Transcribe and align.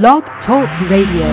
Blog 0.00 0.22
Talk 0.46 0.70
Radio. 0.88 1.28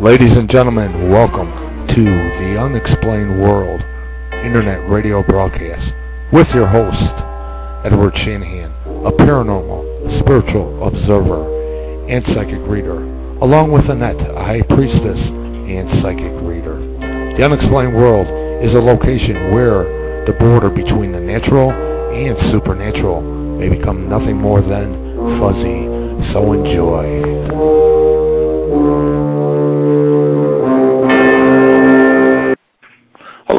Ladies 0.00 0.38
and 0.38 0.48
gentlemen, 0.48 1.10
welcome 1.10 1.50
to 1.88 2.02
the 2.02 2.58
Unexplained 2.58 3.42
World 3.42 3.82
Internet 4.44 4.88
Radio 4.88 5.22
broadcast 5.24 5.82
with 6.32 6.46
your 6.54 6.66
host, 6.66 7.10
Edward 7.84 8.14
Shanahan, 8.16 8.70
a 9.04 9.10
paranormal, 9.10 10.20
spiritual 10.20 10.86
observer, 10.86 11.42
and 12.08 12.24
psychic 12.34 12.62
reader, 12.68 13.02
along 13.42 13.72
with 13.72 13.90
Annette, 13.90 14.20
a 14.20 14.38
high 14.38 14.62
priestess 14.62 15.18
and 15.18 16.02
psychic 16.02 16.32
reader. 16.46 16.78
The 17.36 17.44
Unexplained 17.44 17.94
World 17.94 18.28
is 18.64 18.72
a 18.74 18.80
location 18.80 19.52
where 19.52 20.24
the 20.26 20.32
border 20.38 20.70
between 20.70 21.10
the 21.12 21.20
natural 21.20 21.70
and 21.70 22.38
supernatural 22.52 23.20
may 23.58 23.68
become 23.68 24.08
nothing 24.08 24.36
more 24.36 24.62
than 24.62 25.40
fuzzy. 25.40 26.32
So 26.32 26.52
enjoy. 26.52 27.87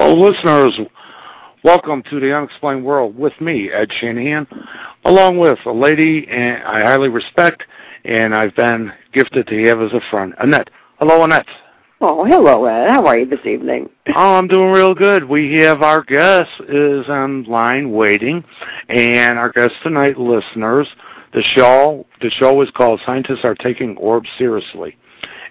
Hello, 0.09 0.27
listeners. 0.31 0.73
Welcome 1.63 2.01
to 2.09 2.19
the 2.19 2.35
Unexplained 2.35 2.83
World 2.83 3.15
with 3.15 3.39
me, 3.39 3.69
Ed 3.71 3.91
Shanahan, 3.99 4.47
along 5.05 5.37
with 5.37 5.59
a 5.67 5.71
lady 5.71 6.27
I 6.27 6.81
highly 6.81 7.09
respect 7.09 7.61
and 8.03 8.33
I've 8.33 8.55
been 8.55 8.91
gifted 9.13 9.45
to 9.45 9.67
have 9.67 9.79
as 9.79 9.93
a 9.93 10.01
friend, 10.09 10.33
Annette. 10.39 10.71
Hello, 10.97 11.23
Annette. 11.23 11.45
Oh, 12.01 12.25
hello, 12.25 12.65
Ed. 12.65 12.89
How 12.89 13.05
are 13.05 13.19
you 13.19 13.27
this 13.27 13.45
evening? 13.45 13.87
Oh, 14.07 14.33
I'm 14.33 14.47
doing 14.47 14.71
real 14.71 14.95
good. 14.95 15.25
We 15.25 15.53
have 15.57 15.83
our 15.83 16.01
guest 16.01 16.49
is 16.67 17.07
on 17.07 17.43
line 17.43 17.91
waiting, 17.91 18.43
and 18.87 19.37
our 19.37 19.51
guest 19.51 19.75
tonight, 19.83 20.17
listeners. 20.17 20.87
The 21.33 21.43
show 21.53 22.07
the 22.19 22.31
show 22.31 22.59
is 22.63 22.71
called 22.71 22.99
"Scientists 23.05 23.43
Are 23.43 23.53
Taking 23.53 23.95
Orbs 23.97 24.29
Seriously," 24.39 24.97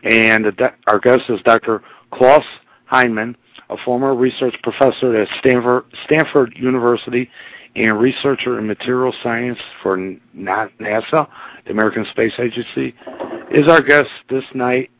and 0.02 0.46
our 0.88 0.98
guest 0.98 1.22
is 1.28 1.40
Dr. 1.44 1.80
Klaus 2.10 2.44
Heinemann, 2.86 3.36
a 3.70 3.76
former 3.84 4.14
research 4.14 4.54
professor 4.62 5.16
at 5.16 5.28
Stanford, 5.40 5.84
Stanford 6.04 6.54
University 6.56 7.30
and 7.76 8.00
researcher 8.00 8.58
in 8.58 8.66
material 8.66 9.12
science 9.22 9.58
for 9.82 9.96
NASA, 9.96 11.28
the 11.64 11.70
American 11.70 12.06
Space 12.10 12.32
Agency, 12.38 12.94
is 13.50 13.68
our 13.68 13.82
guest 13.82 14.08
this 14.30 14.44
night. 14.54 14.90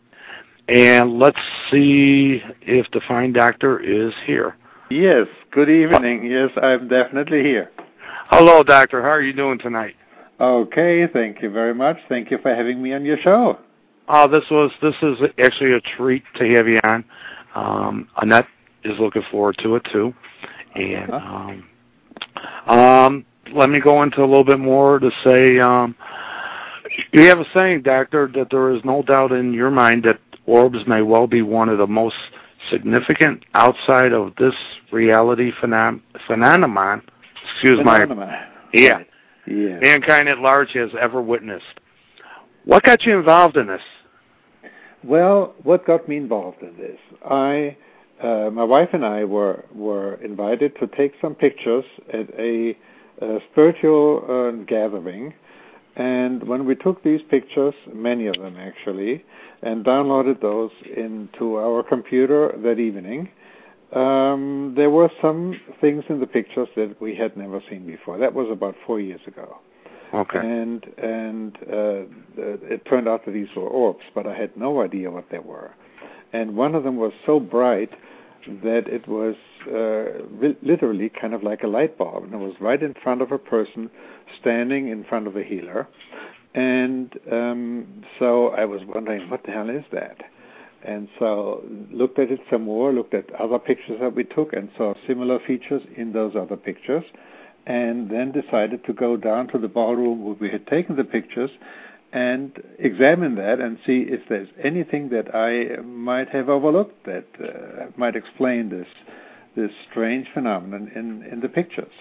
And 0.68 1.18
let's 1.18 1.38
see 1.70 2.42
if 2.60 2.86
the 2.92 3.00
fine 3.08 3.32
doctor 3.32 3.80
is 3.80 4.12
here. 4.26 4.56
Yes, 4.90 5.26
good 5.50 5.70
evening. 5.70 6.26
Yes, 6.26 6.50
I'm 6.62 6.88
definitely 6.88 7.42
here. 7.42 7.70
Hello, 8.28 8.62
doctor. 8.62 9.00
How 9.00 9.08
are 9.08 9.22
you 9.22 9.32
doing 9.32 9.58
tonight? 9.58 9.94
Okay, 10.40 11.06
thank 11.12 11.42
you 11.42 11.50
very 11.50 11.74
much. 11.74 11.96
Thank 12.08 12.30
you 12.30 12.38
for 12.38 12.54
having 12.54 12.82
me 12.82 12.92
on 12.92 13.04
your 13.04 13.18
show. 13.18 13.58
Oh, 14.08 14.28
this 14.28 14.44
was 14.50 14.70
this 14.80 14.94
is 15.02 15.18
actually 15.38 15.72
a 15.72 15.80
treat 15.80 16.22
to 16.36 16.48
have 16.54 16.68
you 16.68 16.80
on. 16.84 17.04
Um, 17.54 18.08
Annette 18.18 18.46
is 18.84 18.98
looking 18.98 19.22
forward 19.30 19.56
to 19.62 19.76
it 19.76 19.86
too. 19.92 20.14
And 20.74 21.12
um, 21.12 21.68
um, 22.66 23.26
let 23.52 23.70
me 23.70 23.80
go 23.80 24.02
into 24.02 24.20
a 24.20 24.26
little 24.26 24.44
bit 24.44 24.60
more 24.60 24.98
to 24.98 25.10
say 25.24 25.58
um, 25.58 25.94
you 27.12 27.22
have 27.22 27.38
a 27.40 27.46
saying, 27.54 27.82
Doctor, 27.82 28.30
that 28.34 28.48
there 28.50 28.70
is 28.74 28.84
no 28.84 29.02
doubt 29.02 29.32
in 29.32 29.52
your 29.52 29.70
mind 29.70 30.04
that 30.04 30.18
orbs 30.46 30.86
may 30.86 31.02
well 31.02 31.26
be 31.26 31.42
one 31.42 31.68
of 31.68 31.78
the 31.78 31.86
most 31.86 32.16
significant 32.70 33.44
outside 33.54 34.12
of 34.12 34.34
this 34.36 34.54
reality 34.90 35.52
phenom- 35.62 36.00
phenomenon. 36.26 37.02
Excuse 37.54 37.78
Phenomenon. 37.78 38.18
my 38.28 38.44
yeah, 38.72 39.00
Yeah. 39.46 39.78
mankind 39.80 40.28
at 40.28 40.38
large 40.38 40.72
has 40.72 40.90
ever 41.00 41.22
witnessed. 41.22 41.80
What 42.64 42.82
got 42.82 43.04
you 43.04 43.16
involved 43.16 43.56
in 43.56 43.66
this? 43.66 43.82
Well, 45.04 45.54
what 45.62 45.86
got 45.86 46.08
me 46.08 46.16
involved 46.16 46.62
in 46.62 46.76
this? 46.76 46.98
I, 47.24 47.76
uh, 48.22 48.50
my 48.50 48.64
wife 48.64 48.90
and 48.92 49.04
I 49.04 49.24
were 49.24 49.64
were 49.74 50.14
invited 50.14 50.76
to 50.80 50.86
take 50.86 51.12
some 51.20 51.34
pictures 51.34 51.84
at 52.12 52.28
a, 52.38 52.76
a 53.20 53.38
spiritual 53.50 54.24
uh, 54.28 54.64
gathering, 54.64 55.34
and 55.96 56.46
when 56.46 56.64
we 56.64 56.74
took 56.74 57.02
these 57.02 57.20
pictures, 57.30 57.74
many 57.92 58.26
of 58.26 58.34
them 58.36 58.56
actually, 58.56 59.24
and 59.62 59.84
downloaded 59.84 60.40
those 60.40 60.70
into 60.96 61.56
our 61.56 61.82
computer 61.82 62.54
that 62.62 62.78
evening, 62.78 63.28
um, 63.92 64.74
there 64.76 64.90
were 64.90 65.10
some 65.22 65.58
things 65.80 66.04
in 66.08 66.20
the 66.20 66.26
pictures 66.26 66.68
that 66.76 67.00
we 67.00 67.14
had 67.14 67.36
never 67.36 67.62
seen 67.70 67.86
before. 67.86 68.18
That 68.18 68.34
was 68.34 68.48
about 68.50 68.74
four 68.86 69.00
years 69.00 69.20
ago. 69.26 69.58
Okay. 70.14 70.38
and 70.38 70.86
and 70.96 71.56
uh, 71.70 72.02
it 72.72 72.82
turned 72.86 73.06
out 73.08 73.26
that 73.26 73.32
these 73.32 73.48
were 73.54 73.68
orbs, 73.68 74.04
but 74.14 74.26
I 74.26 74.34
had 74.34 74.56
no 74.56 74.82
idea 74.82 75.10
what 75.10 75.26
they 75.30 75.38
were. 75.38 75.74
And 76.32 76.56
one 76.56 76.74
of 76.74 76.84
them 76.84 76.96
was 76.96 77.12
so 77.24 77.40
bright 77.40 77.90
that 78.62 78.86
it 78.86 79.06
was 79.08 79.34
uh, 79.66 80.24
literally 80.62 81.10
kind 81.10 81.34
of 81.34 81.42
like 81.42 81.62
a 81.62 81.66
light 81.66 81.98
bulb, 81.98 82.24
and 82.24 82.34
it 82.34 82.38
was 82.38 82.54
right 82.60 82.82
in 82.82 82.94
front 83.02 83.22
of 83.22 83.32
a 83.32 83.38
person 83.38 83.90
standing 84.40 84.88
in 84.88 85.04
front 85.04 85.26
of 85.26 85.36
a 85.36 85.42
healer. 85.42 85.88
And 86.54 87.12
um, 87.30 88.04
so 88.18 88.48
I 88.48 88.64
was 88.64 88.80
wondering, 88.86 89.28
what 89.28 89.44
the 89.44 89.52
hell 89.52 89.68
is 89.68 89.84
that? 89.92 90.18
And 90.84 91.08
so 91.18 91.64
looked 91.90 92.18
at 92.18 92.30
it 92.30 92.40
some 92.50 92.62
more, 92.62 92.92
looked 92.92 93.14
at 93.14 93.34
other 93.34 93.58
pictures 93.58 93.98
that 94.00 94.14
we 94.14 94.24
took, 94.24 94.52
and 94.52 94.70
saw 94.76 94.94
similar 95.06 95.38
features 95.46 95.82
in 95.96 96.12
those 96.12 96.34
other 96.36 96.56
pictures 96.56 97.04
and 97.68 98.10
then 98.10 98.32
decided 98.32 98.82
to 98.86 98.94
go 98.94 99.16
down 99.16 99.46
to 99.48 99.58
the 99.58 99.68
ballroom 99.68 100.24
where 100.24 100.34
we 100.34 100.48
had 100.48 100.66
taken 100.66 100.96
the 100.96 101.04
pictures 101.04 101.50
and 102.12 102.62
examine 102.78 103.34
that 103.36 103.60
and 103.60 103.78
see 103.86 104.06
if 104.08 104.20
there's 104.28 104.48
anything 104.62 105.10
that 105.10 105.34
I 105.34 105.80
might 105.82 106.28
have 106.30 106.48
overlooked 106.48 107.04
that 107.06 107.26
uh, 107.42 107.86
might 107.96 108.16
explain 108.16 108.70
this 108.70 108.86
this 109.56 109.70
strange 109.90 110.28
phenomenon 110.32 110.90
in, 110.94 111.22
in 111.30 111.40
the 111.40 111.48
pictures. 111.48 111.92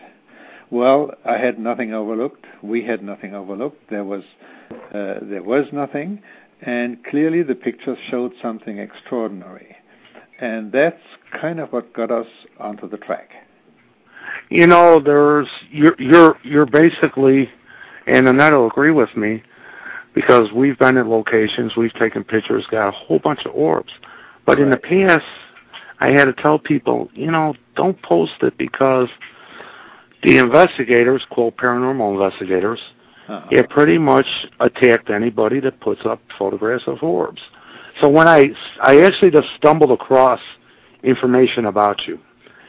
Well, 0.70 1.12
I 1.26 1.38
had 1.38 1.58
nothing 1.60 1.94
overlooked. 1.94 2.46
We 2.62 2.84
had 2.84 3.02
nothing 3.02 3.34
overlooked. 3.34 3.90
There 3.90 4.04
was 4.04 4.24
uh, 4.72 5.16
there 5.22 5.44
was 5.44 5.66
nothing, 5.74 6.22
and 6.62 7.04
clearly 7.06 7.44
the 7.44 7.56
pictures 7.56 7.98
showed 8.10 8.34
something 8.42 8.78
extraordinary, 8.78 9.76
and 10.40 10.72
that's 10.72 11.02
kind 11.42 11.60
of 11.60 11.72
what 11.72 11.94
got 11.94 12.12
us 12.12 12.28
onto 12.60 12.88
the 12.90 12.98
track. 12.98 13.32
you 14.50 14.68
know, 14.68 15.00
there's 15.04 15.48
you're 15.72 15.96
you're 16.00 16.38
you're 16.44 16.66
basically, 16.66 17.50
and 18.06 18.28
Annette 18.28 18.54
will 18.54 18.68
agree 18.68 18.92
with 18.92 19.16
me, 19.16 19.44
because 20.18 20.52
we've 20.52 20.80
been 20.80 20.98
at 20.98 21.06
locations, 21.06 21.76
we've 21.76 21.94
taken 21.94 22.24
pictures, 22.24 22.66
got 22.72 22.88
a 22.88 22.92
whole 22.92 23.20
bunch 23.20 23.46
of 23.46 23.54
orbs, 23.54 23.94
but 24.48 24.58
in 24.60 24.72
the 24.72 24.78
past, 24.78 25.24
I 26.00 26.08
had 26.10 26.26
to 26.26 26.34
tell 26.34 26.58
people, 26.58 27.12
you 27.14 27.30
know, 27.30 27.54
don't 27.76 28.02
post 28.02 28.32
it 28.42 28.58
because 28.58 29.10
the 30.24 30.40
investigators, 30.40 31.22
quote 31.30 31.56
paranormal 31.58 32.14
investigators, 32.14 32.80
Uh-huh. 33.28 33.46
have 33.58 33.70
pretty 33.70 33.98
much 34.00 34.26
attacked 34.62 35.10
anybody 35.12 35.60
that 35.60 35.80
puts 35.82 36.04
up 36.06 36.20
photographs 36.40 36.88
of 36.88 37.04
orbs. 37.04 37.42
So 38.00 38.08
when 38.10 38.28
I 38.28 38.40
I 38.82 39.02
actually 39.02 39.32
just 39.32 39.50
stumbled 39.58 39.92
across 39.92 40.40
information 41.04 41.66
about 41.66 42.08
you 42.08 42.18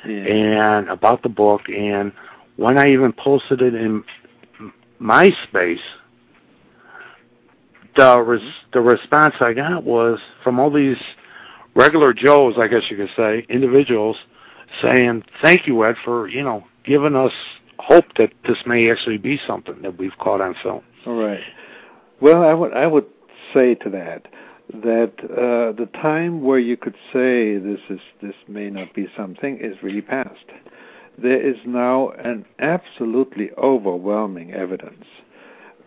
Yeah. 0.05 0.25
and 0.25 0.89
about 0.91 1.23
the 1.23 1.29
book 1.29 1.63
and 1.71 2.13
when 2.57 2.77
I 2.77 2.91
even 2.93 3.13
posted 3.13 3.63
it 3.63 3.75
in 3.75 4.03
MySpace 5.01 5.87
the 7.97 8.19
res- 8.19 8.55
the 8.73 8.81
response 8.81 9.37
I 9.41 9.53
got 9.53 9.85
was 9.85 10.19
from 10.43 10.59
all 10.59 10.71
these 10.71 10.99
regular 11.75 12.13
Joes, 12.13 12.55
I 12.59 12.69
guess 12.69 12.83
you 12.91 12.97
could 12.97 13.11
say, 13.17 13.47
individuals 13.49 14.17
saying, 14.83 15.25
"Thank 15.41 15.67
you, 15.67 15.85
Ed, 15.85 15.97
for 16.05 16.29
you 16.29 16.43
know 16.43 16.65
giving 16.85 17.17
us 17.17 17.33
hope 17.79 18.07
that 18.17 18.33
this 18.47 18.59
may 18.67 18.91
actually 18.91 19.19
be 19.19 19.41
something 19.47 19.83
that 19.83 19.99
we've 19.99 20.17
caught 20.19 20.41
on 20.41 20.55
film." 20.63 20.83
All 21.07 21.15
right. 21.15 21.41
Well, 22.21 22.43
I 22.43 22.55
would 22.55 22.73
I 22.73 22.87
would 22.87 23.07
say 23.55 23.75
to 23.77 23.91
that 23.91 24.27
that 24.73 25.13
uh, 25.25 25.73
the 25.73 25.89
time 25.95 26.43
where 26.43 26.59
you 26.59 26.77
could 26.77 26.97
say 27.13 27.57
this 27.57 27.81
is 27.89 28.01
this 28.21 28.35
may 28.47 28.69
not 28.71 28.95
be 28.95 29.09
something 29.17 29.59
is 29.61 29.83
really 29.83 30.03
past. 30.03 30.45
There 31.17 31.41
is 31.41 31.57
now 31.65 32.11
an 32.11 32.45
absolutely 32.61 33.51
overwhelming 33.59 34.53
evidence 34.53 35.05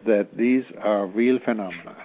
that 0.06 0.38
these 0.38 0.63
are 0.81 1.06
real 1.06 1.39
phenomena, 1.44 1.95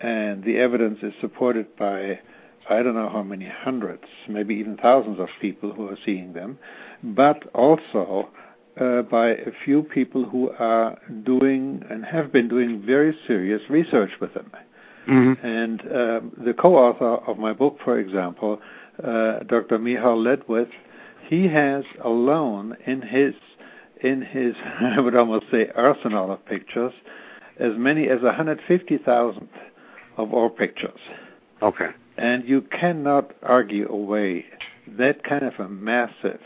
and 0.00 0.44
the 0.44 0.58
evidence 0.58 0.98
is 1.02 1.12
supported 1.20 1.74
by 1.76 2.20
I 2.68 2.82
don't 2.82 2.94
know 2.94 3.10
how 3.10 3.22
many 3.22 3.46
hundreds, 3.46 4.04
maybe 4.28 4.54
even 4.54 4.76
thousands 4.78 5.20
of 5.20 5.28
people 5.40 5.72
who 5.72 5.88
are 5.88 5.98
seeing 6.04 6.32
them. 6.32 6.58
but 7.02 7.44
also 7.54 8.30
uh, 8.80 9.02
by 9.02 9.28
a 9.28 9.52
few 9.64 9.82
people 9.82 10.24
who 10.24 10.50
are 10.58 10.98
doing 11.24 11.84
and 11.90 12.04
have 12.04 12.32
been 12.32 12.48
doing 12.48 12.82
very 12.84 13.16
serious 13.26 13.60
research 13.68 14.10
with 14.20 14.32
them. 14.34 14.50
Mm-hmm. 15.06 15.46
And 15.46 15.80
um, 15.82 16.32
the 16.44 16.54
co-author 16.54 17.16
of 17.30 17.38
my 17.38 17.52
book, 17.52 17.78
for 17.84 17.98
example, 17.98 18.60
uh, 19.02 19.40
Dr. 19.40 19.78
Miceal 19.78 20.16
Ledwith, 20.16 20.70
he 21.28 21.46
has 21.48 21.84
alone 22.02 22.76
in 22.86 23.02
his 23.02 23.34
in 24.04 24.22
his 24.22 24.54
I 24.80 25.00
would 25.00 25.16
almost 25.16 25.46
say 25.50 25.68
arsenal 25.74 26.32
of 26.32 26.44
pictures 26.46 26.92
as 27.58 27.72
many 27.76 28.08
as 28.08 28.20
150,000 28.20 29.48
of 30.16 30.34
all 30.34 30.50
pictures. 30.50 30.98
Okay. 31.62 31.88
And 32.16 32.46
you 32.48 32.62
cannot 32.62 33.32
argue 33.42 33.88
away 33.88 34.44
that 34.88 35.24
kind 35.24 35.44
of 35.44 35.54
a 35.58 35.68
massive 35.68 36.40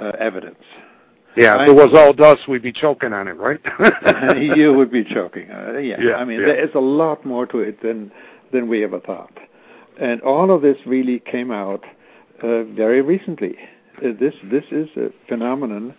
uh, 0.00 0.12
evidence. 0.18 0.62
Yeah, 1.36 1.62
if 1.62 1.68
it 1.68 1.72
was 1.72 1.92
all 1.94 2.12
dust, 2.12 2.48
we'd 2.48 2.62
be 2.62 2.72
choking 2.72 3.12
on 3.12 3.28
it, 3.28 3.36
right? 3.36 3.60
you 4.56 4.72
would 4.72 4.90
be 4.90 5.04
choking. 5.04 5.50
Uh, 5.50 5.78
yeah. 5.78 5.96
Yeah, 6.00 6.14
I 6.14 6.24
mean, 6.24 6.40
yeah. 6.40 6.46
there 6.46 6.64
is 6.64 6.70
a 6.74 6.80
lot 6.80 7.24
more 7.26 7.46
to 7.46 7.58
it 7.58 7.82
than 7.82 8.10
than 8.52 8.68
we 8.68 8.84
ever 8.84 9.00
thought, 9.00 9.36
and 10.00 10.22
all 10.22 10.50
of 10.50 10.62
this 10.62 10.76
really 10.86 11.18
came 11.18 11.50
out 11.50 11.84
uh, 12.42 12.62
very 12.62 13.02
recently. 13.02 13.56
Uh, 13.98 14.12
this 14.18 14.34
this 14.44 14.64
is 14.70 14.88
a 14.96 15.10
phenomenon 15.28 15.94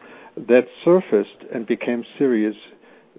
that 0.48 0.68
surfaced 0.84 1.44
and 1.54 1.66
became 1.66 2.06
serious 2.18 2.56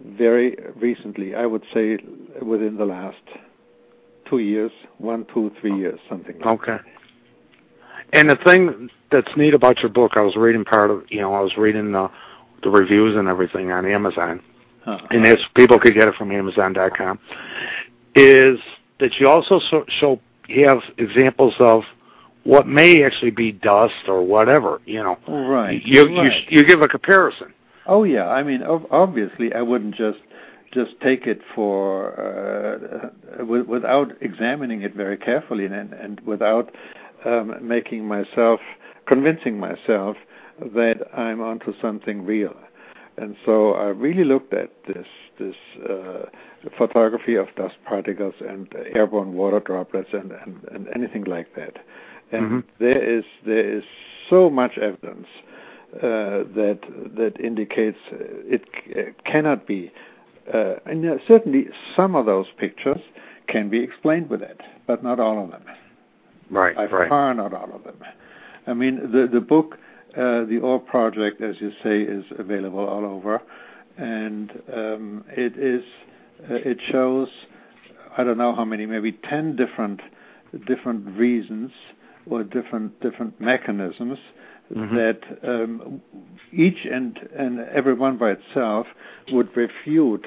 very 0.04 0.56
recently. 0.76 1.34
I 1.34 1.46
would 1.46 1.64
say 1.72 1.98
within 2.42 2.76
the 2.76 2.84
last 2.84 3.16
two 4.28 4.38
years, 4.38 4.70
one, 4.98 5.26
two, 5.32 5.50
three 5.60 5.76
years, 5.76 5.98
something 6.08 6.38
like 6.38 6.46
Okay. 6.46 6.78
And 8.12 8.30
the 8.30 8.36
thing 8.36 8.88
that's 9.10 9.30
neat 9.36 9.54
about 9.54 9.80
your 9.80 9.90
book, 9.90 10.12
I 10.14 10.22
was 10.22 10.34
reading 10.36 10.64
part 10.64 10.90
of, 10.90 11.02
you 11.10 11.20
know, 11.20 11.34
I 11.34 11.40
was 11.40 11.56
reading 11.58 11.92
the, 11.92 12.10
the 12.62 12.70
reviews 12.70 13.16
and 13.16 13.28
everything 13.28 13.70
on 13.70 13.84
Amazon. 13.84 14.40
Uh-huh. 14.86 15.06
and 15.10 15.26
if 15.26 15.38
people 15.54 15.78
could 15.78 15.92
get 15.92 16.08
it 16.08 16.14
from 16.14 16.32
Amazon.com, 16.32 17.18
is 18.14 18.58
that 19.00 19.20
you 19.20 19.28
also 19.28 19.60
so, 19.70 19.84
show 19.88 20.18
you 20.48 20.66
have 20.66 20.78
examples 20.96 21.52
of 21.58 21.82
what 22.48 22.66
may 22.66 23.04
actually 23.04 23.30
be 23.30 23.52
dust 23.52 24.08
or 24.08 24.22
whatever, 24.22 24.80
you 24.86 25.02
know. 25.02 25.18
Right. 25.28 25.84
You 25.84 26.08
right. 26.16 26.32
you 26.48 26.60
you 26.60 26.66
give 26.66 26.80
a 26.80 26.88
comparison. 26.88 27.52
Oh 27.86 28.04
yeah, 28.04 28.28
I 28.28 28.42
mean, 28.42 28.62
obviously, 28.62 29.52
I 29.52 29.60
wouldn't 29.60 29.94
just 29.94 30.20
just 30.72 30.92
take 31.02 31.26
it 31.26 31.40
for 31.54 32.18
uh, 32.18 33.36
w- 33.36 33.64
without 33.64 34.12
examining 34.22 34.80
it 34.80 34.94
very 34.94 35.18
carefully 35.18 35.66
and 35.66 35.92
and 35.92 36.20
without 36.20 36.74
um, 37.26 37.54
making 37.60 38.06
myself 38.08 38.60
convincing 39.06 39.60
myself 39.60 40.16
that 40.74 41.06
I'm 41.14 41.42
onto 41.42 41.74
something 41.82 42.24
real. 42.24 42.56
And 43.18 43.36
so 43.44 43.72
I 43.74 43.88
really 43.88 44.24
looked 44.24 44.54
at 44.54 44.70
this 44.86 45.06
this 45.38 45.56
uh, 45.86 46.24
photography 46.78 47.34
of 47.34 47.48
dust 47.56 47.76
particles 47.84 48.34
and 48.40 48.74
airborne 48.94 49.34
water 49.34 49.60
droplets 49.60 50.08
and, 50.12 50.32
and, 50.32 50.64
and 50.72 50.88
anything 50.94 51.24
like 51.24 51.54
that. 51.54 51.76
And 52.32 52.44
Mhm. 52.50 52.64
there 52.78 53.02
is 53.02 53.24
there 53.44 53.64
is 53.78 53.84
so 54.28 54.50
much 54.50 54.76
evidence 54.78 55.26
uh, 55.96 56.44
that 56.54 56.80
that 57.16 57.40
indicates 57.40 57.98
uh, 58.12 58.16
it, 58.54 58.62
c- 58.74 58.90
it 58.92 59.24
cannot 59.24 59.66
be. 59.66 59.90
Uh, 60.52 60.74
and 60.86 61.04
uh, 61.06 61.16
certainly, 61.26 61.68
some 61.96 62.14
of 62.14 62.26
those 62.26 62.46
pictures 62.58 63.00
can 63.46 63.68
be 63.68 63.78
explained 63.80 64.28
with 64.30 64.42
it, 64.42 64.60
but 64.86 65.02
not 65.02 65.18
all 65.20 65.42
of 65.44 65.50
them. 65.50 65.62
Right. 66.50 66.74
By 66.76 66.86
right. 66.86 67.08
far, 67.08 67.34
not 67.34 67.52
all 67.54 67.70
of 67.74 67.84
them. 67.84 67.96
I 68.66 68.74
mean, 68.74 69.12
the 69.12 69.26
the 69.26 69.40
book, 69.40 69.78
uh, 70.16 70.44
the 70.44 70.58
Orb 70.62 70.86
Project, 70.86 71.40
as 71.40 71.60
you 71.60 71.72
say, 71.82 72.02
is 72.02 72.24
available 72.38 72.86
all 72.86 73.04
over, 73.04 73.40
and 73.96 74.50
um, 74.72 75.24
it 75.30 75.56
is 75.56 75.82
uh, 76.50 76.54
it 76.54 76.78
shows 76.90 77.28
I 78.16 78.24
don't 78.24 78.38
know 78.38 78.54
how 78.54 78.64
many, 78.64 78.84
maybe 78.86 79.12
ten 79.12 79.56
different 79.56 80.00
different 80.66 81.06
reasons 81.16 81.70
or 82.30 82.44
different 82.44 82.98
different 83.00 83.40
mechanisms 83.40 84.18
Mhm. 84.74 84.94
that 84.96 85.20
um, 85.42 86.02
each 86.52 86.84
and 86.84 87.18
and 87.34 87.60
every 87.72 87.94
one 87.94 88.16
by 88.18 88.30
itself 88.32 88.86
would 89.32 89.48
refute 89.56 90.26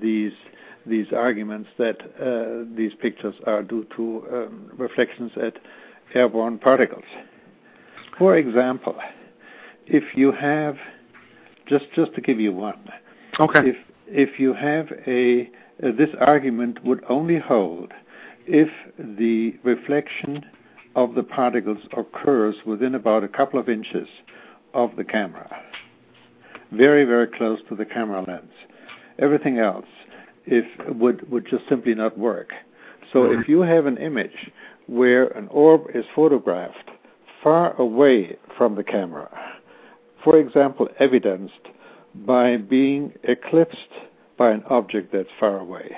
these 0.00 0.32
these 0.86 1.12
arguments 1.12 1.68
that 1.76 1.98
uh, 2.00 2.64
these 2.76 2.94
pictures 2.94 3.34
are 3.46 3.62
due 3.62 3.84
to 3.96 4.24
um, 4.32 4.70
reflections 4.76 5.32
at 5.36 5.54
airborne 6.14 6.56
particles. 6.58 7.04
For 8.16 8.36
example, 8.36 8.96
if 9.86 10.16
you 10.16 10.32
have 10.32 10.76
just 11.66 11.86
just 11.94 12.14
to 12.14 12.20
give 12.20 12.38
you 12.40 12.52
one, 12.52 12.78
Okay. 13.40 13.70
if 13.70 13.76
if 14.06 14.38
you 14.38 14.52
have 14.54 14.86
a 15.06 15.50
uh, 15.82 15.90
this 15.96 16.10
argument 16.20 16.84
would 16.84 17.02
only 17.08 17.38
hold 17.38 17.92
if 18.46 18.70
the 18.98 19.54
reflection 19.64 20.44
of 20.94 21.14
the 21.14 21.22
particles 21.22 21.78
occurs 21.96 22.56
within 22.66 22.94
about 22.94 23.24
a 23.24 23.28
couple 23.28 23.58
of 23.60 23.68
inches 23.68 24.08
of 24.74 24.96
the 24.96 25.04
camera, 25.04 25.62
very 26.72 27.04
very 27.04 27.26
close 27.26 27.60
to 27.68 27.74
the 27.74 27.84
camera 27.84 28.24
lens. 28.26 28.52
Everything 29.18 29.58
else, 29.58 29.86
if 30.46 30.66
would 30.88 31.30
would 31.30 31.46
just 31.46 31.68
simply 31.68 31.94
not 31.94 32.18
work. 32.18 32.52
So 33.12 33.24
Mhm. 33.24 33.40
if 33.40 33.48
you 33.48 33.60
have 33.62 33.86
an 33.86 33.98
image 33.98 34.50
where 34.86 35.26
an 35.28 35.48
orb 35.48 35.90
is 35.94 36.06
photographed 36.14 36.90
far 37.42 37.74
away 37.76 38.36
from 38.56 38.74
the 38.74 38.84
camera, 38.84 39.28
for 40.22 40.36
example, 40.38 40.88
evidenced 40.98 41.68
by 42.14 42.56
being 42.56 43.12
eclipsed 43.22 43.92
by 44.36 44.50
an 44.50 44.62
object 44.68 45.12
that's 45.12 45.30
far 45.38 45.58
away, 45.58 45.96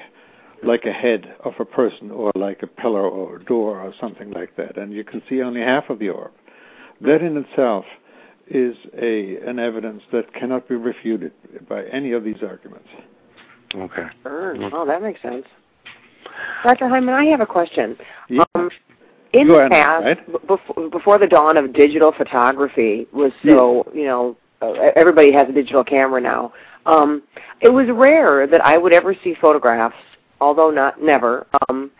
like 0.62 0.85
a 0.85 0.93
head 0.93 1.35
of 1.44 1.55
a 1.59 1.64
person 1.64 2.11
or 2.11 2.31
like 2.35 2.62
a 2.62 2.67
pillar 2.67 3.09
or 3.09 3.37
a 3.37 3.44
door 3.44 3.81
or 3.81 3.93
something 4.00 4.31
like 4.31 4.56
that, 4.56 4.76
and 4.76 4.93
you 4.93 5.05
can 5.05 5.23
see 5.29 5.43
only 5.43 5.61
half 5.61 5.91
of 5.91 5.99
the 5.99 6.09
orb. 6.09 6.32
That 7.00 7.23
in 7.23 7.37
itself 7.37 7.85
is 8.49 8.76
a 9.00 9.38
an 9.49 9.59
evidence 9.59 10.03
that 10.12 10.32
cannot 10.35 10.69
be 10.69 10.75
refuted 10.76 11.32
by 11.69 11.85
any 11.87 12.12
of 12.12 12.25
these 12.25 12.43
arguments. 12.43 12.88
Okay. 13.75 14.06
Sure. 14.23 14.56
Oh, 14.75 14.87
that 14.87 15.03
makes 15.03 15.23
sense. 15.23 15.47
Dr. 16.62 16.88
Heinemann, 16.88 17.14
I 17.14 17.25
have 17.26 17.41
a 17.41 17.47
question. 17.47 17.97
Yeah. 18.29 18.44
Um, 18.55 18.70
in 19.32 19.47
Go 19.47 19.55
the 19.55 19.59
ahead, 19.61 19.70
past, 19.70 20.05
right? 20.05 20.26
b- 20.26 20.38
before, 20.47 20.91
before 20.91 21.19
the 21.19 21.26
dawn 21.26 21.56
of 21.56 21.73
digital 21.73 22.12
photography 22.12 23.06
was 23.12 23.32
so, 23.44 23.91
you 23.94 24.05
know, 24.05 24.37
uh, 24.61 24.73
everybody 24.94 25.32
has 25.32 25.49
a 25.49 25.53
digital 25.53 25.82
camera 25.82 26.20
now. 26.20 26.53
Um, 26.85 27.23
it 27.61 27.71
was 27.71 27.87
rare 27.90 28.47
that 28.47 28.64
I 28.64 28.76
would 28.76 28.92
ever 28.92 29.16
see 29.25 29.35
photographs, 29.40 29.97
although 30.42 30.70
not 30.70 31.00
never, 31.00 31.46
um, 31.68 31.90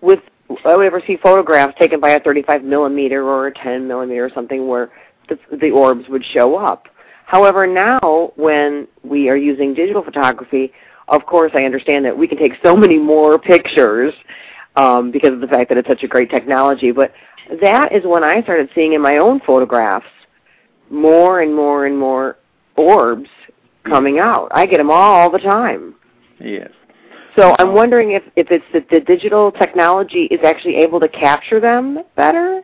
with 0.00 0.20
I 0.64 0.76
would 0.76 0.86
ever 0.86 1.02
see 1.06 1.16
photographs 1.16 1.78
taken 1.78 2.00
by 2.00 2.10
a 2.10 2.20
35 2.20 2.62
millimeter 2.62 3.24
or 3.24 3.46
a 3.46 3.54
10 3.54 3.88
millimeter 3.88 4.26
or 4.26 4.30
something 4.34 4.68
where 4.68 4.90
the, 5.28 5.38
the 5.56 5.70
orbs 5.70 6.06
would 6.08 6.24
show 6.24 6.56
up. 6.56 6.86
However, 7.26 7.66
now 7.66 8.32
when 8.36 8.86
we 9.02 9.30
are 9.30 9.36
using 9.36 9.72
digital 9.72 10.02
photography, 10.02 10.72
of 11.08 11.24
course, 11.24 11.52
I 11.54 11.64
understand 11.64 12.04
that 12.04 12.16
we 12.16 12.28
can 12.28 12.36
take 12.36 12.52
so 12.62 12.76
many 12.76 12.98
more 12.98 13.38
pictures 13.38 14.12
um, 14.76 15.10
because 15.10 15.32
of 15.32 15.40
the 15.40 15.46
fact 15.46 15.70
that 15.70 15.78
it's 15.78 15.88
such 15.88 16.02
a 16.02 16.08
great 16.08 16.30
technology. 16.30 16.90
But 16.90 17.12
that 17.62 17.92
is 17.92 18.04
when 18.04 18.22
I 18.22 18.42
started 18.42 18.68
seeing 18.74 18.92
in 18.92 19.00
my 19.00 19.16
own 19.16 19.40
photographs 19.46 20.06
more 20.90 21.40
and 21.40 21.54
more 21.54 21.86
and 21.86 21.98
more 21.98 22.36
orbs 22.76 23.30
coming 23.84 24.18
out. 24.18 24.48
I 24.50 24.66
get 24.66 24.78
them 24.78 24.90
all 24.90 25.30
the 25.30 25.38
time. 25.38 25.94
Yes. 26.38 26.70
So 27.36 27.56
I'm 27.58 27.74
wondering 27.74 28.12
if, 28.12 28.22
if 28.36 28.48
it's 28.50 28.64
that 28.72 28.88
the 28.90 29.00
digital 29.00 29.50
technology 29.50 30.24
is 30.30 30.40
actually 30.44 30.76
able 30.76 31.00
to 31.00 31.08
capture 31.08 31.60
them 31.60 31.98
better. 32.16 32.62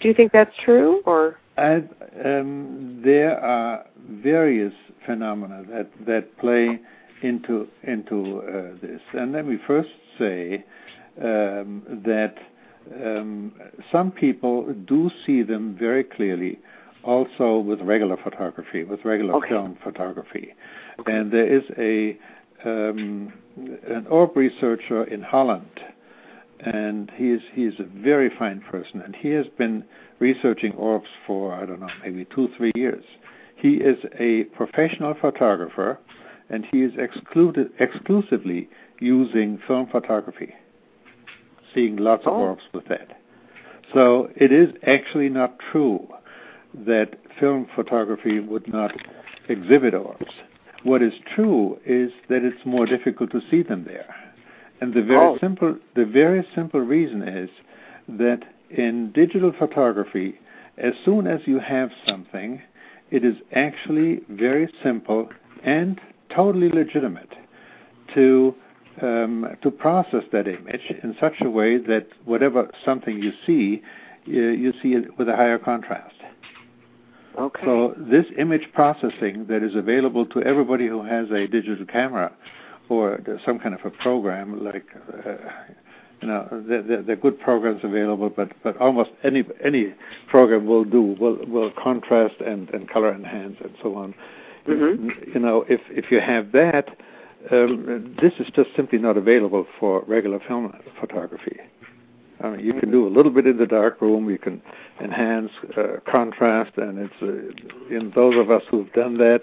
Do 0.00 0.08
you 0.08 0.14
think 0.14 0.32
that's 0.32 0.54
true, 0.64 1.02
or 1.04 1.38
I, 1.58 1.82
um, 2.24 3.00
there 3.04 3.38
are 3.38 3.84
various 4.08 4.72
phenomena 5.04 5.64
that, 5.70 5.90
that 6.06 6.38
play 6.38 6.80
into 7.22 7.68
into 7.82 8.40
uh, 8.40 8.80
this, 8.80 9.00
and 9.12 9.32
let 9.32 9.46
me 9.46 9.58
first 9.66 9.90
say 10.18 10.64
um, 11.22 11.82
that 12.06 12.34
um, 13.04 13.52
some 13.92 14.10
people 14.10 14.72
do 14.86 15.10
see 15.26 15.42
them 15.42 15.76
very 15.78 16.02
clearly, 16.02 16.58
also 17.04 17.58
with 17.58 17.80
regular 17.82 18.16
photography, 18.16 18.84
with 18.84 19.04
regular 19.04 19.34
Okay. 19.34 19.48
film 19.48 19.76
photography, 19.84 20.54
and 21.06 21.30
there 21.30 21.46
is 21.46 21.64
a 21.78 22.18
um, 22.64 23.32
an 23.86 24.06
orb 24.08 24.36
researcher 24.36 25.04
in 25.04 25.22
Holland, 25.22 25.80
and 26.60 27.10
he 27.16 27.30
is 27.30 27.40
he 27.54 27.64
is 27.64 27.74
a 27.78 27.84
very 27.84 28.30
fine 28.38 28.60
person, 28.60 29.00
and 29.02 29.14
he 29.16 29.28
has 29.30 29.46
been 29.58 29.84
researching 30.18 30.72
orbs 30.72 31.08
for 31.26 31.54
I 31.54 31.66
don't 31.66 31.80
know 31.80 31.88
maybe 32.02 32.26
two 32.34 32.48
three 32.56 32.72
years. 32.74 33.04
He 33.56 33.74
is 33.74 33.98
a 34.18 34.44
professional 34.56 35.14
photographer, 35.20 35.98
and 36.48 36.64
he 36.70 36.82
is 36.82 36.92
excluded 36.98 37.70
exclusively 37.78 38.68
using 39.00 39.58
film 39.66 39.86
photography, 39.90 40.54
seeing 41.74 41.96
lots 41.96 42.26
of 42.26 42.32
Oh. 42.32 42.40
orbs 42.40 42.62
with 42.72 42.86
that. 42.88 43.18
So 43.92 44.30
it 44.36 44.52
is 44.52 44.70
actually 44.86 45.28
not 45.28 45.58
true 45.72 46.06
that 46.86 47.18
film 47.38 47.66
photography 47.74 48.38
would 48.40 48.68
not 48.68 48.92
exhibit 49.48 49.94
orbs. 49.94 50.32
What 50.82 51.02
is 51.02 51.12
true 51.34 51.78
is 51.84 52.10
that 52.28 52.42
it's 52.42 52.64
more 52.64 52.86
difficult 52.86 53.30
to 53.32 53.40
see 53.50 53.62
them 53.62 53.84
there. 53.84 54.14
And 54.80 54.94
the 54.94 55.02
very 55.02 55.26
Oh. 55.26 55.38
simple 55.38 55.76
the 55.94 56.06
very 56.06 56.42
simple 56.54 56.80
reason 56.80 57.22
is 57.22 57.50
that 58.08 58.42
in 58.70 59.10
digital 59.12 59.52
photography, 59.52 60.38
as 60.78 60.94
soon 61.04 61.26
as 61.26 61.46
you 61.46 61.58
have 61.58 61.92
something, 62.08 62.62
it 63.10 63.24
is 63.24 63.36
actually 63.52 64.20
very 64.28 64.68
simple 64.82 65.28
and 65.64 66.00
totally 66.30 66.70
legitimate 66.70 67.32
to 68.14 68.54
um, 69.02 69.56
to 69.62 69.70
process 69.70 70.24
that 70.32 70.46
image 70.48 70.90
in 71.02 71.16
such 71.20 71.40
a 71.40 71.50
way 71.50 71.78
that 71.78 72.06
whatever 72.24 72.70
something 72.84 73.22
you 73.22 73.32
see, 73.46 73.82
you, 74.24 74.48
you 74.48 74.72
see 74.82 74.94
it 74.94 75.16
with 75.18 75.28
a 75.28 75.36
higher 75.36 75.58
contrast. 75.58 76.14
Okay. 77.40 77.62
So 77.64 77.94
this 77.96 78.26
image 78.38 78.66
processing 78.74 79.46
that 79.48 79.62
is 79.62 79.74
available 79.74 80.26
to 80.26 80.42
everybody 80.42 80.86
who 80.86 81.02
has 81.02 81.30
a 81.30 81.46
digital 81.46 81.86
camera 81.86 82.30
or 82.90 83.18
some 83.46 83.58
kind 83.58 83.74
of 83.74 83.80
a 83.84 83.90
program 83.90 84.62
like 84.62 84.84
uh, 85.26 85.32
you 86.20 86.28
know 86.28 86.46
there, 86.68 86.82
there, 86.82 87.02
there 87.02 87.14
are 87.14 87.20
good 87.26 87.40
programs 87.40 87.80
available 87.82 88.28
but 88.28 88.52
but 88.62 88.76
almost 88.76 89.10
any 89.24 89.42
any 89.64 89.94
program 90.28 90.66
will 90.66 90.84
do 90.84 91.00
will 91.18 91.38
will 91.46 91.70
contrast 91.82 92.34
and 92.44 92.68
and 92.70 92.90
color 92.90 93.14
enhance 93.14 93.56
and 93.62 93.74
so 93.82 93.94
on 93.94 94.14
Mhm. 94.68 95.34
you 95.34 95.40
know 95.40 95.64
if 95.68 95.80
if 95.88 96.10
you 96.10 96.20
have 96.20 96.52
that 96.52 96.88
um, 97.50 98.14
this 98.20 98.34
is 98.38 98.48
just 98.54 98.68
simply 98.76 98.98
not 98.98 99.16
available 99.16 99.66
for 99.78 100.04
regular 100.06 100.38
film 100.46 100.70
photography 101.00 101.56
I 102.42 102.50
mean, 102.50 102.64
you 102.64 102.72
can 102.72 102.90
do 102.90 103.06
a 103.06 103.10
little 103.10 103.32
bit 103.32 103.46
in 103.46 103.58
the 103.58 103.66
dark 103.66 104.00
room. 104.00 104.30
You 104.30 104.38
can 104.38 104.62
enhance 105.02 105.50
uh, 105.76 105.98
contrast, 106.10 106.72
and 106.76 106.98
it's 106.98 107.14
uh, 107.22 107.94
in 107.94 108.12
those 108.14 108.36
of 108.36 108.50
us 108.50 108.62
who've 108.70 108.92
done 108.92 109.18
that, 109.18 109.40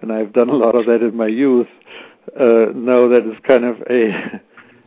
and 0.00 0.12
I've 0.12 0.32
done 0.32 0.48
a 0.48 0.54
lot 0.54 0.74
of 0.74 0.86
that 0.86 1.02
in 1.02 1.16
my 1.16 1.26
youth, 1.26 1.68
uh, 2.38 2.72
know 2.74 3.08
that 3.08 3.22
it's 3.24 3.46
kind 3.46 3.64
of 3.64 3.76
a 3.90 4.40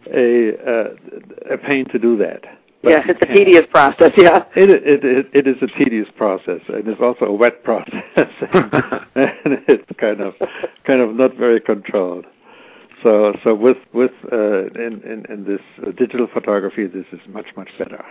a 0.14 0.54
uh, 0.70 1.54
a 1.54 1.58
pain 1.58 1.86
to 1.90 2.00
do 2.00 2.18
that. 2.18 2.44
But 2.82 2.90
yeah, 2.90 3.04
it's 3.08 3.22
a 3.22 3.26
can. 3.26 3.38
tedious 3.38 3.66
process. 3.70 4.12
Yeah. 4.18 4.44
It, 4.56 4.70
it 4.70 5.06
it 5.06 5.28
it 5.34 5.48
is 5.48 5.56
a 5.62 5.68
tedious 5.78 6.10
process, 6.18 6.62
and 6.68 6.88
it's 6.88 7.02
also 7.02 7.26
a 7.26 7.34
wet 7.34 7.64
process, 7.64 8.02
and 8.18 8.32
it's 9.68 9.86
kind 9.98 10.22
of 10.22 10.34
kind 10.86 11.02
of 11.02 11.16
not 11.16 11.36
very 11.36 11.62
controlled. 11.62 12.26
So 13.04 13.34
so 13.44 13.54
with 13.54 13.78
with 13.94 14.12
uh, 14.32 14.66
in, 14.68 15.02
in 15.04 15.26
in 15.30 15.46
this 15.46 15.62
uh, 15.86 15.92
digital 15.92 16.28
photography, 16.34 16.88
this 16.88 17.06
is 17.12 17.20
much 17.28 17.48
much 17.56 17.70
better. 17.78 18.04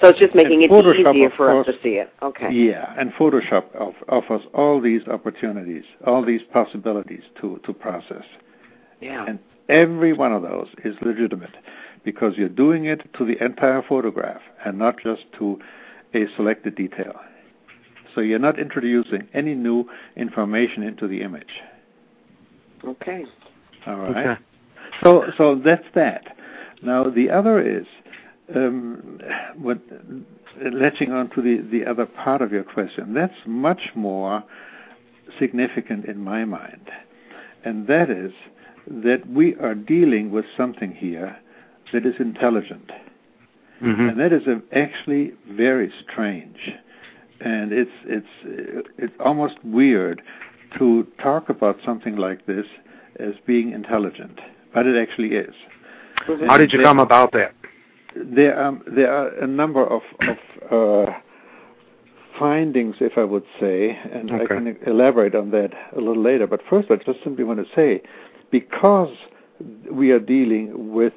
So 0.00 0.08
it's 0.08 0.18
just 0.18 0.34
making 0.34 0.62
it 0.62 0.70
Photoshop, 0.70 1.14
easier 1.14 1.30
for 1.36 1.60
us 1.60 1.66
to 1.66 1.72
see 1.82 1.96
it. 1.96 2.10
Okay. 2.22 2.50
Yeah, 2.50 2.94
and 2.98 3.12
Photoshop 3.12 3.74
off, 3.78 3.94
offers 4.08 4.40
all 4.54 4.80
these 4.80 5.06
opportunities, 5.06 5.84
all 6.06 6.24
these 6.24 6.40
possibilities 6.52 7.22
to 7.40 7.60
to 7.64 7.72
process, 7.72 8.24
Yeah. 9.00 9.26
and 9.26 9.38
every 9.68 10.12
one 10.12 10.32
of 10.32 10.42
those 10.42 10.68
is 10.84 10.96
legitimate 11.02 11.54
because 12.04 12.34
you're 12.36 12.48
doing 12.48 12.86
it 12.86 13.02
to 13.18 13.24
the 13.24 13.42
entire 13.44 13.82
photograph 13.82 14.40
and 14.64 14.78
not 14.78 14.96
just 15.02 15.22
to 15.38 15.58
a 16.14 16.26
selected 16.36 16.74
detail. 16.74 17.14
So 18.14 18.20
you're 18.20 18.38
not 18.38 18.58
introducing 18.58 19.28
any 19.32 19.54
new 19.54 19.88
information 20.16 20.82
into 20.82 21.06
the 21.06 21.22
image. 21.22 21.60
Okay. 22.84 23.24
All 23.86 23.96
right. 23.96 24.26
Okay. 24.26 24.40
So 25.02 25.24
so 25.36 25.60
that's 25.64 25.86
that. 25.94 26.36
Now 26.82 27.04
the 27.04 27.30
other 27.30 27.60
is 27.60 27.86
um, 28.54 29.20
what 29.56 29.78
latching 30.72 31.12
on 31.12 31.30
to 31.30 31.42
the 31.42 31.58
the 31.70 31.86
other 31.86 32.06
part 32.06 32.42
of 32.42 32.52
your 32.52 32.64
question. 32.64 33.14
That's 33.14 33.34
much 33.46 33.90
more 33.94 34.44
significant 35.38 36.04
in 36.04 36.18
my 36.22 36.44
mind, 36.44 36.90
and 37.64 37.86
that 37.86 38.10
is 38.10 38.32
that 38.86 39.28
we 39.28 39.56
are 39.56 39.74
dealing 39.74 40.30
with 40.30 40.44
something 40.56 40.92
here 40.92 41.38
that 41.92 42.04
is 42.04 42.14
intelligent. 42.18 42.90
Mhm. 43.80 44.10
And 44.10 44.20
that 44.20 44.32
is 44.32 44.42
actually 44.72 45.32
very 45.48 45.92
strange, 46.02 46.72
and 47.40 47.72
it's 47.72 47.90
it's 48.04 48.34
it's 48.98 49.14
almost 49.18 49.56
weird 49.64 50.22
to 50.78 51.06
talk 51.18 51.48
about 51.48 51.78
something 51.84 52.16
like 52.16 52.46
this 52.46 52.66
as 53.18 53.34
being 53.46 53.72
intelligent, 53.72 54.40
but 54.74 54.86
it 54.86 55.00
actually 55.00 55.36
is. 55.36 55.54
How 56.46 56.56
did 56.56 56.72
you 56.72 56.82
come 56.82 56.98
about 56.98 57.32
that? 57.32 57.54
There 58.14 58.56
are 58.56 58.78
there 58.86 59.12
are 59.12 59.28
a 59.28 59.46
number 59.46 59.84
of 59.86 60.02
of 60.20 61.08
uh, 61.08 61.12
findings, 62.38 62.96
if 63.00 63.16
I 63.16 63.24
would 63.24 63.44
say, 63.60 63.98
and 64.12 64.30
I 64.30 64.46
can 64.46 64.76
elaborate 64.86 65.34
on 65.34 65.50
that 65.50 65.70
a 65.96 65.98
little 65.98 66.22
later. 66.22 66.46
But 66.46 66.60
first, 66.68 66.90
I 66.90 66.96
just 66.96 67.22
simply 67.22 67.44
want 67.44 67.60
to 67.60 67.74
say, 67.74 68.02
because 68.50 69.14
we 69.90 70.10
are 70.10 70.18
dealing 70.18 70.92
with 70.92 71.12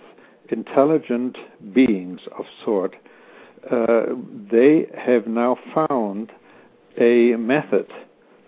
intelligent 0.50 1.38
beings 1.74 2.22
of 2.38 2.46
sort, 2.64 2.96
uh, 3.72 4.04
they 4.52 4.88
have 4.98 5.28
now 5.28 5.58
found 5.74 6.32
a 6.98 7.36
method 7.36 7.88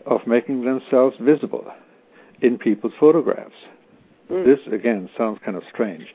of 0.06 0.26
making 0.26 0.64
themselves 0.64 1.18
visible 1.20 1.66
in 2.42 2.58
people's 2.58 2.94
photographs. 3.00 3.56
Mm. 4.32 4.46
This 4.46 4.60
again 4.74 5.10
sounds 5.18 5.40
kind 5.44 5.56
of 5.58 5.64
strange, 5.74 6.08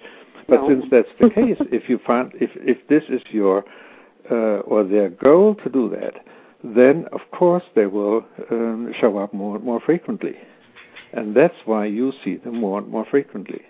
but 0.48 0.60
No. 0.60 0.68
since 0.68 0.84
that's 0.90 1.08
the 1.20 1.30
case, 1.30 1.56
if 1.72 1.88
you 1.88 1.98
find 2.06 2.32
if 2.34 2.50
if 2.56 2.78
this 2.88 3.04
is 3.08 3.22
your 3.30 3.64
uh, 4.30 4.60
or 4.72 4.84
their 4.84 5.08
goal 5.08 5.54
to 5.56 5.68
do 5.70 5.88
that, 5.90 6.14
then 6.62 7.06
of 7.12 7.20
course 7.32 7.64
they 7.74 7.86
will 7.86 8.24
um, 8.50 8.92
show 9.00 9.18
up 9.18 9.32
more 9.32 9.58
more 9.58 9.80
frequently, 9.80 10.36
and 11.12 11.34
that's 11.34 11.56
why 11.64 11.86
you 11.86 12.12
see 12.24 12.36
them 12.36 12.56
more 12.60 12.78
and 12.78 12.88
more 12.88 13.06
frequently, 13.10 13.62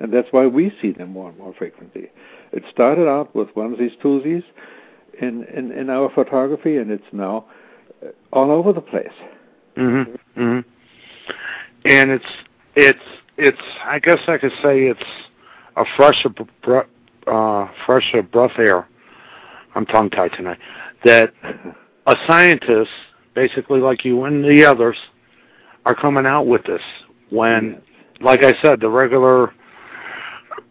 and 0.00 0.12
that's 0.12 0.28
why 0.32 0.46
we 0.46 0.72
see 0.82 0.90
them 0.90 1.10
more 1.10 1.28
and 1.30 1.38
more 1.38 1.54
frequently. 1.54 2.10
It 2.52 2.64
started 2.72 3.08
out 3.08 3.34
with 3.34 3.48
onesies, 3.54 3.96
twosies 4.02 4.44
in 5.20 5.44
in, 5.44 5.70
in 5.72 5.88
our 5.90 6.10
photography, 6.10 6.76
and 6.76 6.90
it's 6.90 7.12
now 7.12 7.44
uh, 8.04 8.08
all 8.32 8.50
over 8.50 8.72
the 8.72 8.80
place. 8.82 9.16
Mhm. 9.76 10.18
Mhm. 10.36 10.64
And 11.86 12.10
it's 12.10 12.24
it's 12.74 12.98
it's 13.36 13.60
I 13.84 13.98
guess 13.98 14.18
I 14.26 14.38
could 14.38 14.52
say 14.62 14.84
it's 14.84 15.00
a 15.76 15.84
fresh 15.96 16.24
of 16.24 16.34
br- 16.62 16.80
uh 17.26 17.68
fresh 17.84 18.12
of 18.14 18.30
breath 18.30 18.58
air. 18.58 18.88
I'm 19.74 19.86
tongue 19.86 20.10
tied 20.10 20.32
tonight. 20.32 20.58
That 21.04 21.32
a 22.06 22.16
scientist, 22.26 22.90
basically 23.34 23.80
like 23.80 24.04
you 24.04 24.24
and 24.24 24.42
the 24.44 24.64
others, 24.64 24.96
are 25.84 25.94
coming 25.94 26.26
out 26.26 26.46
with 26.46 26.64
this 26.64 26.82
when 27.30 27.82
like 28.20 28.42
I 28.42 28.60
said, 28.62 28.80
the 28.80 28.88
regular 28.88 29.52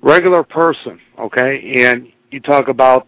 regular 0.02 0.44
person, 0.44 1.00
okay, 1.20 1.84
and 1.86 2.08
you 2.32 2.40
talk 2.40 2.68
about 2.68 3.08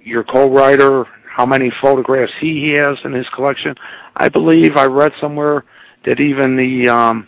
your 0.00 0.22
co-writer, 0.22 1.04
how 1.28 1.44
many 1.44 1.72
photographs 1.80 2.32
he 2.40 2.70
has 2.72 2.96
in 3.04 3.12
his 3.12 3.28
collection. 3.30 3.74
I 4.16 4.28
believe 4.28 4.76
I 4.76 4.84
read 4.84 5.12
somewhere 5.20 5.64
that 6.06 6.20
even 6.20 6.56
the 6.56 6.88
um, 6.88 7.26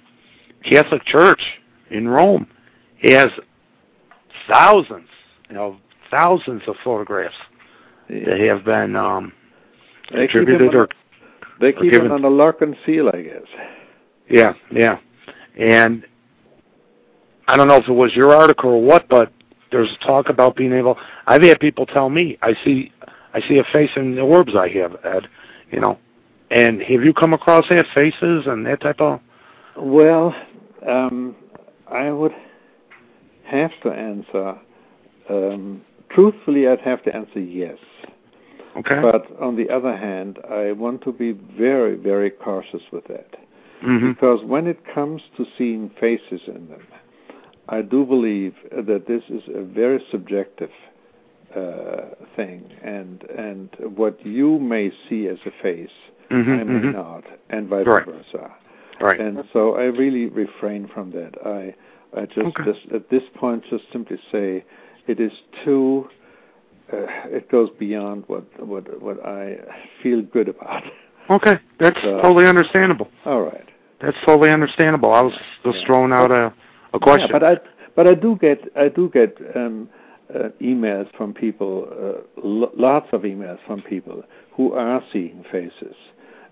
Catholic 0.64 1.04
Church 1.04 1.40
in 1.90 2.08
Rome 2.08 2.46
has 3.02 3.28
thousands, 4.48 5.08
you 5.48 5.54
know, 5.54 5.76
thousands 6.10 6.62
of 6.66 6.76
photographs 6.82 7.34
that 8.08 8.40
have 8.40 8.64
been 8.64 8.96
um, 8.96 9.32
They 10.12 10.24
attributed 10.24 10.74
or 10.74 10.88
They 11.60 11.72
keep 11.72 11.92
given- 11.92 12.06
it 12.06 12.12
on 12.12 12.22
the 12.22 12.30
lock 12.30 12.62
and 12.62 12.76
seal, 12.86 13.10
I 13.12 13.22
guess. 13.22 13.42
Yeah, 14.30 14.54
yeah. 14.70 14.98
And 15.58 16.04
I 17.46 17.56
don't 17.56 17.68
know 17.68 17.76
if 17.76 17.88
it 17.88 17.92
was 17.92 18.14
your 18.14 18.34
article 18.34 18.70
or 18.70 18.82
what, 18.82 19.08
but 19.08 19.32
there's 19.70 19.88
talk 20.02 20.28
about 20.28 20.56
being 20.56 20.72
able. 20.72 20.98
I've 21.26 21.42
had 21.42 21.60
people 21.60 21.86
tell 21.86 22.08
me 22.10 22.38
I 22.42 22.54
see, 22.64 22.92
I 23.34 23.40
see 23.48 23.58
a 23.58 23.64
face 23.72 23.90
in 23.96 24.14
the 24.14 24.22
orbs 24.22 24.54
I 24.54 24.68
have, 24.68 24.96
Ed. 25.04 25.28
You 25.70 25.80
know, 25.80 25.98
and 26.50 26.80
have 26.82 27.02
you 27.02 27.12
come 27.12 27.32
across 27.32 27.68
their 27.68 27.86
faces 27.94 28.44
and 28.46 28.66
that 28.66 28.80
type 28.80 29.00
of? 29.00 29.20
Well, 29.76 30.34
um, 30.86 31.36
I 31.90 32.10
would 32.10 32.32
have 33.44 33.70
to 33.82 33.90
answer. 33.90 34.58
Um, 35.28 35.82
truthfully, 36.10 36.68
I'd 36.68 36.80
have 36.80 37.02
to 37.04 37.14
answer 37.14 37.40
yes. 37.40 37.78
Okay. 38.76 39.00
But 39.00 39.26
on 39.40 39.56
the 39.56 39.68
other 39.70 39.96
hand, 39.96 40.38
I 40.48 40.72
want 40.72 41.02
to 41.02 41.12
be 41.12 41.32
very, 41.32 41.96
very 41.96 42.30
cautious 42.30 42.82
with 42.92 43.06
that. 43.08 43.34
hmm 43.80 44.12
Because 44.12 44.44
when 44.44 44.66
it 44.66 44.78
comes 44.94 45.22
to 45.36 45.44
seeing 45.56 45.90
faces 46.00 46.40
in 46.46 46.68
them, 46.68 46.86
I 47.68 47.82
do 47.82 48.04
believe 48.04 48.54
that 48.72 49.06
this 49.06 49.22
is 49.28 49.42
a 49.54 49.62
very 49.62 50.02
subjective 50.10 50.70
uh, 51.54 52.14
thing, 52.36 52.70
and 52.82 53.22
and 53.24 53.70
what 53.96 54.24
you 54.24 54.58
may 54.58 54.90
see 55.08 55.28
as 55.28 55.38
a 55.46 55.50
face, 55.62 55.90
hmm 56.30 56.52
I 56.60 56.64
may 56.64 56.90
not, 56.92 57.24
and 57.50 57.68
vice 57.68 57.86
Right. 57.86 58.04
versa. 58.04 58.50
Right. 59.00 59.20
And 59.20 59.44
so 59.52 59.76
I 59.76 59.84
really 59.84 60.26
refrain 60.26 60.86
from 60.92 61.10
that. 61.12 61.34
I 61.46 61.74
I 62.16 62.24
just, 62.26 62.38
Okay. 62.38 62.64
just 62.64 62.80
at 62.92 63.10
this 63.10 63.22
point 63.34 63.62
just 63.70 63.84
simply 63.92 64.18
say 64.32 64.64
it 65.06 65.20
is 65.20 65.32
too 65.64 66.08
uh, 66.92 67.06
it 67.26 67.50
goes 67.50 67.68
beyond 67.78 68.24
what 68.28 68.44
what 68.66 69.00
what 69.02 69.24
I 69.24 69.58
feel 70.02 70.22
good 70.22 70.48
about. 70.48 70.82
Okay, 71.30 71.58
that's 71.78 72.00
So- 72.02 72.20
totally 72.22 72.46
understandable. 72.46 73.08
All 73.26 73.42
right. 73.42 73.64
That's 74.00 74.16
totally 74.24 74.50
understandable. 74.50 75.12
I 75.12 75.20
was 75.20 75.34
just 75.64 75.78
Yeah. 75.80 75.86
throwing 75.86 76.12
out 76.12 76.30
a 76.30 76.52
a 76.94 76.98
question. 76.98 77.28
Yeah, 77.30 77.38
but 77.38 77.44
I 77.44 77.58
but 77.94 78.06
I 78.06 78.14
do 78.14 78.36
get 78.40 78.60
I 78.74 78.88
do 78.88 79.08
get 79.10 79.36
um, 79.54 79.88
uh, 80.34 80.48
emails 80.60 81.08
from 81.16 81.32
people, 81.34 81.88
uh, 81.90 82.20
lo- 82.42 82.72
lots 82.76 83.08
of 83.12 83.22
emails 83.22 83.58
from 83.66 83.82
people 83.82 84.22
who 84.52 84.72
are 84.74 85.02
seeing 85.12 85.42
faces, 85.50 85.96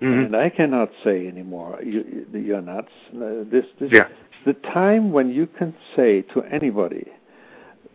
Mhm. 0.00 0.26
and 0.26 0.36
I 0.36 0.48
cannot 0.50 0.90
say 1.04 1.26
anymore. 1.26 1.78
You, 1.82 2.26
you- 2.32 2.40
you're 2.40 2.60
nuts. 2.60 2.92
This 3.12 3.66
this 3.78 3.92
Yeah. 3.92 4.08
the 4.44 4.52
time 4.54 5.12
when 5.12 5.30
you 5.30 5.46
can 5.46 5.74
say 5.94 6.22
to 6.34 6.42
anybody, 6.42 7.06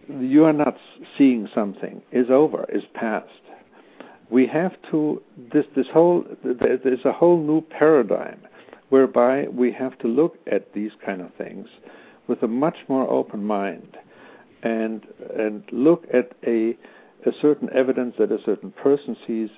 you 0.10 0.46
are 0.46 0.54
not 0.54 0.78
seeing 1.18 1.48
something 1.48 2.02
is 2.12 2.30
over, 2.30 2.66
is 2.70 2.84
past. 2.94 3.28
We 4.30 4.48
have 4.48 4.74
to 4.92 5.22
this 5.54 5.66
this 5.76 5.88
whole 5.90 6.26
there's 6.44 7.06
a 7.06 7.12
whole 7.12 7.38
new 7.38 7.62
paradigm 7.62 8.40
whereby 8.90 9.48
we 9.48 9.72
have 9.72 9.98
to 10.00 10.08
look 10.08 10.38
at 10.48 10.74
these 10.74 10.92
kind 11.06 11.22
of 11.22 11.34
things 11.36 11.68
with 12.28 12.42
a 12.44 12.48
much 12.48 12.78
more 12.88 13.10
open 13.10 13.44
mind 13.44 13.98
and 14.64 15.06
and 15.38 15.64
look 15.72 16.06
at 16.14 16.32
a 16.46 16.76
a 17.26 17.32
certain 17.42 17.70
evidence 17.74 18.16
that 18.18 18.32
a 18.32 18.42
certain 18.44 18.72
person 18.72 19.16
sees 19.28 19.50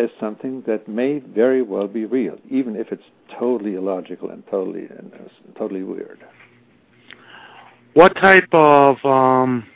as 0.00 0.10
something 0.18 0.62
that 0.66 0.88
may 0.88 1.18
very 1.18 1.62
well 1.62 1.86
be 1.86 2.04
real, 2.04 2.38
even 2.48 2.74
if 2.76 2.90
it's 2.90 3.02
totally 3.38 3.74
illogical 3.74 4.30
and 4.30 4.42
totally 4.50 4.86
and 4.86 5.12
uh, 5.14 5.58
totally 5.58 5.82
weird. 5.82 6.18
What 7.94 8.14
type 8.16 8.48
of 8.52 9.04
um, 9.04 9.66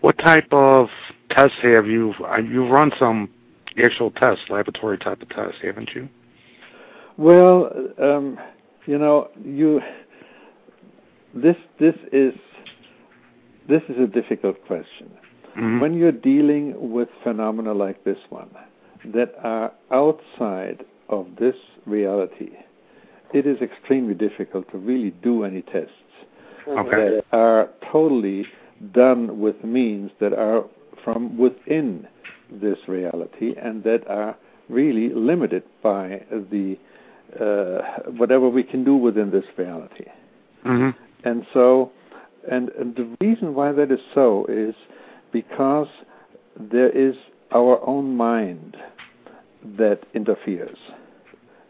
what 0.00 0.18
type 0.18 0.48
of 0.52 0.88
tests 1.30 1.58
have 1.62 1.86
you? 1.86 2.14
uh, 2.26 2.38
You've 2.38 2.70
run 2.70 2.90
some 2.98 3.28
actual 3.82 4.10
tests, 4.10 4.44
laboratory 4.48 4.98
type 4.98 5.22
of 5.22 5.28
tests, 5.28 5.58
haven't 5.62 5.90
you? 5.94 6.08
Well, 7.16 7.70
um, 8.02 8.38
you 8.86 8.98
know, 8.98 9.28
you 9.44 9.80
this 11.34 11.56
this 11.78 11.94
is 12.12 12.34
this 13.68 13.82
is 13.88 13.96
a 14.02 14.06
difficult 14.06 14.56
question. 14.66 15.10
Mhm. 15.56 15.80
When 15.80 15.94
you're 15.94 16.12
dealing 16.12 16.90
with 16.92 17.08
phenomena 17.22 17.72
like 17.74 18.04
this 18.04 18.18
one 18.30 18.50
that 19.04 19.34
are 19.42 19.72
outside 19.90 20.84
of 21.08 21.26
this 21.36 21.56
reality, 21.86 22.50
it 23.32 23.46
is 23.46 23.60
extremely 23.60 24.14
difficult 24.14 24.70
to 24.70 24.78
really 24.78 25.10
do 25.22 25.44
any 25.44 25.62
tests 25.62 25.92
Okay. 26.68 26.90
that 26.90 27.24
are 27.32 27.68
totally 27.90 28.46
done 28.92 29.40
with 29.40 29.62
means 29.64 30.10
that 30.20 30.32
are 30.32 30.64
from 31.02 31.36
within 31.38 32.06
this 32.50 32.78
reality 32.88 33.54
and 33.56 33.82
that 33.84 34.06
are 34.08 34.36
really 34.68 35.08
limited 35.10 35.62
by 35.82 36.22
the 36.50 36.76
uh, 37.38 38.10
whatever 38.16 38.48
we 38.48 38.62
can 38.62 38.82
do 38.82 38.96
within 38.96 39.30
this 39.30 39.44
reality. 39.56 40.06
Mhm. 40.64 40.94
And 41.24 41.46
so, 41.52 41.90
and, 42.50 42.70
and 42.70 42.94
the 42.96 43.06
reason 43.20 43.54
why 43.54 43.70
that 43.72 43.90
is 43.92 44.00
so 44.14 44.46
is 44.48 44.74
because 45.32 45.88
there 46.58 46.90
is 46.90 47.14
our 47.52 47.84
own 47.86 48.16
mind 48.16 48.76
that 49.78 50.00
interferes. 50.14 50.78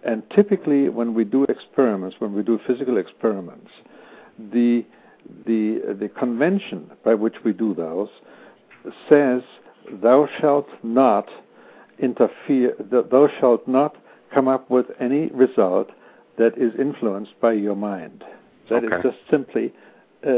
And 0.03 0.23
typically, 0.35 0.89
when 0.89 1.15
we 1.15 1.25
do 1.25 1.45
experiments, 1.45 2.17
when 2.21 2.33
we 2.35 2.43
do 2.43 2.59
physical 2.67 2.97
experiments, 2.97 3.71
the 4.53 4.85
the 5.47 5.97
the 6.01 6.09
convention 6.09 6.91
by 7.05 7.15
which 7.15 7.35
we 7.45 7.53
do 7.53 7.75
those 7.75 8.09
says, 9.09 9.43
"Thou 10.03 10.27
shalt 10.41 10.69
not 10.83 11.29
interfere. 11.99 12.75
Thou 12.79 13.29
shalt 13.39 13.69
not 13.69 13.97
come 14.33 14.49
up 14.49 14.71
with 14.71 14.87
any 14.99 15.27
result 15.29 15.91
that 16.39 16.57
is 16.57 16.73
influenced 16.79 17.39
by 17.41 17.53
your 17.53 17.77
mind." 17.77 18.25
That 18.71 18.85
is 18.85 18.91
Okay. 18.93 19.03
just 19.03 19.19
simply 19.31 19.73
uh, 20.25 20.31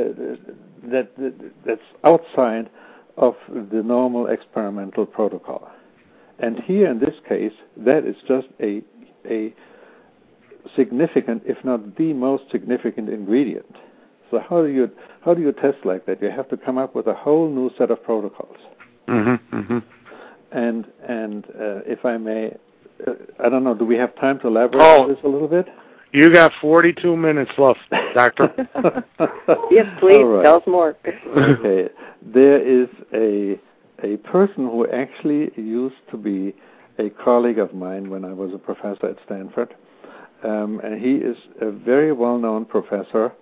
that, 0.91 1.09
that 1.19 1.35
that's 1.65 1.89
outside 2.03 2.69
of 3.17 3.35
the 3.49 3.83
normal 3.83 4.27
experimental 4.27 5.07
protocol. 5.07 5.71
And 6.39 6.59
here, 6.61 6.91
in 6.91 6.99
this 6.99 7.15
case, 7.29 7.53
that 7.77 8.05
is 8.05 8.17
just 8.27 8.49
a 8.61 8.83
a 9.29 9.55
significant, 10.77 11.43
if 11.45 11.63
not 11.65 11.97
the 11.97 12.13
most 12.13 12.45
significant 12.51 13.09
ingredient. 13.09 13.77
So 14.31 14.39
how 14.39 14.63
do 14.63 14.69
you 14.69 14.91
how 15.25 15.35
do 15.35 15.43
you 15.43 15.53
test 15.53 15.79
like 15.85 16.07
that? 16.07 16.23
You 16.23 16.31
have 16.31 16.49
to 16.49 16.57
come 16.57 16.79
up 16.79 16.95
with 16.95 17.07
a 17.07 17.15
whole 17.15 17.49
new 17.49 17.71
set 17.77 17.91
of 17.91 18.03
protocols. 18.03 18.57
Mhm. 19.07 19.39
Mhm. 19.53 19.83
And 20.53 20.87
and 21.07 21.45
uh, 21.47 21.81
if 21.87 22.05
I 22.05 22.17
may, 22.17 22.57
uh, 23.07 23.13
I 23.39 23.49
don't 23.49 23.65
know. 23.65 23.75
Do 23.75 23.85
we 23.85 23.97
have 23.97 24.15
time 24.17 24.39
to 24.41 24.49
elaborate 24.49 24.83
Oh. 24.83 25.03
on 25.03 25.09
this 25.09 25.23
a 25.23 25.29
little 25.29 25.49
bit? 25.49 25.67
You 26.13 26.31
got 26.31 26.53
42 26.61 27.17
minutes 27.17 27.53
left, 27.57 27.81
Doctor. 28.15 28.53
Yes, 29.71 29.87
please 29.99 30.17
All 30.17 30.25
right. 30.27 30.43
tell 30.43 30.57
us 30.57 30.63
more. 30.67 30.97
okay. 31.07 31.89
There 32.23 32.61
is 32.61 32.89
a 33.15 33.59
a 34.05 34.17
person 34.19 34.67
who 34.67 34.87
actually 34.91 35.51
used 35.57 35.97
to 36.11 36.17
be 36.17 36.55
a 36.99 37.09
colleague 37.11 37.59
of 37.59 37.73
mine 37.73 38.11
when 38.11 38.25
I 38.25 38.33
was 38.33 38.53
a 38.53 38.59
professor 38.59 39.07
at 39.07 39.17
Stanford, 39.25 39.75
um, 40.45 40.81
and 40.85 41.01
he 41.01 41.15
is 41.15 41.37
a 41.61 41.71
very 41.71 42.13
well-known 42.13 42.65
professor, 42.65 43.33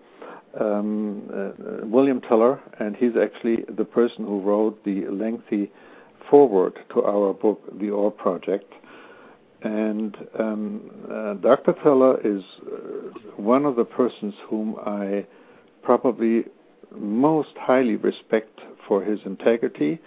um, 0.60 1.22
uh, 1.34 1.86
William 1.86 2.20
Tiller, 2.20 2.60
and 2.78 2.94
he's 2.94 3.16
actually 3.20 3.64
the 3.74 3.84
person 3.84 4.26
who 4.26 4.40
wrote 4.40 4.84
the 4.84 5.06
lengthy 5.06 5.70
foreword 6.28 6.78
to 6.92 7.02
our 7.04 7.32
book, 7.32 7.62
The 7.80 7.90
Orb 7.90 8.16
Project. 8.18 8.72
And 9.62 10.16
um, 10.38 10.90
uh, 11.10 11.34
Dr. 11.34 11.74
Tiller 11.82 12.18
is 12.24 12.42
uh, 12.66 12.72
one 13.36 13.66
of 13.66 13.76
the 13.76 13.84
persons 13.84 14.34
whom 14.48 14.76
I 14.84 15.26
probably 15.82 16.44
most 16.96 17.50
highly 17.56 17.96
respect 17.96 18.60
for 18.88 19.02
his 19.02 19.20
integrity 19.24 19.98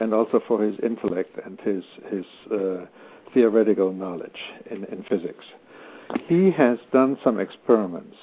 and 0.00 0.14
also 0.14 0.40
for 0.48 0.62
his 0.62 0.76
intellect 0.82 1.38
and 1.44 1.60
his 1.60 1.84
his 2.10 2.24
uh, 2.50 2.86
theoretical 3.34 3.92
knowledge 3.92 4.38
in, 4.70 4.84
in 4.84 5.04
physics. 5.08 5.44
He 6.28 6.50
has 6.50 6.78
done 6.92 7.18
some 7.22 7.40
experiments 7.40 8.16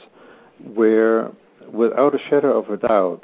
where, 0.74 1.32
without 1.72 2.14
a 2.14 2.20
shadow 2.30 2.58
of 2.58 2.70
a 2.70 2.78
doubt, 2.78 3.24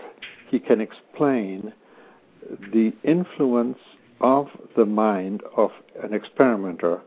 he 0.49 0.60
can 0.60 0.82
explain 0.82 1.73
the 2.71 2.93
influence 3.04 3.78
of 4.21 4.47
the 4.75 4.86
mind 4.86 5.41
of 5.58 5.71
an 6.04 6.13
experimenter 6.13 7.01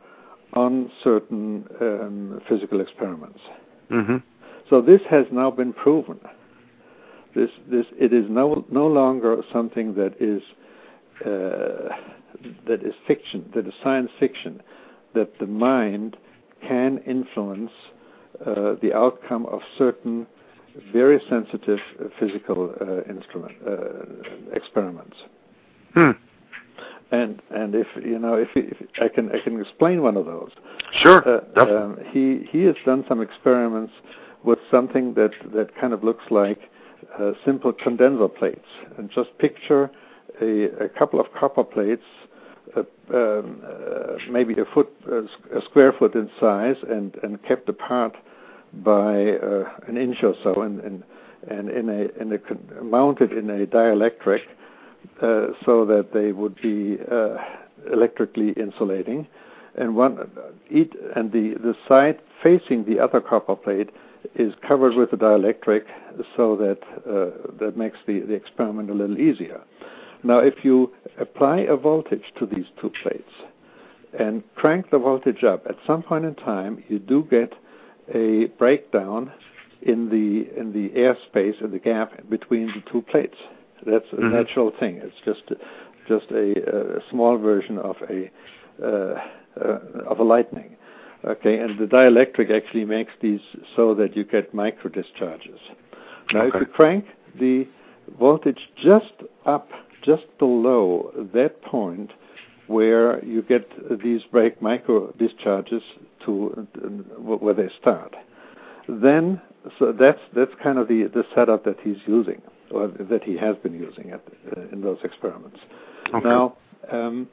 on 0.55 0.91
certain 1.05 1.65
um, 1.81 2.41
physical 2.49 2.81
experiments. 2.81 3.41
mhm. 3.91 4.23
So 4.71 4.83
this 4.83 5.01
has 5.09 5.25
now 5.33 5.51
been 5.51 5.73
proven. 5.73 6.21
This 7.35 7.51
this 7.71 7.87
it 7.99 8.13
is 8.13 8.27
no 8.29 8.65
no 8.71 8.87
longer 8.87 9.43
something 9.53 9.95
that 9.95 10.15
is 10.21 10.43
uh, 11.25 11.95
that 12.67 12.83
is 12.83 12.95
fiction, 13.07 13.51
that 13.55 13.67
is 13.67 13.75
science 13.83 14.11
fiction, 14.19 14.63
that 15.15 15.39
the 15.39 15.47
mind 15.47 16.17
can 16.67 16.99
influence 17.07 17.71
uh, 18.45 18.75
the 18.83 18.93
outcome 18.95 19.47
of 19.47 19.61
certain 19.77 20.27
very 20.93 21.21
sensitive 21.29 21.81
physical 22.19 22.75
uh, 22.81 23.03
instrument 23.13 23.53
uh, 23.67 24.53
experiments. 24.53 25.17
Hmm. 25.95 26.11
And 27.11 27.41
and 27.51 27.75
if 27.75 27.87
you 28.05 28.19
know 28.19 28.35
if, 28.35 28.49
if 28.55 28.77
I 29.01 29.09
can 29.09 29.31
I 29.35 29.39
can 29.41 29.61
explain 29.61 30.03
one 30.03 30.17
of 30.17 30.27
those. 30.27 30.51
Sure. 31.01 31.27
Uh, 31.27 31.41
Definitely. 31.55 31.77
um, 31.77 31.99
he 32.13 32.47
he 32.51 32.65
has 32.65 32.77
done 32.85 33.05
some 33.09 33.23
experiments 33.23 33.93
with 34.45 34.59
something 34.71 35.15
that 35.15 35.31
that 35.55 35.75
kind 35.81 35.93
of 35.93 36.05
looks 36.05 36.25
like 36.31 36.61
uh, 37.19 37.33
simple 37.45 37.73
condenser 37.73 38.29
plates, 38.29 38.67
and 38.99 39.11
just 39.11 39.37
picture 39.39 39.91
a, 40.41 40.85
a 40.85 40.89
couple 40.89 41.21
of 41.21 41.27
copper 41.39 41.65
plates, 41.65 42.03
uh, 42.77 42.81
um, 43.15 43.63
uh, 43.65 44.17
maybe 44.31 44.55
a 44.55 44.65
foot, 44.75 44.89
uh, 45.11 45.23
a 45.57 45.63
square 45.65 45.93
foot 45.93 46.15
in 46.15 46.31
size, 46.39 46.77
and 46.89 47.17
and 47.23 47.43
kept 47.45 47.69
apart 47.69 48.15
by 48.85 49.33
uh, 49.33 49.65
an 49.87 49.97
inch 49.97 50.23
or 50.23 50.35
so, 50.43 50.63
and 50.63 50.81
and 50.81 51.03
and 51.49 51.71
in 51.71 51.89
a 51.89 52.21
in 52.21 52.33
a 52.33 52.39
con- 52.39 52.69
mounted 52.83 53.33
in 53.33 53.49
a 53.51 53.67
dielectric, 53.67 54.41
so 55.21 55.85
that 55.85 56.11
they 56.13 56.33
would 56.33 56.61
be 56.63 56.99
uh, 57.11 57.37
electrically 57.93 58.51
insulating 58.53 59.27
and 59.79 59.95
one 59.95 60.19
and 61.17 61.33
the 61.33 61.55
the 61.61 61.75
side 61.87 62.19
facing 62.43 62.85
the 62.85 62.99
other 62.99 63.21
copper 63.21 63.57
plate 63.57 63.91
is 64.35 64.53
covered 64.67 64.95
with 64.95 65.13
a 65.13 65.17
dielectric, 65.17 65.85
so 66.37 66.57
that 66.57 66.79
uh, 67.07 67.31
that 67.59 67.77
makes 67.77 67.99
the 68.07 68.21
the 68.21 68.35
experiment 68.35 68.91
a 68.91 68.95
little 68.95 69.19
easier. 69.19 69.61
Now, 70.25 70.39
if 70.39 70.65
you 70.65 70.93
apply 71.19 71.61
a 71.61 71.77
voltage 71.77 72.25
to 72.39 72.47
these 72.47 72.67
two 72.81 72.91
plates 73.03 73.31
and 74.19 74.43
crank 74.57 74.91
the 74.91 74.99
voltage 74.99 75.45
up, 75.45 75.65
at 75.69 75.77
some 75.87 76.03
point 76.03 76.25
in 76.25 76.35
time 76.35 76.83
you 76.89 76.99
do 76.99 77.27
get 77.31 77.53
a 78.13 78.47
breakdown 78.59 79.33
in 79.83 80.09
the 80.09 80.59
in 80.59 80.73
the 80.73 80.89
airspace 80.99 81.63
in 81.63 81.71
the 81.71 81.79
gap 81.79 82.29
between 82.29 82.67
the 82.69 82.83
two 82.91 83.03
plates. 83.03 83.37
That's 83.87 84.13
a 84.13 84.17
Mhm. 84.17 84.31
natural 84.33 84.71
thing. 84.71 84.97
It's 84.97 85.21
just 85.25 85.53
just 86.07 86.31
a, 86.31 86.97
a 86.99 87.03
small 87.11 87.37
version 87.37 87.79
of 87.79 87.97
a 88.09 88.31
uh, 88.83 89.21
uh, 89.61 89.79
of 90.07 90.21
a 90.21 90.25
lightning. 90.25 90.77
Okay, 91.25 91.59
and 91.59 91.77
the 91.79 91.87
dielectric 91.87 92.51
actually 92.51 92.85
makes 92.85 93.13
these 93.21 93.41
so 93.77 93.95
that 93.95 94.17
you 94.17 94.25
get 94.25 94.55
micro 94.55 94.89
discharges. 94.91 95.61
Now, 96.33 96.43
Okay. 96.43 96.57
if 96.59 96.61
you 96.61 96.67
crank 96.67 97.05
the 97.39 97.67
voltage 98.19 98.71
just 98.77 99.15
up, 99.45 99.69
just 100.03 100.27
below 100.39 101.11
that 101.35 101.61
point 101.63 102.13
where 102.69 103.23
you 103.25 103.43
get 103.43 103.67
these 104.01 104.23
break 104.25 104.63
micro 104.63 105.11
discharges 105.19 105.83
to 106.25 106.67
uh, 106.85 106.89
where 107.45 107.55
they 107.55 107.69
start, 107.81 108.15
then 108.89 109.41
so 109.79 109.93
that's 109.93 110.21
that's 110.35 110.55
kind 110.63 110.79
of 110.79 110.87
the 110.89 111.05
the 111.05 111.25
setup 111.35 111.65
that 111.65 111.79
he's 111.81 112.01
using 112.07 112.41
or 112.71 112.89
that 112.89 113.23
he 113.25 113.37
has 113.37 113.57
been 113.57 113.75
using 113.75 114.11
at, 114.11 114.23
uh, 114.57 114.61
in 114.73 114.81
those 114.81 114.99
experiments. 115.05 115.59
Okay. 116.15 116.29
Now, 116.29 116.57
um, 116.91 117.29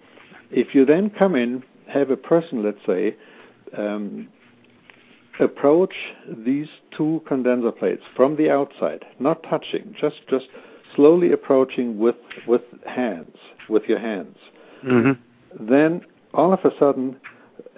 if 0.51 0.75
you 0.75 0.85
then 0.85 1.09
come 1.09 1.35
in, 1.35 1.63
have 1.87 2.09
a 2.09 2.17
person, 2.17 2.63
let's 2.63 2.79
say, 2.85 3.15
um, 3.77 4.27
approach 5.39 5.93
these 6.45 6.67
two 6.95 7.21
condenser 7.27 7.71
plates 7.71 8.03
from 8.15 8.35
the 8.37 8.49
outside, 8.49 9.03
not 9.19 9.43
touching, 9.43 9.95
just 9.99 10.15
just 10.29 10.45
slowly 10.95 11.31
approaching 11.31 11.99
with 11.99 12.15
with 12.47 12.61
hands, 12.85 13.35
with 13.69 13.83
your 13.87 13.99
hands. 13.99 14.37
hmm 14.81 15.11
Then 15.59 16.01
all 16.33 16.53
of 16.53 16.59
a 16.63 16.71
sudden, 16.79 17.17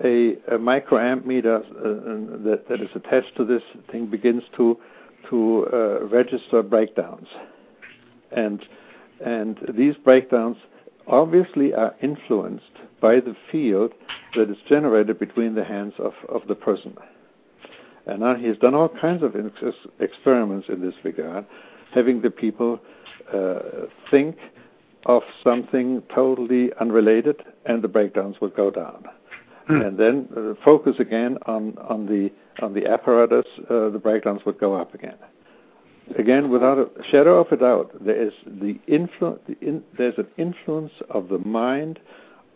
a, 0.04 0.34
a 0.48 0.58
microamp 0.58 1.26
meter 1.26 1.58
uh, 1.58 2.44
that 2.44 2.66
that 2.70 2.82
is 2.82 2.90
attached 2.96 3.36
to 3.38 3.46
this 3.46 3.64
thing 3.92 4.08
begins 4.08 4.44
to 4.58 4.78
to 5.30 5.68
uh, 5.72 6.06
register 6.06 6.64
breakdowns, 6.64 7.28
and 8.32 8.66
and 9.24 9.58
these 9.76 9.96
breakdowns 9.96 10.58
obviously 11.08 11.74
are 11.74 11.96
influenced 12.02 12.72
by 13.02 13.20
the 13.20 13.36
field 13.52 13.94
that 14.36 14.50
is 14.50 14.58
generated 14.68 15.18
between 15.18 15.56
the 15.56 15.64
hands 15.64 15.94
of, 15.98 16.14
of 16.30 16.42
the 16.48 16.56
person. 16.56 16.96
And 18.06 18.20
now 18.20 18.36
he's 18.36 18.58
done 18.58 18.76
all 18.76 18.90
kinds 18.90 19.24
of 19.24 19.36
ex- 19.36 19.76
experiments 20.00 20.68
in 20.70 20.82
this 20.82 20.94
regard, 21.04 21.46
having 21.94 22.22
the 22.22 22.30
people 22.30 22.80
uh, 23.34 23.60
think 24.12 24.38
of 25.06 25.24
something 25.44 26.04
totally 26.14 26.72
unrelated, 26.80 27.44
and 27.66 27.82
the 27.82 27.88
breakdowns 27.88 28.36
would 28.42 28.56
go 28.56 28.70
down. 28.70 29.06
Hmm. 29.68 29.82
And 29.82 29.98
then 29.98 30.28
uh, 30.36 30.54
focus 30.64 30.96
again 31.00 31.38
on, 31.46 31.78
on 31.78 32.06
the 32.06 32.32
on 32.62 32.74
the 32.74 32.86
apparatus, 32.88 33.46
uh, 33.70 33.90
the 33.90 34.00
breakdowns 34.02 34.42
would 34.46 34.60
go 34.60 34.74
up 34.74 34.94
again. 34.94 35.16
Again, 36.18 36.50
without 36.50 36.78
a 36.78 36.90
shadow 37.12 37.40
of 37.40 37.52
a 37.52 37.58
doubt, 37.58 37.92
there 38.04 38.22
is 38.22 38.34
the 38.46 38.80
influ- 38.88 39.40
the 39.46 39.58
in, 39.62 39.84
there's 39.98 40.18
an 40.18 40.28
influence 40.38 40.94
of 41.10 41.28
the 41.28 41.40
mind 41.40 42.00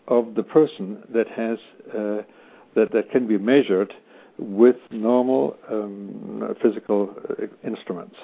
of 0.07 0.35
the 0.35 0.43
person 0.43 1.03
that 1.13 1.27
has 1.27 1.57
uh, 1.89 2.21
that 2.75 2.91
that 2.93 3.11
can 3.11 3.27
be 3.27 3.37
measured 3.37 3.93
with 4.37 4.77
normal 4.89 5.57
um, 5.69 6.55
physical 6.61 7.13
uh, 7.29 7.45
instruments. 7.67 8.15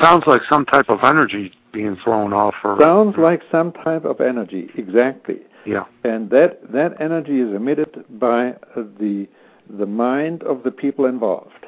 Sounds 0.00 0.24
like 0.26 0.42
some 0.48 0.64
type 0.64 0.88
of 0.88 1.00
energy 1.04 1.52
being 1.72 1.96
thrown 2.02 2.32
off. 2.32 2.54
Or 2.64 2.78
Sounds 2.80 3.16
like 3.18 3.42
some 3.50 3.72
type 3.72 4.04
of 4.04 4.20
energy, 4.20 4.70
exactly. 4.76 5.40
yeah. 5.66 5.84
And 6.04 6.30
that 6.30 6.72
that 6.72 7.00
energy 7.00 7.40
is 7.40 7.54
emitted 7.54 8.04
by 8.18 8.50
uh, 8.50 8.82
the 8.98 9.28
the 9.70 9.86
mind 9.86 10.42
of 10.42 10.62
the 10.62 10.70
people 10.70 11.06
involved. 11.06 11.66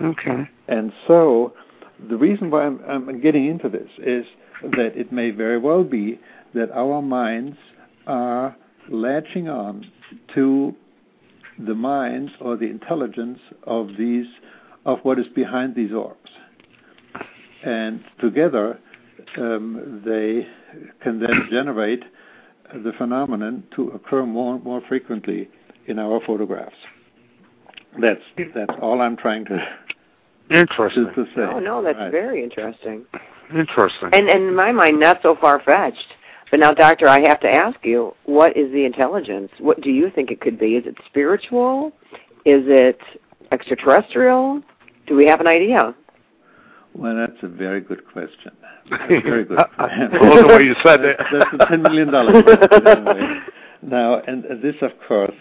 Okay. 0.00 0.48
And 0.68 0.92
so, 1.06 1.54
the 2.08 2.16
reason 2.16 2.50
why 2.50 2.64
I'm, 2.64 2.80
I'm 2.88 3.20
getting 3.20 3.46
into 3.46 3.68
this 3.68 3.88
is 3.98 4.24
that 4.62 4.92
it 4.96 5.12
may 5.12 5.30
very 5.30 5.58
well 5.58 5.84
be 5.84 6.20
that 6.54 6.70
our 6.72 7.02
minds 7.02 7.56
are 8.06 8.56
latching 8.90 9.48
on 9.48 9.90
to 10.34 10.74
the 11.66 11.74
minds 11.74 12.32
or 12.40 12.56
the 12.56 12.66
intelligence 12.66 13.40
of 13.64 13.88
these 13.98 14.26
of 14.86 15.00
what 15.02 15.18
is 15.18 15.26
behind 15.34 15.74
these 15.74 15.92
orbs, 15.92 16.30
and 17.64 18.02
together 18.20 18.78
um, 19.36 20.02
they 20.04 20.46
can 21.02 21.20
then 21.20 21.48
generate 21.50 22.02
the 22.72 22.92
phenomenon 22.96 23.64
to 23.74 23.88
occur 23.90 24.24
more 24.24 24.54
and 24.54 24.64
more 24.64 24.80
frequently 24.88 25.48
in 25.86 25.98
our 25.98 26.20
photographs. 26.26 26.76
That's 28.00 28.20
that's 28.54 28.74
all 28.80 29.00
I'm 29.00 29.16
trying 29.16 29.44
to 29.46 29.58
Interesting. 30.50 31.06
to, 31.06 31.14
to 31.14 31.24
say. 31.34 31.42
Oh 31.42 31.58
no, 31.58 31.82
that's 31.82 31.98
Right. 31.98 32.10
very 32.12 32.42
interesting. 32.42 33.04
Interesting. 33.54 34.10
And, 34.12 34.28
and 34.28 34.44
in 34.48 34.54
my 34.54 34.72
mind, 34.72 34.98
not 35.00 35.20
so 35.22 35.36
far 35.40 35.60
fetched. 35.60 36.14
But 36.50 36.60
now, 36.60 36.72
doctor, 36.72 37.06
I 37.08 37.20
have 37.20 37.40
to 37.40 37.48
ask 37.50 37.78
you, 37.84 38.14
what 38.24 38.56
is 38.56 38.72
the 38.72 38.84
intelligence? 38.86 39.50
What 39.58 39.80
do 39.82 39.90
you 39.90 40.10
think 40.10 40.30
it 40.30 40.40
could 40.40 40.58
be? 40.58 40.76
Is 40.76 40.86
it 40.86 40.96
spiritual? 41.06 41.92
Is 42.46 42.62
it 42.66 42.98
extraterrestrial? 43.52 44.62
Do 45.06 45.14
we 45.16 45.26
have 45.26 45.40
an 45.40 45.46
idea? 45.46 45.94
Well, 46.94 47.14
that's 47.16 47.42
a 47.42 47.48
very 47.48 47.80
good 47.82 48.06
question. 48.10 48.52
A 48.90 49.20
very 49.20 49.44
good. 49.44 49.58
I 49.78 50.08
love 50.12 50.48
the 50.48 50.54
way 50.56 50.62
you 50.62 50.74
said 50.82 51.00
it. 51.04 51.18
That's 51.30 51.50
a 51.60 51.66
ten 51.66 51.82
million 51.82 52.10
dollar 52.10 52.42
question. 52.42 52.86
anyway. 52.86 53.40
Now, 53.82 54.20
and 54.26 54.44
this, 54.62 54.74
of 54.80 54.92
course, 55.06 55.34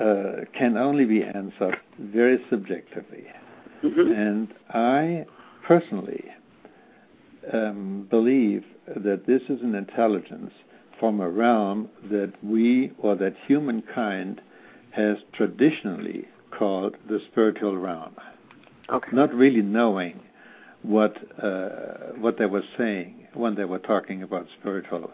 uh, 0.00 0.44
can 0.58 0.76
only 0.76 1.04
be 1.04 1.22
answered 1.22 1.78
very 1.98 2.38
subjectively. 2.50 3.24
Mhm. 3.82 4.16
And 4.16 4.48
I 4.70 5.26
personally 5.62 6.24
um, 7.52 8.06
believe 8.10 8.64
that 8.96 9.26
this 9.26 9.42
is 9.48 9.60
an 9.62 9.74
intelligence 9.74 10.52
from 10.98 11.20
a 11.20 11.28
realm 11.28 11.88
that 12.10 12.32
we 12.42 12.92
or 12.98 13.14
that 13.16 13.34
humankind 13.46 14.40
has 14.90 15.18
traditionally 15.32 16.26
called 16.50 16.96
the 17.08 17.20
spiritual 17.30 17.76
realm, 17.76 18.14
Okay. 18.88 19.10
not 19.12 19.34
really 19.34 19.62
knowing 19.62 20.20
what 20.82 21.16
uh, 21.42 22.12
what 22.18 22.38
they 22.38 22.46
were 22.46 22.64
saying 22.78 23.26
when 23.34 23.54
they 23.54 23.64
were 23.64 23.78
talking 23.78 24.22
about 24.22 24.46
spiritual 24.60 25.10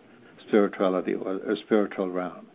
spirituality 0.47 1.15
or 1.15 1.37
a 1.37 1.57
spiritual 1.57 2.11
realm. 2.11 2.47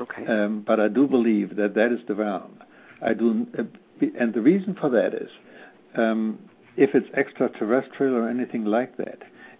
Okay. 0.00 0.26
Um, 0.26 0.62
but 0.66 0.80
I 0.80 0.88
do 0.88 1.06
believe 1.06 1.56
that 1.56 1.74
that 1.74 1.92
is 1.92 2.00
the 2.08 2.14
realm. 2.14 2.58
I 3.02 3.12
do, 3.14 3.46
uh, 3.58 3.62
and 4.18 4.34
the 4.34 4.40
reason 4.40 4.74
for 4.80 4.90
that 4.90 5.14
is, 5.14 5.30
um, 5.96 6.38
if 6.76 6.94
it's 6.94 7.08
extraterrestrial 7.14 8.14
or 8.14 8.28
anything 8.28 8.64
like 8.64 8.96
that, 8.98 9.18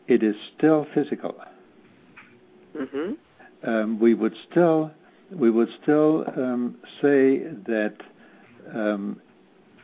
it 0.09 0.23
is 0.23 0.37
still 0.57 0.87
physical. 0.95 1.35
Mhm. 2.75 3.17
Um, 3.65 3.99
we 3.99 4.15
would 4.15 4.35
still, 4.51 4.91
we 5.31 5.51
would 5.51 5.71
still 5.83 6.25
um, 6.37 6.77
say 7.01 7.39
that, 7.67 7.95
um, 8.75 9.21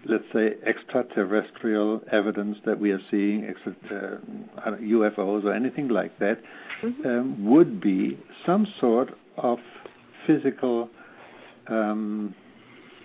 let's 0.04 0.24
say, 0.32 0.56
extraterrestrial 0.64 2.02
evidence 2.10 2.58
that 2.66 2.78
we 2.78 2.90
are 2.92 3.00
seeing, 3.10 3.44
extra, 3.46 4.20
uh, 4.64 4.72
UFOs 4.80 5.44
or 5.44 5.52
anything 5.52 5.88
like 5.88 6.18
that, 6.18 6.38
Mhm. 6.82 7.06
um, 7.06 7.44
would 7.46 7.80
be 7.80 8.18
some 8.44 8.66
sort 8.78 9.14
of 9.38 9.58
physical, 10.26 10.88
um, 11.68 12.34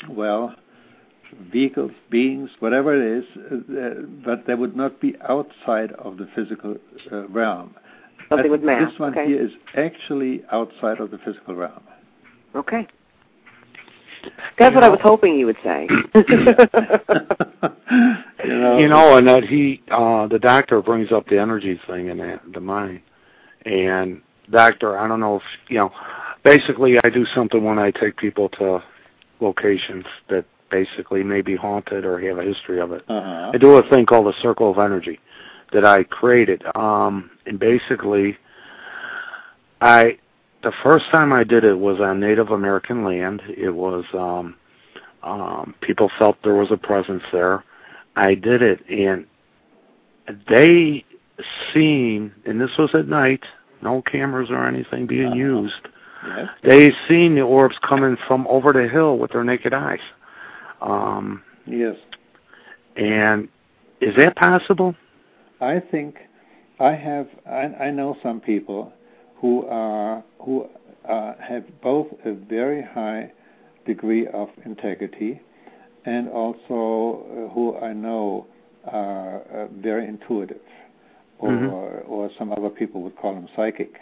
well, 0.10 0.56
vehicles, 1.52 1.92
beings, 2.10 2.50
whatever 2.60 2.96
it 2.96 3.20
is, 3.20 3.26
uh, 3.38 4.02
but 4.24 4.46
they 4.48 4.56
would 4.56 4.76
not 4.76 5.00
be 5.02 5.16
outside 5.28 5.92
of 5.94 6.18
the 6.18 6.28
physical 6.36 6.76
uh, 7.12 7.28
realm. 7.28 7.76
Something 8.30 8.52
with 8.52 8.62
think 8.62 8.66
mass. 8.66 8.92
This 8.92 9.00
one 9.00 9.12
okay. 9.18 9.28
here 9.28 9.46
is 9.46 9.52
actually 9.76 10.44
outside 10.52 11.00
of 11.00 11.12
the 11.12 11.18
physical 11.20 11.56
realm. 11.56 11.84
Okay. 12.56 12.88
That's 14.60 14.76
what 14.76 14.84
I 14.84 14.90
was 14.90 15.00
hoping 15.02 15.38
you 15.38 15.46
would 15.46 15.58
say. 15.64 15.88
you 18.44 18.50
know, 18.50 18.78
you 18.78 18.88
know, 18.88 19.18
and 19.18 19.28
that 19.28 19.44
he, 19.48 19.82
uh, 19.90 20.28
the 20.28 20.40
doctor 20.40 20.82
brings 20.82 21.12
up 21.12 21.28
the 21.28 21.40
energy 21.40 21.80
thing 21.88 22.10
and 22.10 22.20
that, 22.20 22.42
the 22.54 22.60
mind. 22.60 23.02
And 23.66 24.22
doctor, 24.52 24.98
I 24.98 25.08
don't 25.08 25.20
know 25.20 25.38
if, 25.38 25.44
you 25.70 25.78
know, 25.78 25.92
basically 26.48 26.98
I 27.04 27.10
do 27.10 27.26
something 27.36 27.64
when 27.64 27.80
I 27.80 27.92
take 27.92 28.18
people 28.18 28.50
to 28.50 28.84
locations 29.40 30.06
that 30.30 30.46
basically 30.70 31.24
may 31.24 31.42
be 31.42 31.56
haunted 31.56 32.06
or 32.06 32.20
have 32.20 32.38
a 32.40 32.44
history 32.44 32.80
of 32.80 32.92
it. 32.92 33.04
Uh-huh. 33.08 33.52
I 33.54 33.58
do 33.58 33.76
a 33.78 33.90
thing 33.90 34.06
called 34.06 34.26
the 34.28 34.42
Circle 34.42 34.72
of 34.72 34.78
Energy 34.78 35.20
that 35.74 35.86
I 35.86 36.04
created. 36.04 36.64
Um, 36.76 37.30
and 37.46 37.60
basically, 37.60 38.38
I 39.82 40.18
the 40.64 40.72
first 40.84 41.06
time 41.12 41.32
I 41.32 41.44
did 41.44 41.64
it 41.64 41.78
was 41.78 42.00
on 42.00 42.20
Native 42.20 42.50
American 42.50 43.04
land. 43.04 43.42
It 43.48 43.70
was 43.70 44.04
um, 44.14 44.56
um, 45.24 45.76
people 45.82 46.10
felt 46.18 46.38
there 46.44 46.56
was 46.56 46.72
a 46.72 46.78
presence 46.78 47.24
there. 47.32 47.64
I 48.16 48.34
did 48.34 48.62
it, 48.64 48.84
and 48.90 49.26
they 50.50 51.06
seen, 51.74 52.34
and 52.46 52.60
this 52.60 52.72
was 52.78 52.90
at 52.96 53.08
night, 53.08 53.44
no 53.82 54.02
cameras 54.02 54.50
or 54.50 54.66
anything 54.66 55.06
being 55.06 55.28
Uh-huh. 55.28 55.36
used. 55.36 55.88
Yes. 56.26 56.50
They 56.64 56.92
seen 57.08 57.36
the 57.36 57.42
orbs 57.42 57.78
coming 57.82 58.18
from 58.28 58.48
over 58.48 58.74
the 58.74 58.88
hill 58.88 59.18
with 59.18 59.32
their 59.32 59.44
naked 59.44 59.74
eyes. 59.74 60.00
Um, 60.82 61.44
Yes. 61.66 61.96
and 62.96 63.50
is 64.00 64.16
that 64.16 64.36
possible? 64.36 64.96
I 65.60 65.80
think 65.80 66.18
I 66.80 66.94
have. 66.94 67.28
I, 67.46 67.86
I 67.86 67.92
know 67.92 68.16
some 68.22 68.40
people 68.40 68.94
who 69.36 69.66
are 69.68 70.24
who 70.40 70.68
uh, 71.08 71.34
have 71.40 71.64
both 71.82 72.08
a 72.26 72.34
very 72.34 72.82
high 72.82 73.32
degree 73.86 74.28
of 74.28 74.50
integrity 74.66 75.42
and 76.06 76.30
also 76.30 77.26
uh, 77.26 77.54
who 77.54 77.78
I 77.78 77.94
know 77.94 78.46
are 78.86 79.42
uh, 79.42 79.68
very 79.82 80.08
intuitive, 80.08 80.62
or 81.40 81.52
Mhm. 81.52 82.10
or 82.10 82.30
some 82.38 82.52
other 82.52 82.70
people 82.70 83.02
would 83.02 83.16
call 83.18 83.34
them 83.34 83.48
psychic. 83.56 84.00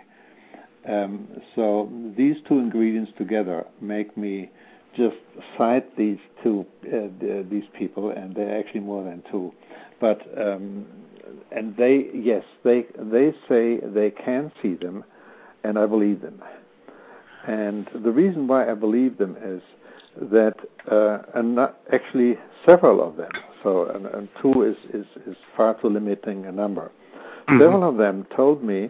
Um, 0.87 1.27
so 1.55 1.89
these 2.17 2.35
two 2.47 2.59
ingredients 2.59 3.11
together 3.17 3.65
make 3.81 4.15
me 4.15 4.51
just 4.95 5.15
cite 5.57 5.97
these 5.97 6.17
two 6.43 6.65
uh, 6.87 7.07
people, 7.77 8.11
and 8.11 8.35
they're 8.35 8.57
actually 8.57 8.81
more 8.81 9.03
than 9.03 9.23
two. 9.31 9.51
But 9.99 10.21
um, 10.37 10.85
and 11.51 11.75
they 11.77 12.09
yes 12.13 12.43
they 12.63 12.85
they 12.97 13.33
say 13.49 13.79
they 13.83 14.11
can 14.11 14.51
see 14.61 14.75
them, 14.75 15.03
and 15.63 15.77
I 15.77 15.85
believe 15.85 16.21
them. 16.21 16.41
And 17.47 17.87
the 18.03 18.11
reason 18.11 18.47
why 18.47 18.69
I 18.69 18.73
believe 18.73 19.17
them 19.17 19.37
is 19.43 19.61
that 20.31 20.55
uh, 20.89 21.19
and 21.33 21.59
actually 21.91 22.37
several 22.65 23.05
of 23.07 23.17
them. 23.17 23.31
So 23.63 23.87
and, 23.87 24.29
two 24.41 24.63
is, 24.63 24.75
is 24.93 25.05
is 25.27 25.35
far 25.57 25.79
too 25.81 25.89
limiting 25.89 26.45
a 26.45 26.51
number. 26.51 26.91
Mhm. 27.49 27.59
Several 27.59 27.89
of 27.89 27.97
them 27.97 28.25
told 28.35 28.63
me 28.63 28.89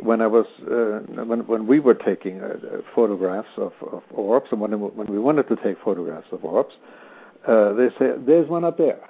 when 0.00 0.20
I 0.20 0.26
was 0.26 0.46
uh, 0.70 1.00
when 1.24 1.40
when 1.46 1.66
we 1.66 1.80
were 1.80 1.94
taking 1.94 2.40
uh, 2.40 2.56
photographs 2.94 3.48
of, 3.56 3.72
of 3.92 4.02
orbs, 4.12 4.48
and 4.50 4.60
when 4.60 4.72
when 4.72 5.06
we 5.08 5.18
wanted 5.18 5.48
to 5.48 5.56
take 5.56 5.76
photographs 5.84 6.28
of 6.32 6.44
orbs, 6.44 6.74
uh, 7.46 7.72
they 7.74 7.88
say, 7.98 8.12
"There's 8.18 8.48
one 8.48 8.64
up 8.64 8.78
there. 8.78 9.00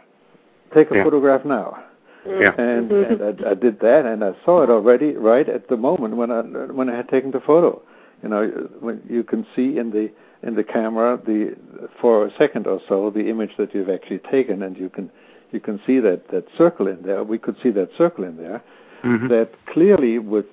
Take 0.75 0.91
a 0.91 0.97
Yeah. 0.97 1.05
photograph 1.05 1.45
now." 1.45 1.83
Yeah. 2.27 2.53
And, 2.59 2.91
and 2.93 3.23
I, 3.23 3.51
I 3.53 3.55
did 3.55 3.81
that, 3.81 4.05
and 4.05 4.23
I 4.23 4.33
saw 4.45 4.63
it 4.63 4.69
already 4.71 5.13
right 5.17 5.49
at 5.49 5.69
the 5.69 5.77
moment 5.77 6.17
when 6.17 6.31
I 6.31 6.41
when 6.41 6.89
I 6.91 6.97
had 6.97 7.09
taken 7.09 7.31
the 7.31 7.41
photo. 7.41 7.81
You 8.23 8.29
know, 8.29 8.69
when 8.81 9.01
you 9.09 9.23
can 9.23 9.47
see 9.55 9.79
in 9.79 9.91
the 9.91 10.11
in 10.43 10.55
the 10.55 10.65
camera 10.65 11.19
the 11.25 11.57
for 12.01 12.27
a 12.27 12.33
second 12.37 12.67
or 12.67 12.81
so 12.89 13.11
the 13.11 13.29
image 13.29 13.53
that 13.59 13.75
you've 13.75 13.89
actually 13.89 14.19
taken, 14.31 14.63
and 14.63 14.77
you 14.77 14.89
can 14.89 15.11
you 15.53 15.61
can 15.61 15.81
see 15.87 16.01
that 16.01 16.29
that 16.29 16.45
circle 16.57 16.87
in 16.89 17.03
there. 17.03 17.25
We 17.25 17.39
could 17.39 17.57
see 17.63 17.71
that 17.71 17.91
circle 17.97 18.25
in 18.25 18.37
there 18.37 18.63
Mhm. 19.05 19.29
that 19.29 19.51
clearly 19.67 20.19
with 20.19 20.47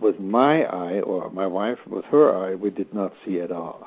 with 0.00 0.18
my 0.18 0.64
eye 0.64 1.00
or 1.00 1.30
my 1.30 1.46
wife 1.46 1.78
with 1.86 2.04
her 2.06 2.34
eye 2.34 2.54
we 2.54 2.70
did 2.70 2.92
not 2.92 3.12
see 3.24 3.40
at 3.40 3.52
all. 3.52 3.86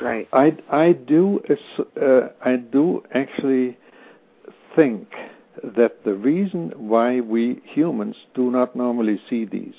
Right. 0.00 0.28
I 0.32 0.56
I 0.70 0.92
do 0.92 1.40
uh, 2.00 2.28
I 2.44 2.56
do 2.56 3.02
actually 3.14 3.76
think 4.74 5.08
that 5.62 6.04
the 6.04 6.14
reason 6.14 6.72
why 6.76 7.20
we 7.20 7.60
humans 7.64 8.16
do 8.34 8.50
not 8.50 8.74
normally 8.74 9.20
see 9.28 9.44
these 9.44 9.74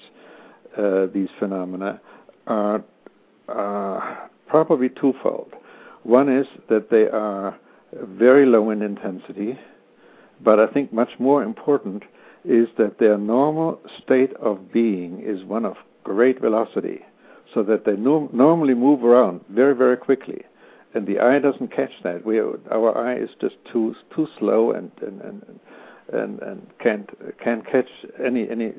uh, 0.77 1.07
these 1.13 1.29
phenomena 1.39 1.99
are 2.47 2.83
uh, 3.49 4.27
probably 4.47 4.89
twofold. 4.89 5.53
One 6.03 6.29
is 6.29 6.47
that 6.69 6.89
they 6.89 7.07
are 7.07 7.57
very 7.93 8.45
low 8.45 8.69
in 8.69 8.81
intensity, 8.81 9.57
but 10.43 10.59
I 10.59 10.67
think 10.67 10.93
much 10.93 11.09
more 11.19 11.43
important 11.43 12.03
is 12.45 12.67
that 12.77 12.99
their 12.99 13.17
normal 13.17 13.79
state 14.03 14.33
of 14.33 14.71
being 14.71 15.21
is 15.21 15.43
one 15.43 15.65
of 15.65 15.75
great 16.03 16.39
velocity, 16.41 17.01
so 17.53 17.63
that 17.63 17.85
they 17.85 17.95
no- 17.95 18.29
normally 18.33 18.73
move 18.73 19.03
around 19.03 19.41
very, 19.49 19.75
very 19.75 19.97
quickly, 19.97 20.43
and 20.93 21.07
the 21.07 21.19
eye 21.19 21.39
doesn't 21.39 21.71
catch 21.73 21.91
that. 22.03 22.25
We, 22.25 22.39
our 22.39 22.97
eye 22.97 23.17
is 23.17 23.29
just 23.39 23.55
too 23.71 23.95
too 24.15 24.27
slow 24.37 24.71
and 24.71 24.91
and 25.01 25.21
and 25.21 25.59
and, 26.11 26.41
and 26.41 26.67
can't 26.79 27.09
can't 27.39 27.65
catch 27.65 27.89
any 28.23 28.49
any 28.49 28.73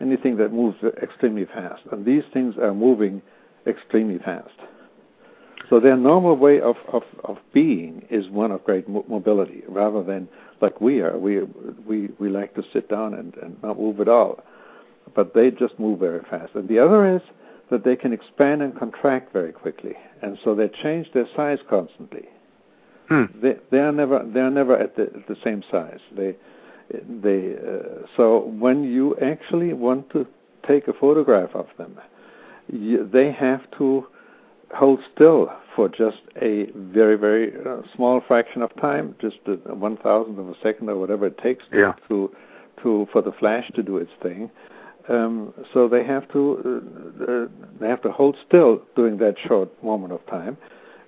anything 0.00 0.36
that 0.36 0.52
moves 0.52 0.78
extremely 1.02 1.46
fast. 1.46 1.82
And 1.90 2.04
these 2.04 2.24
things 2.32 2.56
are 2.56 2.74
moving 2.74 3.22
extremely 3.66 4.18
fast. 4.18 4.54
So 5.68 5.78
their 5.78 5.96
normal 5.96 6.36
way 6.36 6.60
of, 6.60 6.76
of, 6.92 7.02
of 7.22 7.38
being 7.52 8.04
is 8.10 8.28
one 8.28 8.50
of 8.50 8.64
great 8.64 8.88
mo- 8.88 9.04
mobility, 9.08 9.62
rather 9.68 10.02
than 10.02 10.28
like 10.60 10.80
we 10.80 11.00
are. 11.00 11.16
We 11.18 11.42
we 11.86 12.08
we 12.18 12.28
like 12.28 12.54
to 12.54 12.62
sit 12.72 12.88
down 12.88 13.14
and, 13.14 13.34
and 13.36 13.62
not 13.62 13.78
move 13.78 14.00
at 14.00 14.08
all, 14.08 14.42
but 15.14 15.34
they 15.34 15.50
just 15.50 15.78
move 15.78 16.00
very 16.00 16.20
fast. 16.30 16.54
And 16.54 16.68
the 16.68 16.78
other 16.78 17.16
is 17.16 17.22
that 17.70 17.84
they 17.84 17.96
can 17.96 18.12
expand 18.12 18.62
and 18.62 18.76
contract 18.78 19.32
very 19.32 19.52
quickly, 19.52 19.94
and 20.22 20.38
so 20.44 20.54
they 20.54 20.68
change 20.82 21.06
their 21.12 21.28
size 21.36 21.58
constantly. 21.68 22.28
Hmm. 23.08 23.24
They 23.42 23.56
they 23.70 23.78
are 23.78 23.92
never 23.92 24.24
they 24.24 24.40
are 24.40 24.50
never 24.50 24.76
at 24.76 24.96
the 24.96 25.02
at 25.02 25.26
the 25.28 25.36
same 25.44 25.62
size. 25.70 26.00
They 26.16 26.36
they 26.92 27.54
uh, 27.54 28.06
so 28.16 28.40
when 28.58 28.84
you 28.84 29.16
actually 29.18 29.72
want 29.72 30.10
to 30.10 30.26
take 30.66 30.88
a 30.88 30.92
photograph 30.92 31.50
of 31.54 31.66
them, 31.78 31.98
you, 32.72 33.08
they 33.12 33.32
have 33.32 33.62
to 33.78 34.06
hold 34.74 35.00
still 35.14 35.52
for 35.80 35.88
just 35.88 36.20
a 36.42 36.66
very 36.74 37.16
very 37.16 37.54
uh, 37.66 37.80
small 37.96 38.20
fraction 38.28 38.60
of 38.60 38.70
time, 38.82 39.14
just 39.18 39.38
a 39.46 39.74
one 39.74 39.96
thousandth 39.96 40.38
of 40.38 40.50
a 40.50 40.54
second 40.62 40.90
or 40.90 40.96
whatever 40.96 41.26
it 41.26 41.38
takes 41.38 41.64
Yeah. 41.72 41.94
to 42.08 42.30
to 42.82 43.08
for 43.12 43.22
the 43.22 43.32
flash 43.40 43.66
to 43.76 43.82
do 43.82 43.96
its 43.96 44.10
thing. 44.22 44.50
Um, 45.08 45.54
so 45.72 45.88
they 45.88 46.04
have 46.04 46.30
to 46.34 46.40
uh, 46.60 47.32
uh, 47.32 47.46
they 47.80 47.88
have 47.88 48.02
to 48.02 48.12
hold 48.12 48.36
still 48.46 48.82
during 48.94 49.16
that 49.24 49.36
short 49.48 49.70
moment 49.82 50.12
of 50.12 50.20
time, 50.26 50.58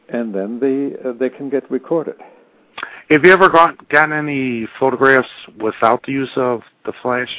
and 0.09 0.35
then 0.35 0.59
they 0.59 0.97
uh, 1.07 1.13
they 1.21 1.29
can 1.29 1.51
get 1.51 1.71
recorded. 1.71 2.17
Have 3.11 3.27
you 3.27 3.33
ever 3.33 3.51
got 3.51 3.87
gotten 3.91 4.15
any 4.15 4.67
photographs 4.81 5.35
without 5.61 6.03
the 6.07 6.13
use 6.13 6.35
of 6.37 6.63
the 6.87 6.95
flash, 7.03 7.33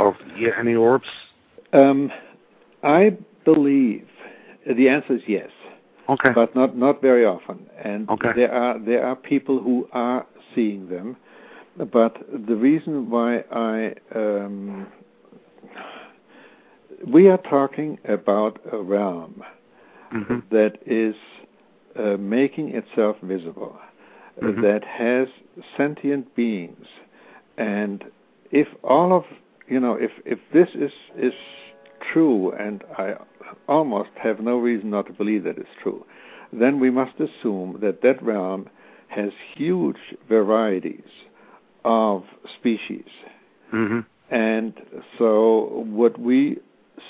or 0.00 0.16
any 0.58 0.74
orbs? 0.74 1.10
Um, 1.72 2.10
I 2.82 3.16
believe 3.44 4.08
the 4.66 4.88
answer 4.88 5.14
is 5.14 5.22
yes, 5.28 5.50
Okay. 6.08 6.32
but 6.34 6.54
not 6.54 6.76
not 6.76 7.00
very 7.02 7.24
often. 7.24 7.66
And 7.82 8.08
Okay. 8.10 8.32
there 8.34 8.52
are 8.52 8.78
there 8.78 9.04
are 9.06 9.16
people 9.16 9.58
who 9.60 9.88
are 9.92 10.26
seeing 10.54 10.88
them, 10.88 11.16
but 11.92 12.16
the 12.48 12.56
reason 12.56 13.10
why 13.10 13.44
I 13.50 13.94
um, 14.14 14.86
we 17.06 17.28
are 17.28 17.38
talking 17.38 17.98
about 18.04 18.58
a 18.72 18.78
realm 18.78 19.42
hmm 20.10 20.38
that 20.50 20.78
is 20.86 21.14
uh, 21.96 22.16
making 22.18 22.68
itself 22.74 23.16
visible, 23.22 23.76
Mhm. 24.40 24.60
that 24.62 24.84
has 24.84 25.28
sentient 25.76 26.34
beings, 26.34 26.86
and 27.56 28.04
if 28.50 28.68
all 28.82 29.12
of 29.12 29.24
you 29.68 29.80
know, 29.80 29.94
if 29.94 30.12
if 30.24 30.38
this 30.52 30.68
is 30.74 30.92
is 31.16 31.34
true, 32.12 32.52
and 32.52 32.82
I 32.98 33.14
almost 33.68 34.10
have 34.22 34.40
no 34.40 34.58
reason 34.58 34.90
not 34.90 35.06
to 35.06 35.12
believe 35.12 35.44
that 35.44 35.58
it's 35.58 35.68
true, 35.82 36.04
then 36.52 36.80
we 36.80 36.90
must 36.90 37.14
assume 37.20 37.78
that 37.80 38.02
that 38.02 38.22
realm 38.22 38.68
has 39.08 39.30
huge 39.54 39.96
varieties 40.28 41.10
of 41.84 42.24
species. 42.58 43.04
hmm 43.70 44.00
And 44.30 44.72
so, 45.18 45.84
what 46.00 46.18
we 46.18 46.58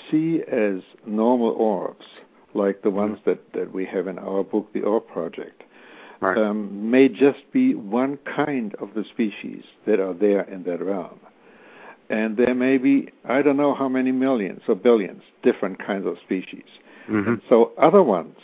see 0.09 0.41
as 0.51 0.81
normal 1.05 1.49
orbs, 1.49 2.05
like 2.53 2.81
the 2.81 2.89
ones 2.89 3.17
that, 3.25 3.39
that 3.53 3.73
we 3.73 3.85
have 3.85 4.07
in 4.07 4.19
our 4.19 4.43
book, 4.43 4.71
The 4.73 4.81
Orb 4.81 5.07
Project, 5.07 5.63
Right. 6.19 6.37
um, 6.37 6.89
may 6.89 7.09
just 7.09 7.51
be 7.51 7.75
one 7.75 8.17
kind 8.35 8.73
of 8.75 8.95
the 8.95 9.03
species 9.03 9.63
that 9.85 9.99
are 9.99 10.13
there 10.13 10.41
in 10.41 10.63
that 10.63 10.81
realm. 10.83 11.19
And 12.09 12.37
there 12.37 12.55
may 12.55 12.77
be, 12.77 13.09
I 13.25 13.41
don't 13.41 13.57
know 13.57 13.73
how 13.73 13.89
many 13.89 14.11
millions 14.11 14.61
or 14.67 14.75
billions 14.75 15.21
different 15.43 15.85
kinds 15.85 16.05
of 16.07 16.15
species. 16.23 16.63
hmm 17.07 17.35
So 17.49 17.71
other 17.77 18.03
ones 18.03 18.35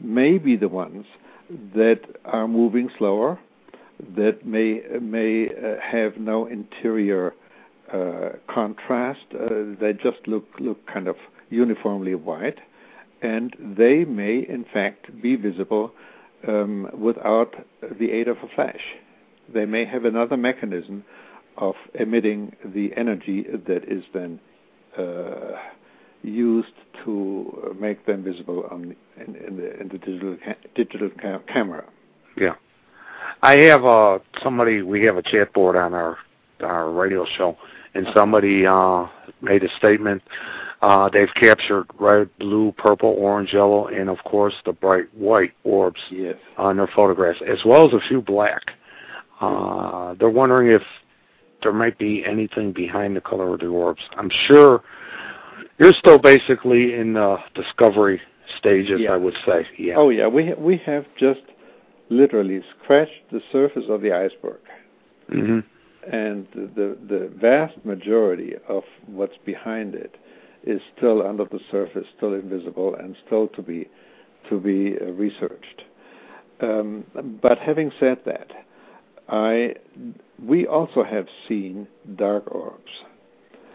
may 0.00 0.38
be 0.38 0.56
the 0.56 0.68
ones 0.68 1.06
that 1.74 2.00
are 2.24 2.46
moving 2.46 2.88
slower, 2.98 3.38
that 4.16 4.46
may 4.46 4.82
may 5.00 5.48
uh, 5.48 5.80
have 5.80 6.16
no 6.16 6.46
interior 6.46 7.34
uh, 7.92 8.30
contrast. 8.48 9.26
Uh, 9.34 9.74
they 9.80 9.92
just 9.92 10.26
look 10.26 10.46
look 10.58 10.86
kind 10.86 11.08
of 11.08 11.16
uniformly 11.50 12.14
white, 12.14 12.58
and 13.20 13.54
they 13.58 14.04
may 14.04 14.38
in 14.38 14.64
fact 14.72 15.20
be 15.20 15.36
visible 15.36 15.92
um, 16.46 16.88
without 16.96 17.54
the 17.98 18.10
aid 18.10 18.28
of 18.28 18.38
a 18.38 18.48
flash. 18.54 18.80
They 19.52 19.66
may 19.66 19.84
have 19.84 20.04
another 20.04 20.36
mechanism 20.36 21.04
of 21.60 21.74
emitting 21.94 22.56
the 22.64 22.90
energy 22.96 23.42
that 23.66 23.84
is 23.86 24.04
then 24.14 24.40
uh, 24.98 25.56
used 26.22 26.72
to 27.04 27.74
make 27.80 28.04
them 28.06 28.22
visible 28.24 28.66
on 28.70 28.94
in, 29.16 29.36
in 29.36 29.56
the 29.56 29.80
in 29.80 29.88
the 29.88 29.98
digital 29.98 30.36
ca- 30.44 30.54
digital 30.74 31.10
ca- 31.20 31.38
camera. 31.52 31.84
Yeah. 32.36 32.54
I 33.42 33.56
have 33.58 33.84
uh 33.84 34.18
somebody 34.42 34.82
we 34.82 35.02
have 35.04 35.16
a 35.16 35.22
chat 35.22 35.52
board 35.52 35.76
on 35.76 35.94
our 35.94 36.18
our 36.60 36.90
radio 36.90 37.24
show 37.36 37.56
and 37.94 38.06
somebody 38.14 38.66
uh 38.66 39.06
made 39.40 39.62
a 39.64 39.68
statement 39.78 40.22
uh 40.82 41.08
they've 41.10 41.32
captured 41.34 41.86
red, 41.98 42.28
blue, 42.38 42.72
purple, 42.76 43.14
orange, 43.18 43.52
yellow 43.52 43.86
and 43.88 44.10
of 44.10 44.18
course 44.24 44.54
the 44.66 44.72
bright 44.72 45.06
white 45.14 45.52
orbs 45.64 46.00
Yes. 46.10 46.36
on 46.58 46.76
their 46.76 46.88
photographs 46.94 47.40
as 47.46 47.58
well 47.64 47.86
as 47.86 47.94
a 47.94 48.00
few 48.08 48.20
black. 48.20 48.62
Uh 49.40 50.14
they're 50.18 50.28
wondering 50.28 50.68
if 50.68 50.82
there 51.62 51.72
might 51.72 51.98
be 51.98 52.24
anything 52.24 52.72
behind 52.72 53.16
the 53.16 53.20
color 53.20 53.54
of 53.54 53.60
the 53.60 53.66
orbs. 53.66 54.02
I'm 54.16 54.30
sure 54.46 54.82
you're 55.78 55.92
still 55.94 56.18
basically 56.18 56.94
in 56.94 57.14
the 57.14 57.38
discovery 57.54 58.20
stages, 58.58 59.00
Yeah. 59.00 59.12
I 59.12 59.16
would 59.16 59.36
say. 59.46 59.66
Yeah. 59.78 59.94
Oh 59.96 60.10
yeah, 60.10 60.26
we 60.26 60.48
ha- 60.48 60.58
we 60.58 60.76
have 60.78 61.06
just 61.16 61.40
literally 62.08 62.62
scratched 62.82 63.30
the 63.30 63.40
surface 63.52 63.84
of 63.88 64.00
the 64.02 64.12
iceberg, 64.12 64.60
hmm 65.28 65.60
and 66.10 66.46
the 66.54 66.96
the 67.08 67.30
vast 67.36 67.84
majority 67.84 68.54
of 68.68 68.84
what's 69.06 69.36
behind 69.44 69.94
it 69.94 70.16
is 70.64 70.80
still 70.96 71.26
under 71.26 71.44
the 71.44 71.60
surface, 71.70 72.06
still 72.16 72.34
invisible, 72.34 72.94
and 72.94 73.16
still 73.26 73.48
to 73.48 73.62
be 73.62 73.88
to 74.48 74.58
be 74.58 74.96
uh, 75.00 75.04
researched. 75.12 75.82
Um, 76.60 77.04
but 77.40 77.58
having 77.58 77.90
said 77.98 78.18
that, 78.26 78.48
I 79.30 79.74
we 80.44 80.66
also 80.66 81.04
have 81.04 81.26
seen 81.48 81.86
dark 82.16 82.52
orbs. 82.52 82.90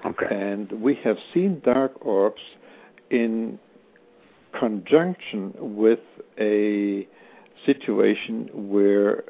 Okay. 0.05 0.27
And 0.29 0.71
we 0.81 0.95
have 1.03 1.17
seen 1.33 1.61
dark 1.63 2.05
orbs 2.05 2.41
in 3.09 3.57
conjunction 4.59 5.53
with 5.57 5.99
a 6.39 7.07
situation 7.65 8.49
where 8.53 9.23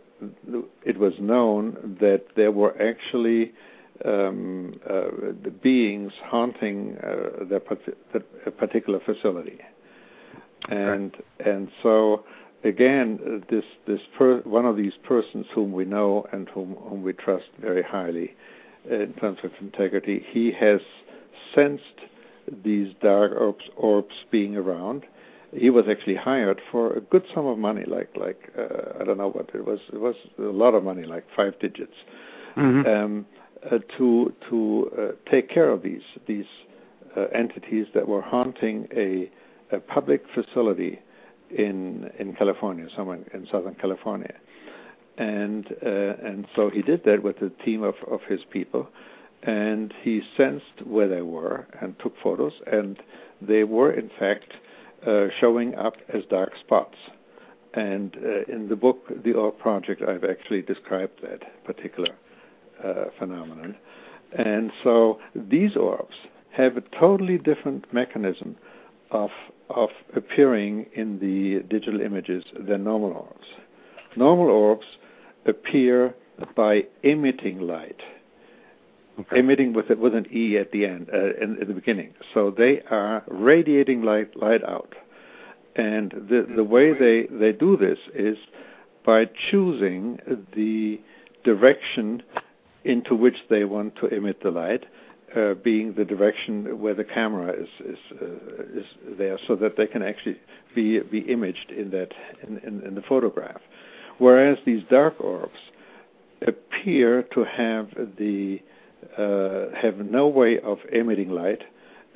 it 0.84 0.98
was 0.98 1.14
known 1.20 1.98
that 2.02 2.24
there 2.36 2.52
were 2.52 2.76
actually 2.82 3.54
um, 4.04 4.74
uh, 4.90 5.04
the 5.44 5.52
beings 5.52 6.12
haunting 6.26 6.98
uh, 6.98 7.46
that, 7.50 8.58
particular 8.58 9.00
facility, 9.06 9.60
and 10.70 11.16
and 11.46 11.70
so 11.82 12.26
again, 12.66 13.44
this 13.50 13.64
this 13.88 14.02
per, 14.18 14.40
one 14.42 14.66
of 14.66 14.76
these 14.76 14.94
persons 15.04 15.46
whom 15.54 15.72
we 15.72 15.86
know 15.86 16.26
and 16.32 16.50
whom 16.50 16.76
whom 16.76 17.04
we 17.04 17.14
trust 17.14 17.46
very 17.60 17.84
highly 17.84 18.36
in 18.90 19.14
terms 19.14 19.40
of 19.44 19.52
integrity, 19.62 20.26
he 20.30 20.52
has 20.52 20.80
sensed 21.54 21.84
these 22.64 22.94
dark 23.02 23.32
orbs, 23.40 23.66
orbs 23.76 24.14
being 24.32 24.56
around. 24.56 25.04
He 25.54 25.70
was 25.70 25.86
actually 25.90 26.16
hired 26.16 26.62
for 26.72 26.94
a 26.94 27.02
good 27.02 27.24
sum 27.34 27.46
of 27.46 27.58
money, 27.58 27.84
like 27.88 28.10
like 28.16 28.52
uh, 28.58 29.00
I 29.00 29.04
don't 29.04 29.18
know 29.18 29.30
what 29.30 29.50
it 29.54 29.66
was. 29.66 29.80
It 29.94 30.00
was 30.00 30.16
a 30.40 30.44
lot 30.44 30.74
of 30.74 30.84
money, 30.84 31.04
like 31.04 31.26
five 31.36 31.58
digits, 31.60 31.96
Mhm. 32.58 32.88
um, 32.88 33.26
uh, 33.72 33.80
to 33.98 34.34
to 34.50 34.92
uh, 34.98 35.32
take 35.32 35.50
care 35.50 35.70
of 35.70 35.82
these 35.82 36.04
these 36.28 36.46
uh, 37.16 37.22
entities 37.34 37.88
that 37.94 38.08
were 38.08 38.22
haunting 38.22 38.88
a, 38.96 39.30
a 39.72 39.80
public 39.80 40.24
facility 40.34 41.00
in 41.58 42.10
in 42.20 42.34
California, 42.34 42.88
somewhere 42.96 43.20
in 43.34 43.48
Southern 43.52 43.76
California 43.76 44.36
and 45.18 45.66
uh, 45.86 46.14
and 46.24 46.48
so 46.56 46.70
he 46.70 46.82
did 46.82 47.04
that 47.06 47.24
with 47.24 47.42
a 47.42 47.50
team 47.64 47.84
of, 47.84 47.96
of 48.10 48.22
his 48.28 48.42
people, 48.52 48.88
and 49.44 49.94
he 50.02 50.22
sensed 50.36 50.82
where 50.84 51.08
they 51.08 51.22
were 51.22 51.68
and 51.80 51.98
took 52.00 52.14
photos, 52.22 52.54
and 52.68 53.02
they 53.42 53.64
were 53.64 53.92
in 53.92 54.10
fact 54.20 54.54
uh, 55.08 55.28
showing 55.40 55.76
up 55.76 55.96
as 56.14 56.24
dark 56.30 56.54
spots. 56.60 56.98
And 57.74 58.16
uh, 58.16 58.54
in 58.54 58.70
the 58.70 58.76
book, 58.78 59.12
The 59.24 59.34
Orb 59.34 59.58
Project, 59.60 60.02
I've 60.02 60.24
actually 60.24 60.62
described 60.62 61.22
that 61.24 61.64
particular 61.66 62.16
uh, 62.84 63.06
phenomenon. 63.20 63.76
And 64.32 64.72
so 64.82 65.20
these 65.36 65.76
orbs 65.76 66.16
have 66.52 66.78
a 66.78 66.82
totally 66.98 67.38
different 67.38 67.94
mechanism 67.94 68.56
of 69.12 69.30
of 69.70 69.90
appearing 70.16 70.86
in 70.94 71.20
the 71.20 71.64
digital 71.70 72.02
images 72.02 72.44
than 72.68 72.84
normal 72.84 73.12
orbs. 73.12 73.48
Normal 74.16 74.50
orbs 74.50 74.86
appear 75.46 76.14
by 76.56 76.86
emitting 77.04 77.60
light, 77.60 78.02
Okay. 79.20 79.40
emitting 79.40 79.74
with 79.74 79.90
with 79.90 80.14
an 80.14 80.28
e 80.32 80.58
at 80.58 80.72
the 80.72 80.86
end, 80.86 81.10
uh, 81.14 81.34
in, 81.42 81.58
in 81.62 81.68
the 81.68 81.74
beginning. 81.74 82.14
So 82.34 82.52
they 82.52 82.82
are 82.90 83.24
radiating 83.28 84.02
light 84.02 84.36
light 84.36 84.64
out, 84.64 84.94
and 85.76 86.12
the 86.12 86.46
the 86.56 86.64
way 86.64 86.94
they 86.94 87.28
they 87.28 87.52
do 87.54 87.78
this 87.78 88.00
is 88.14 88.38
by 89.06 89.26
choosing 89.50 90.20
the 90.56 91.00
direction 91.44 92.24
into 92.84 93.16
which 93.16 93.38
they 93.50 93.64
want 93.64 93.96
to 93.98 94.08
emit 94.08 94.42
the 94.44 94.52
light. 94.52 94.86
Uh, 95.36 95.54
being 95.54 95.94
the 95.96 96.06
direction 96.06 96.80
where 96.80 96.94
the 96.94 97.04
camera 97.04 97.52
is 97.52 97.68
is 97.80 97.98
uh, 98.22 98.80
is 98.80 98.86
there, 99.18 99.38
so 99.48 99.56
that 99.56 99.76
they 99.76 99.88
can 99.88 100.02
actually 100.02 100.38
be 100.74 101.00
be 101.00 101.20
imaged 101.20 101.72
in 101.72 101.90
that 101.92 102.14
in, 102.48 102.58
in, 102.60 102.82
in 102.82 102.96
the 102.96 103.02
photograph 103.02 103.60
whereas 104.18 104.58
these 104.66 104.84
dark 104.90 105.20
orbs 105.20 105.60
appear 106.46 107.24
to 107.34 107.44
have 107.44 107.90
the 108.18 108.60
uh, 109.18 109.76
have 109.80 109.98
no 109.98 110.28
way 110.28 110.60
of 110.60 110.80
emitting 110.92 111.30
light, 111.30 111.62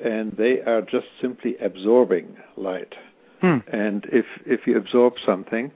and 0.04 0.32
they 0.36 0.60
are 0.62 0.82
just 0.82 1.06
simply 1.20 1.56
absorbing 1.58 2.36
light. 2.56 2.94
Hmm. 3.40 3.58
And 3.72 4.06
if 4.12 4.26
if 4.44 4.66
you 4.66 4.76
absorb 4.76 5.14
something, 5.24 5.70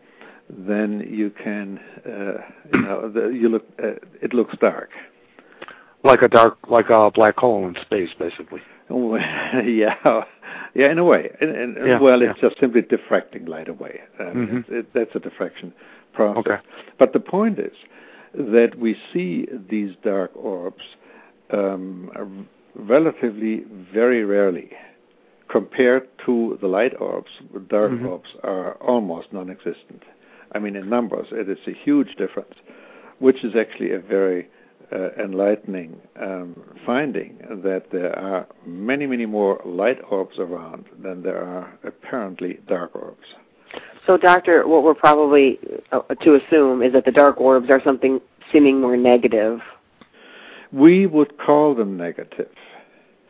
then 0.51 1.07
you 1.09 1.31
can 1.31 1.81
uh, 2.05 2.43
you 2.73 2.83
know 2.83 3.11
the, 3.11 3.29
you 3.29 3.49
look 3.49 3.67
uh, 3.83 3.95
it 4.21 4.35
looks 4.35 4.57
dark. 4.61 4.91
Like 6.05 6.21
a 6.23 6.29
dark, 6.29 6.59
like 6.69 6.91
a 6.91 7.11
black 7.11 7.37
hole 7.39 7.67
in 7.67 7.75
space, 7.83 8.11
basically. 8.19 8.61
Yeah, 8.91 9.97
yeah, 10.75 10.91
in 10.91 10.99
a 10.99 11.05
way. 11.05 11.31
And, 11.41 11.51
and 11.57 11.77
Yeah, 11.87 11.99
well, 11.99 12.21
it's 12.21 12.39
yeah. 12.43 12.49
just 12.49 12.61
simply 12.61 12.83
diffracting 12.83 13.49
light 13.49 13.69
away. 13.69 14.01
Um, 14.21 14.27
Mhm. 14.27 14.69
it, 14.69 14.75
it, 14.79 14.87
that's 14.93 15.15
a 15.15 15.19
diffraction 15.21 15.73
process. 16.13 16.41
Okay. 16.47 16.59
But 16.99 17.13
the 17.15 17.21
point 17.21 17.59
is 17.59 17.77
that 18.35 18.79
we 18.79 18.95
see 19.13 19.49
these 19.71 19.93
dark 20.03 20.31
orbs 20.37 20.85
um, 21.51 22.47
relatively 22.75 23.65
very 23.93 24.23
rarely. 24.25 24.71
Compared 25.49 26.07
to 26.27 26.59
the 26.61 26.67
light 26.69 26.95
orbs, 27.01 27.31
dark 27.69 27.93
Mhm. 27.93 28.07
orbs 28.11 28.31
are 28.43 28.73
almost 28.93 29.33
non-existent. 29.33 30.03
I 30.53 30.59
mean, 30.59 30.77
in 30.77 30.89
numbers, 30.91 31.29
it 31.33 31.49
is 31.49 31.67
a 31.67 31.73
huge 31.73 32.17
difference, 32.17 32.55
which 33.19 33.43
is 33.45 33.55
actually 33.57 33.93
a 33.93 33.99
very 33.99 34.49
enlightening 35.19 36.01
um, 36.21 36.57
finding 36.85 37.39
that 37.63 37.91
there 37.91 38.19
are 38.19 38.47
many, 38.67 39.07
many 39.07 39.27
more 39.27 39.61
light 39.65 39.99
orbs 40.11 40.39
around 40.39 40.87
than 41.03 41.23
there 41.23 41.43
are 41.45 41.79
apparently 41.85 42.59
dark 42.69 42.95
orbs. 42.95 43.27
So, 44.07 44.17
Doctor, 44.17 44.67
what 44.69 44.85
we're 44.85 44.95
probably 44.95 45.59
uh, 45.93 46.03
to 46.23 46.35
assume 46.35 46.83
is 46.83 46.93
that 46.93 47.05
the 47.05 47.13
dark 47.13 47.41
orbs 47.41 47.71
are 47.71 47.81
something 47.83 48.21
seeming 48.53 48.81
more 48.81 48.97
negative 48.97 49.61
We 50.73 51.07
would 51.07 51.39
call 51.39 51.75
them 51.75 51.97
negative 51.97 52.51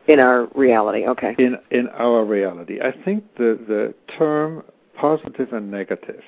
in 0.07 0.19
our 0.19 0.47
reality. 0.55 1.05
Okay. 1.07 1.35
in 1.37 1.57
in 1.71 1.87
our 1.89 2.25
reality. 2.25 2.79
I 2.81 2.91
think 2.91 3.23
the 3.35 3.59
the 3.67 3.93
term 4.17 4.63
positive 4.95 5.53
and 5.53 5.71
negative 5.71 6.23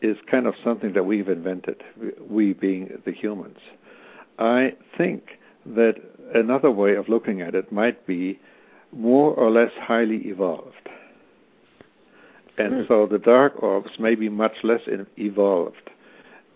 is 0.00 0.16
kind 0.30 0.46
of 0.46 0.54
something 0.64 0.92
that 0.94 1.04
we've 1.04 1.28
invented. 1.28 1.82
We 2.28 2.52
being 2.52 3.00
the 3.04 3.12
humans. 3.12 3.58
I 4.38 4.74
think 4.96 5.38
that 5.66 5.96
another 6.34 6.70
way 6.70 6.94
of 6.94 7.08
looking 7.08 7.40
at 7.40 7.54
it 7.54 7.70
might 7.72 8.06
be 8.06 8.38
more 8.92 9.32
or 9.32 9.50
less 9.50 9.72
highly 9.80 10.18
evolved. 10.28 10.88
And 12.58 12.74
Hmm. 12.74 12.84
so 12.88 13.06
the 13.06 13.18
dark 13.18 13.62
orbs 13.62 13.98
may 13.98 14.14
be 14.14 14.28
much 14.28 14.62
less 14.62 14.86
in, 14.86 15.06
evolved 15.16 15.90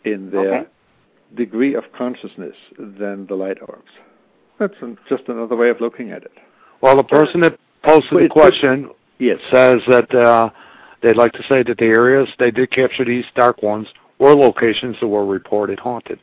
in 0.04 0.30
their 0.30 0.54
Okay. 0.54 0.66
degree 1.34 1.74
of 1.74 1.90
consciousness 1.92 2.56
than 2.78 3.26
the 3.26 3.34
light 3.34 3.58
orbs. 3.60 3.90
That's 4.58 4.74
just 5.08 5.28
another 5.28 5.56
way 5.56 5.68
of 5.70 5.80
looking 5.80 6.10
at 6.10 6.22
it. 6.22 6.32
Well, 6.80 6.96
the 6.96 7.04
person 7.04 7.40
that 7.40 7.58
posted 7.82 8.18
the 8.24 8.28
question 8.28 8.90
Yes. 9.18 9.40
says 9.50 9.82
that 9.86 10.14
uh, 10.14 10.50
they'd 11.00 11.16
like 11.16 11.32
to 11.32 11.42
say 11.44 11.62
that 11.62 11.78
the 11.78 11.86
areas 11.86 12.28
they 12.38 12.50
did 12.50 12.70
capture 12.70 13.04
these 13.04 13.24
dark 13.34 13.62
ones 13.62 13.88
were 14.18 14.34
locations 14.34 14.98
that 15.00 15.08
were 15.08 15.24
reported 15.26 15.78
haunted. 15.78 16.18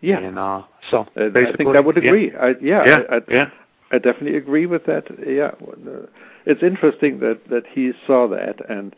Yeah. 0.00 0.18
And 0.18 0.38
uh, 0.38 0.62
so 0.90 1.06
Uh, 1.16 1.26
I 1.34 1.52
think 1.56 1.74
I 1.74 1.80
would 1.80 1.96
yeah. 1.96 2.08
agree. 2.08 2.34
I, 2.34 2.48
yeah, 2.60 2.84
Yeah, 2.84 3.00
I, 3.10 3.16
I, 3.16 3.20
yeah. 3.28 3.50
I 3.92 3.98
definitely 3.98 4.36
agree 4.36 4.66
with 4.66 4.84
that. 4.86 5.04
Yeah, 5.26 5.52
Uh, 5.62 6.06
it's 6.44 6.62
interesting 6.62 7.20
that 7.20 7.38
that 7.48 7.64
he 7.72 7.92
saw 8.06 8.28
that, 8.28 8.56
and 8.68 8.94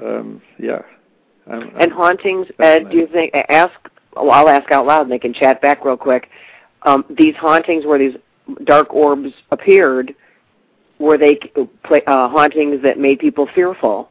um, 0.00 0.42
yeah, 0.58 0.82
I'm, 1.46 1.62
And 1.62 1.76
I'm- 1.78 1.90
hauntings, 1.90 2.46
That's 2.58 2.84
Ed, 2.86 2.90
do 2.90 2.96
you 2.98 3.06
think, 3.06 3.34
ask, 3.48 3.74
well, 4.14 4.30
I'll 4.30 4.48
ask 4.48 4.70
out 4.70 4.86
loud 4.86 5.02
and 5.02 5.10
they 5.12 5.18
can 5.18 5.34
chat 5.34 5.60
back 5.60 5.84
real 5.84 5.96
quick. 5.96 6.28
Um, 6.82 7.04
these 7.10 7.34
hauntings 7.36 7.86
where 7.86 7.98
these 7.98 8.16
dark 8.64 8.92
orbs 8.92 9.30
appeared, 9.50 10.14
were 10.98 11.16
they 11.18 11.38
uh, 11.56 12.28
hauntings 12.28 12.82
that 12.82 12.98
made 12.98 13.18
people 13.18 13.48
fearful? 13.54 14.10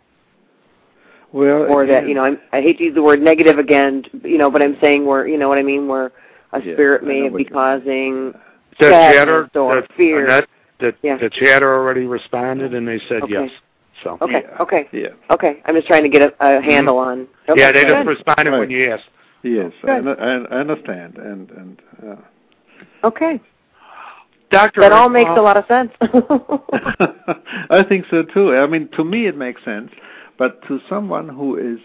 Well, 1.34 1.64
Or 1.64 1.86
that, 1.88 2.08
you 2.08 2.14
know, 2.14 2.24
I'm, 2.24 2.38
I 2.52 2.62
hate 2.62 2.78
to 2.78 2.84
use 2.84 2.96
the 2.96 3.02
word 3.02 3.20
negative 3.20 3.58
again, 3.58 4.04
you 4.24 4.38
know, 4.38 4.52
but 4.52 4.62
I'm 4.62 4.78
saying 4.80 5.06
where, 5.06 5.28
you 5.28 5.38
know 5.38 5.50
what 5.50 5.58
I 5.58 5.64
mean, 5.64 5.88
where 5.88 6.12
a 6.54 6.62
Yeah, 6.62 6.76
spirit 6.76 7.04
may 7.04 7.28
be 7.28 7.44
causing 7.44 8.34
The 8.80 8.90
chatter, 8.90 9.50
or 9.56 9.82
the, 9.82 9.88
fear. 9.98 10.26
Annette, 10.26 10.50
the, 10.80 10.94
Yeah. 11.02 11.18
the 11.18 11.30
chatter 11.32 11.74
already 11.74 12.06
responded, 12.06 12.76
and 12.76 12.88
they 12.88 13.00
said 13.10 13.24
Okay. 13.24 13.34
yes. 13.34 13.52
So 14.04 14.18
Okay, 14.22 14.44
yeah, 14.44 14.58
okay, 14.60 14.90
yeah, 14.92 15.10
okay. 15.30 15.62
I'm 15.66 15.76
just 15.76 15.88
trying 15.88 16.04
to 16.04 16.10
get 16.10 16.22
a, 16.22 16.34
a 16.40 16.62
handle 16.62 16.98
on. 16.98 17.28
Okay, 17.48 17.62
yeah, 17.62 17.72
they 17.72 17.84
good. 17.86 17.94
just 17.94 18.08
responded 18.08 18.50
Right. 18.52 18.60
when 18.60 18.70
you 18.72 18.92
asked. 18.92 19.08
yes, 19.44 19.72
I, 19.84 19.92
I, 19.92 20.32
I 20.36 20.60
understand, 20.60 21.18
and 21.18 21.52
and 21.52 21.82
uh, 22.04 22.16
Okay. 23.08 23.40
Doctor, 24.50 24.82
that 24.82 24.92
all 24.92 25.10
makes 25.10 25.30
uh, 25.30 25.40
a 25.40 25.44
lot 25.44 25.58
of 25.58 25.66
sense. 25.68 25.92
I 27.70 27.84
think 27.88 28.06
so 28.10 28.24
too. 28.24 28.56
I 28.56 28.66
mean, 28.68 28.90
to 28.98 29.04
me 29.04 29.28
it 29.28 29.38
makes 29.38 29.64
sense, 29.64 29.92
but 30.38 30.62
to 30.68 30.80
someone 30.90 31.30
who 31.30 31.56
is 31.58 31.80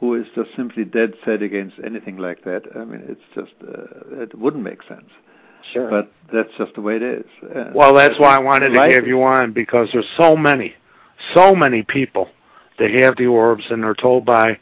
who 0.00 0.14
is 0.14 0.26
just 0.34 0.50
simply 0.56 0.84
dead 0.84 1.14
set 1.24 1.42
against 1.42 1.76
anything 1.84 2.16
like 2.16 2.42
that, 2.44 2.62
I 2.74 2.84
mean, 2.84 3.02
it's 3.08 3.20
just 3.34 3.52
uh, 3.62 4.20
it 4.22 4.36
wouldn't 4.36 4.64
make 4.64 4.82
sense. 4.88 5.08
sure. 5.72 5.88
But 5.88 6.10
that's 6.32 6.50
just 6.58 6.74
the 6.74 6.80
way 6.80 6.96
it 6.96 7.02
is. 7.02 7.24
Uh, 7.54 7.70
Well, 7.74 7.94
that's 7.94 8.18
why 8.18 8.34
I 8.34 8.38
wanted 8.40 8.70
to 8.70 8.78
life 8.78 8.94
have 8.94 9.06
you 9.06 9.22
on 9.22 9.52
because 9.52 9.88
there's 9.92 10.08
so 10.16 10.36
many, 10.36 10.74
so 11.34 11.54
many 11.54 11.82
people 11.84 12.28
that 12.80 12.90
have 12.90 13.16
the 13.16 13.26
orbs 13.26 13.64
and 13.70 13.84
they're 13.84 13.94
told 13.94 14.24
by 14.24 14.58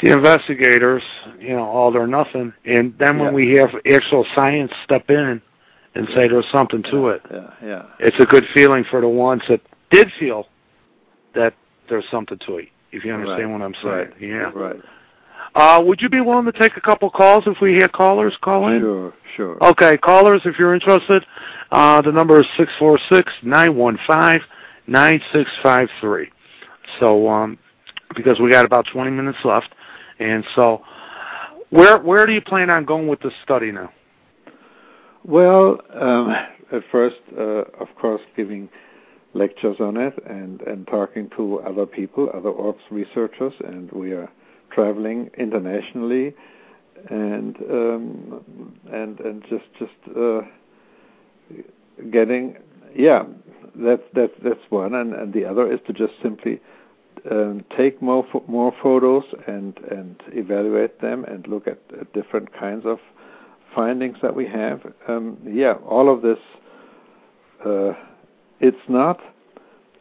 the 0.00 0.12
investigators, 0.12 1.02
you 1.40 1.50
know, 1.54 1.64
all 1.64 1.96
or 1.96 2.06
nothing. 2.08 2.52
And 2.64 2.94
then 2.98 3.18
when 3.18 3.28
Yeah. 3.28 3.34
we 3.34 3.52
have 3.54 3.70
actual 3.90 4.26
science 4.34 4.72
step 4.84 5.08
in 5.08 5.40
and 5.94 6.08
say 6.08 6.26
there's 6.28 6.48
something 6.50 6.82
to 6.90 7.08
it, 7.10 7.22
Yeah, 7.30 7.50
yeah. 7.64 7.82
it's 8.00 8.18
a 8.18 8.26
good 8.26 8.44
feeling 8.52 8.84
for 8.84 9.00
the 9.00 9.08
ones 9.08 9.42
that 9.48 9.60
did 9.90 10.12
feel 10.18 10.48
that 11.34 11.54
there's 11.88 12.04
something 12.10 12.38
to 12.46 12.58
it. 12.58 12.68
If 12.92 13.04
you 13.04 13.12
understand 13.12 13.50
Right, 13.50 13.52
what 13.52 13.62
I'm 13.62 13.74
saying, 13.74 13.84
right, 13.84 14.20
yeah. 14.20 14.50
Right. 14.54 14.80
Uh, 15.54 15.82
would 15.82 16.02
you 16.02 16.08
be 16.08 16.20
willing 16.20 16.44
to 16.44 16.52
take 16.52 16.76
a 16.76 16.80
couple 16.80 17.08
calls 17.10 17.44
if 17.46 17.60
we 17.60 17.76
had 17.78 17.92
callers 17.92 18.36
call 18.42 18.68
in? 18.68 18.80
Sure, 18.80 19.14
sure. 19.36 19.64
Okay, 19.64 19.96
callers, 19.96 20.42
if 20.44 20.58
you're 20.58 20.74
interested, 20.74 21.24
uh, 21.72 22.02
the 22.02 22.12
number 22.12 22.40
is 22.40 22.46
six 22.56 22.70
four 22.78 22.98
six 23.10 23.32
nine 23.42 23.74
one 23.74 23.98
five 24.06 24.42
nine 24.86 25.20
six 25.32 25.50
five 25.62 25.88
three. 26.00 26.30
So, 27.00 27.28
um, 27.28 27.58
because 28.14 28.38
we 28.38 28.50
got 28.50 28.64
about 28.64 28.86
20 28.92 29.10
minutes 29.10 29.38
left, 29.44 29.74
and 30.18 30.44
so, 30.54 30.82
where 31.70 31.98
where 31.98 32.26
do 32.26 32.32
you 32.32 32.40
plan 32.40 32.70
on 32.70 32.84
going 32.84 33.08
with 33.08 33.20
this 33.20 33.32
study 33.42 33.72
now? 33.72 33.90
Well, 35.24 35.80
um, 35.92 36.30
at 36.70 36.82
first, 36.92 37.16
uh, 37.36 37.64
of 37.80 37.88
course, 37.98 38.20
giving 38.36 38.68
lectures 39.36 39.76
on 39.80 39.96
it 39.96 40.14
and, 40.26 40.60
and 40.62 40.86
talking 40.86 41.30
to 41.36 41.60
other 41.60 41.86
people, 41.86 42.30
other 42.34 42.50
orbs 42.50 42.82
researchers, 42.90 43.52
and 43.64 43.90
we 43.92 44.12
are 44.12 44.30
traveling 44.70 45.30
internationally 45.38 46.34
and 47.10 47.56
um, 47.70 48.74
and 48.92 49.20
and 49.20 49.42
just 49.48 49.64
just 49.78 50.16
uh, 50.16 50.40
getting 52.10 52.56
yeah 52.94 53.24
that's 53.76 54.02
that's 54.14 54.32
that's 54.42 54.60
one. 54.70 54.94
And, 54.94 55.14
and 55.14 55.32
the 55.32 55.44
other 55.44 55.70
is 55.70 55.80
to 55.86 55.92
just 55.92 56.14
simply 56.22 56.60
um, 57.30 57.64
take 57.76 58.00
more 58.00 58.26
pho- 58.32 58.44
more 58.48 58.72
photos 58.82 59.24
and 59.46 59.78
and 59.90 60.20
evaluate 60.32 61.00
them 61.00 61.24
and 61.24 61.46
look 61.46 61.66
at, 61.66 61.78
at 62.00 62.12
different 62.12 62.52
kinds 62.58 62.84
of 62.86 62.98
findings 63.74 64.16
that 64.22 64.34
we 64.34 64.46
have. 64.46 64.80
Um, 65.08 65.36
yeah 65.44 65.74
all 65.86 66.12
of 66.12 66.22
this 66.22 66.38
uh, 67.64 67.92
it's 68.60 68.88
not 68.88 69.20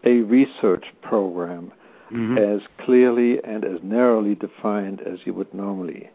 a 0.04 0.22
research 0.22 0.86
program 1.02 1.72
Mm-hmm. 2.12 2.38
as 2.38 2.62
clearly 2.86 3.40
and 3.44 3.66
as 3.66 3.80
narrowly 3.82 4.36
defined 4.36 5.02
as 5.02 5.18
you 5.26 5.34
would 5.34 5.52
normally 5.56 6.08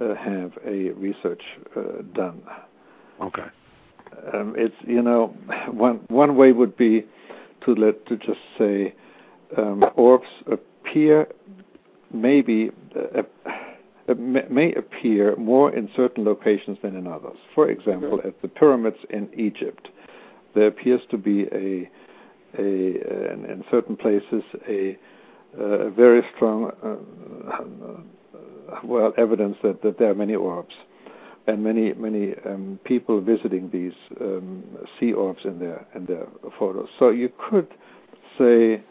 uh, 0.00 0.14
have 0.14 0.52
a 0.66 0.90
research 0.92 1.42
uh, 1.76 2.00
done. 2.14 2.40
Okay. 3.20 3.44
Um, 4.32 4.54
it's 4.56 4.74
you 4.86 5.02
know 5.02 5.26
one 5.70 6.00
one 6.08 6.36
way 6.36 6.52
would 6.52 6.74
be 6.76 7.04
to 7.66 7.74
let 7.74 8.06
to 8.06 8.16
just 8.16 8.40
say 8.56 8.94
um, 9.58 9.84
orbs 9.94 10.26
appear 10.50 11.28
maybe 12.14 12.70
uh, 12.96 13.22
uh, 14.08 14.14
may 14.14 14.46
may 14.48 14.72
appear 14.72 15.36
more 15.36 15.70
in 15.70 15.90
certain 15.94 16.24
locations 16.24 16.78
than 16.82 16.96
in 16.96 17.06
others. 17.06 17.36
For 17.54 17.68
example, 17.68 18.22
at 18.24 18.40
the 18.40 18.48
pyramids 18.48 18.98
in 19.10 19.28
Egypt, 19.38 19.88
there 20.56 20.66
appears 20.74 21.02
to 21.12 21.16
be 21.16 21.42
a 21.52 21.88
a 22.58 23.32
in, 23.32 23.44
in 23.52 23.64
certain 23.70 23.96
places 23.96 24.42
a 24.68 24.98
uh, 25.58 25.90
very 25.90 26.22
strong 26.34 26.58
uh, 26.82 26.96
well 28.82 29.12
evidence 29.16 29.56
that, 29.62 29.82
that 29.82 29.98
there 29.98 30.10
are 30.10 30.14
many 30.14 30.34
orbs 30.34 30.74
and 31.46 31.62
many 31.62 31.92
many 31.94 32.34
um, 32.44 32.78
people 32.84 33.20
visiting 33.20 33.70
these 33.70 33.92
um, 34.20 34.64
see 34.98 35.12
orbs 35.12 35.44
in 35.44 35.58
their 35.58 35.86
in 35.94 36.06
their 36.06 36.26
photos. 36.58 36.88
So 36.98 37.10
you 37.10 37.30
could 37.48 37.68
say, 38.38 38.82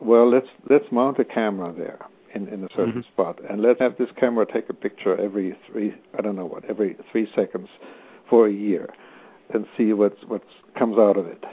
well, 0.00 0.28
let's 0.30 0.48
let's 0.70 0.86
mount 0.90 1.18
a 1.18 1.24
camera 1.24 1.72
there 1.76 2.00
in, 2.34 2.48
in 2.48 2.64
a 2.64 2.68
certain 2.76 3.02
Mhm. 3.02 3.06
spot, 3.12 3.38
and 3.48 3.60
let's 3.62 3.80
have 3.80 3.96
this 3.98 4.10
camera 4.16 4.46
take 4.46 4.68
a 4.70 4.74
picture 4.74 5.16
every 5.20 5.56
three 5.66 5.94
I 6.16 6.22
don't 6.22 6.36
know 6.36 6.46
what 6.46 6.64
every 6.64 6.96
three 7.10 7.26
seconds 7.34 7.68
for 8.30 8.46
a 8.46 8.52
year, 8.68 8.86
and 9.54 9.66
see 9.76 9.92
what's 9.92 10.22
what 10.26 10.42
comes 10.78 10.98
out 10.98 11.16
of 11.16 11.26
it. 11.26 11.44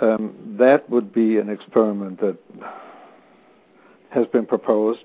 Um, 0.00 0.56
that 0.58 0.88
would 0.90 1.12
be 1.12 1.38
an 1.38 1.48
experiment 1.48 2.20
that 2.20 2.36
has 4.10 4.26
been 4.28 4.46
proposed. 4.46 5.04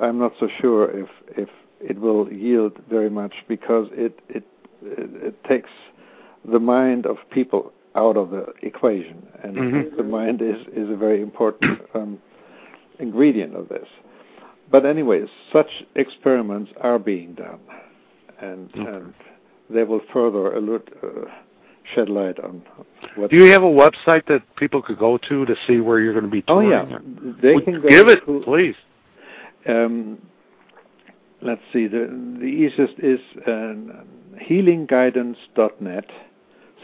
I'm 0.00 0.18
not 0.18 0.32
so 0.38 0.48
sure 0.60 0.90
if 0.90 1.08
if 1.36 1.48
it 1.80 1.98
will 1.98 2.32
yield 2.32 2.78
very 2.88 3.10
much 3.10 3.34
because 3.48 3.88
it 3.92 4.18
it 4.28 4.44
it, 4.82 5.10
it 5.26 5.44
takes 5.44 5.70
the 6.44 6.58
mind 6.60 7.06
of 7.06 7.16
people 7.30 7.72
out 7.94 8.16
of 8.16 8.30
the 8.30 8.46
equation, 8.62 9.26
and 9.42 9.56
Mhm. 9.56 9.96
the 9.96 10.02
mind 10.02 10.40
is 10.40 10.60
is 10.74 10.88
a 10.90 10.96
very 10.96 11.20
important 11.20 11.80
um, 11.94 12.18
ingredient 12.98 13.54
of 13.54 13.68
this. 13.68 13.86
But 14.70 14.86
anyway, 14.86 15.26
such 15.52 15.84
experiments 15.94 16.72
are 16.80 16.98
being 16.98 17.34
done, 17.34 17.60
and 18.40 18.70
Okay. 18.74 18.88
and 18.88 19.14
they 19.70 19.84
will 19.84 20.00
further 20.12 20.54
allude, 20.54 20.90
uh, 21.02 21.30
shed 21.94 22.08
light 22.08 22.38
on 22.40 22.62
what. 23.16 23.30
Do 23.30 23.36
you 23.36 23.50
have 23.52 23.62
a 23.62 23.66
website 23.66 24.26
that 24.26 24.42
people 24.56 24.82
could 24.82 24.98
go 24.98 25.18
to 25.18 25.44
to 25.46 25.54
see 25.66 25.80
where 25.80 26.00
you're 26.00 26.12
going 26.12 26.24
to 26.24 26.30
be 26.30 26.42
touring? 26.42 26.72
oh 26.72 26.86
yeah, 26.88 26.98
they 27.42 27.54
Would- 27.54 27.64
can 27.64 27.80
go 27.80 27.88
give 27.88 28.08
it, 28.08 28.24
to, 28.26 28.40
please. 28.44 28.74
Um, 29.66 30.18
let's 31.40 31.62
see. 31.72 31.86
The 31.86 32.06
the 32.38 32.44
easiest 32.46 32.94
is 32.98 33.20
uh, 33.46 33.74
healingguidance.net. 34.48 36.06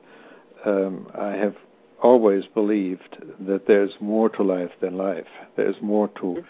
um, 0.66 1.08
I 1.18 1.32
have 1.32 1.56
always 2.04 2.44
believed 2.54 3.18
that 3.48 3.66
there's 3.66 3.94
more 4.00 4.30
to 4.30 4.44
life 4.44 4.72
than 4.82 4.98
life. 4.98 5.26
There's 5.56 5.78
more 5.82 6.10
to 6.20 6.44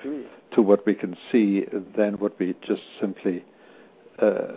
to 0.54 0.62
what 0.62 0.86
we 0.86 0.95
can 0.95 1.16
see 1.32 1.66
than 1.95 2.16
what 2.16 2.38
we 2.39 2.56
just 2.68 2.82
simply 2.99 3.43
uh, 4.20 4.47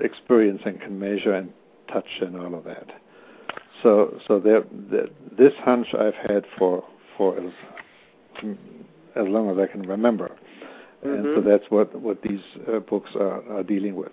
experience 0.00 0.62
and 0.64 0.80
can 0.80 0.98
measure 0.98 1.34
and 1.34 1.52
touch 1.92 2.08
and 2.20 2.36
all 2.36 2.54
of 2.54 2.64
that. 2.64 2.88
So, 3.82 4.18
so 4.26 4.38
there, 4.40 4.64
there, 4.90 5.08
this 5.36 5.52
hunch 5.58 5.88
I've 5.98 6.14
had 6.14 6.44
for 6.58 6.84
for 7.16 7.38
as 7.38 7.52
as 9.16 9.26
long 9.28 9.50
as 9.50 9.58
I 9.58 9.66
can 9.70 9.82
remember, 9.82 10.32
and 11.02 11.24
so 11.24 11.40
Mhm. 11.40 11.44
that's 11.44 11.70
what 11.70 11.94
what 11.94 12.22
these 12.22 12.44
uh, 12.68 12.80
books 12.80 13.10
are, 13.14 13.42
are 13.50 13.62
dealing 13.62 13.96
with. 13.96 14.12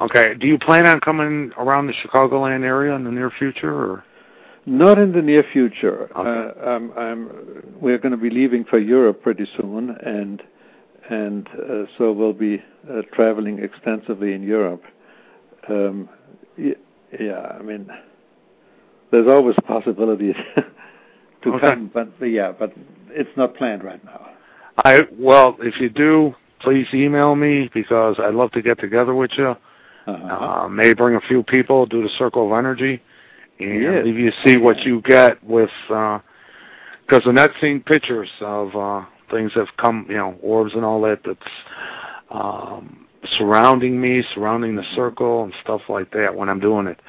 Okay. 0.00 0.34
Do 0.34 0.46
you 0.46 0.58
plan 0.58 0.86
on 0.86 1.00
coming 1.00 1.52
around 1.58 1.88
the 1.88 1.92
Chicagoland 1.92 2.62
area 2.64 2.94
in 2.94 3.04
the 3.04 3.10
near 3.10 3.30
future, 3.30 3.74
or? 3.74 4.04
Not 4.68 4.98
in 4.98 5.12
the 5.12 5.22
near 5.22 5.44
future. 5.50 6.10
Okay. 6.14 6.60
Uh, 6.60 6.68
I'm, 6.68 6.92
I'm, 6.92 7.64
we're 7.80 7.96
going 7.96 8.12
to 8.12 8.18
be 8.18 8.28
leaving 8.28 8.64
for 8.64 8.78
Europe 8.78 9.22
pretty 9.22 9.46
soon, 9.56 9.96
and 10.04 10.42
and 11.08 11.48
uh, 11.48 11.84
so 11.96 12.12
we'll 12.12 12.34
be 12.34 12.62
uh, 12.90 13.00
traveling 13.14 13.60
extensively 13.60 14.34
in 14.34 14.42
Europe. 14.42 14.82
Um, 15.70 16.10
yeah, 16.58 17.56
I 17.58 17.62
mean, 17.62 17.88
there's 19.10 19.26
always 19.26 19.56
a 19.56 19.62
possibility 19.62 20.34
to 21.44 21.54
okay. 21.54 21.60
come, 21.60 21.90
but 21.94 22.26
yeah, 22.26 22.52
but 22.52 22.74
it's 23.08 23.34
not 23.38 23.56
planned 23.56 23.82
right 23.82 24.04
now. 24.04 24.32
I 24.84 25.06
well, 25.18 25.56
if 25.60 25.80
you 25.80 25.88
do, 25.88 26.34
please 26.60 26.86
email 26.92 27.34
me 27.36 27.70
because 27.72 28.16
I'd 28.18 28.34
love 28.34 28.52
to 28.52 28.60
get 28.60 28.78
together 28.78 29.14
with 29.14 29.30
you. 29.38 29.56
Uh-huh. 30.06 30.64
Uh, 30.64 30.68
maybe 30.68 30.92
bring 30.92 31.16
a 31.16 31.20
few 31.22 31.42
people, 31.42 31.86
do 31.86 32.02
the 32.02 32.10
circle 32.18 32.46
of 32.46 32.58
energy, 32.58 33.02
and 33.60 34.04
leave 34.04 34.18
you 34.18 34.32
see 34.44 34.56
what 34.56 34.80
you 34.80 35.00
get 35.02 35.42
with. 35.44 35.70
Because 35.88 36.20
uh, 37.26 37.30
Annette's 37.30 37.60
seen 37.60 37.80
pictures 37.80 38.28
of 38.40 38.74
uh, 38.76 39.04
things 39.30 39.52
have 39.54 39.68
come, 39.76 40.06
you 40.08 40.16
know, 40.16 40.36
orbs 40.42 40.74
and 40.74 40.84
all 40.84 41.00
that 41.02 41.20
that's 41.24 41.40
um, 42.30 43.06
surrounding 43.36 44.00
me, 44.00 44.22
surrounding 44.34 44.76
the 44.76 44.84
circle 44.94 45.44
and 45.44 45.52
stuff 45.62 45.82
like 45.88 46.10
that 46.12 46.34
when 46.34 46.48
I'm 46.48 46.60
doing 46.60 46.86
it. 46.86 47.00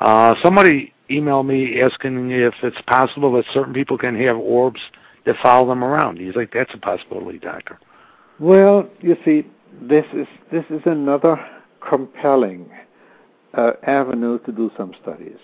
Uh, 0.00 0.34
somebody 0.42 0.92
emailed 1.10 1.46
me 1.46 1.80
asking 1.80 2.30
if 2.30 2.54
it's 2.62 2.80
possible 2.86 3.32
that 3.32 3.44
certain 3.52 3.72
people 3.72 3.96
can 3.96 4.18
have 4.20 4.36
orbs 4.36 4.80
that 5.24 5.36
follow 5.42 5.68
them 5.68 5.82
around. 5.82 6.16
Do 6.16 6.24
you 6.24 6.32
think 6.32 6.52
that's 6.52 6.72
a 6.74 6.78
possibility, 6.78 7.38
Doctor? 7.38 7.78
Well, 8.38 8.88
you 9.00 9.16
see, 9.24 9.46
this 9.80 10.04
is 10.12 10.26
this 10.52 10.64
is 10.70 10.82
another 10.84 11.44
compelling 11.86 12.70
uh, 13.54 13.72
avenue 13.86 14.38
to 14.40 14.52
do 14.52 14.70
some 14.76 14.92
studies. 15.02 15.38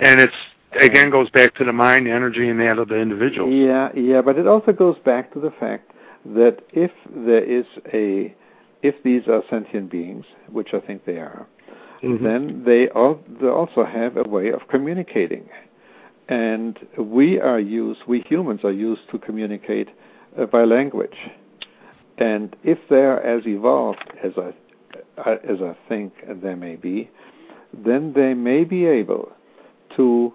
And 0.00 0.20
it's 0.20 0.34
again 0.80 1.10
goes 1.10 1.30
back 1.30 1.54
to 1.56 1.64
the 1.64 1.72
mind, 1.72 2.06
the 2.06 2.10
energy, 2.10 2.48
and 2.48 2.60
that 2.60 2.78
of 2.78 2.88
the 2.88 2.96
individual. 2.98 3.50
Yeah, 3.50 3.90
yeah, 3.94 4.22
but 4.22 4.38
it 4.38 4.46
also 4.46 4.72
goes 4.72 4.96
back 5.04 5.32
to 5.32 5.40
the 5.40 5.50
fact 5.50 5.90
that 6.34 6.58
if 6.72 6.90
there 7.14 7.42
is 7.42 7.64
a, 7.92 8.34
if 8.82 8.94
these 9.02 9.26
are 9.28 9.42
sentient 9.48 9.90
beings, 9.90 10.24
which 10.50 10.74
I 10.74 10.80
think 10.80 11.04
they 11.04 11.16
are, 11.18 11.46
Mhm. 12.02 12.22
then 12.22 12.64
they, 12.64 12.88
al- 12.90 13.20
they 13.40 13.48
also 13.48 13.84
have 13.84 14.16
a 14.16 14.22
way 14.22 14.50
of 14.50 14.68
communicating, 14.68 15.48
and 16.28 16.78
we 16.96 17.40
are 17.40 17.58
used, 17.58 18.00
we 18.06 18.20
humans 18.20 18.62
are 18.64 18.72
used 18.72 19.08
to 19.10 19.18
communicate 19.18 19.88
uh, 20.36 20.46
by 20.46 20.64
language, 20.64 21.16
and 22.18 22.54
if 22.62 22.78
they're 22.88 23.22
as 23.22 23.46
evolved 23.46 24.12
as 24.22 24.32
I, 24.36 24.52
uh, 25.18 25.36
as 25.44 25.60
I 25.62 25.74
think 25.88 26.12
they 26.42 26.54
may 26.54 26.76
be, 26.76 27.10
then 27.72 28.12
they 28.12 28.34
may 28.34 28.64
be 28.64 28.86
able 28.86 29.32
to 29.96 30.32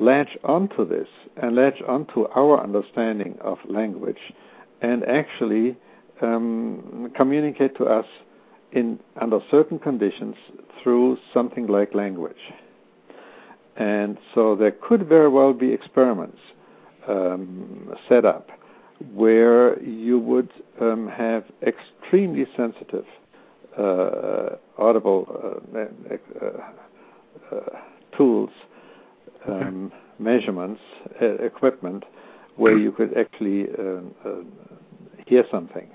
latch 0.00 0.36
onto 0.44 0.88
this 0.88 1.08
and 1.36 1.56
latch 1.56 1.80
onto 1.86 2.26
our 2.34 2.62
understanding 2.62 3.36
of 3.40 3.58
language 3.68 4.32
and 4.80 5.04
actually 5.04 5.76
um, 6.22 7.12
communicate 7.16 7.76
to 7.76 7.84
us 7.84 8.06
in 8.72 8.98
under 9.20 9.40
certain 9.50 9.78
conditions 9.78 10.36
through 10.82 11.18
something 11.34 11.66
like 11.66 11.94
language. 11.94 12.52
And 13.76 14.18
so 14.34 14.56
there 14.56 14.72
could 14.72 15.08
very 15.08 15.28
well 15.28 15.52
be 15.52 15.72
experiments 15.72 16.38
um, 17.08 17.94
set 18.08 18.24
up 18.24 18.48
where 19.14 19.82
you 19.82 20.18
would 20.18 20.50
um, 20.80 21.08
have 21.08 21.44
extremely 21.62 22.46
sensitive 22.56 23.06
uh, 23.78 24.56
audible 24.78 25.60
uh, 25.74 25.78
uh, 25.80 27.56
uh, 27.56 27.60
tools 28.16 28.50
um, 29.46 29.92
measurements, 30.18 30.80
uh, 31.20 31.34
equipment, 31.36 32.04
where 32.56 32.76
you 32.76 32.92
could 32.92 33.16
actually 33.16 33.68
uh, 33.78 34.28
uh, 34.28 34.42
hear 35.26 35.44
something. 35.50 35.88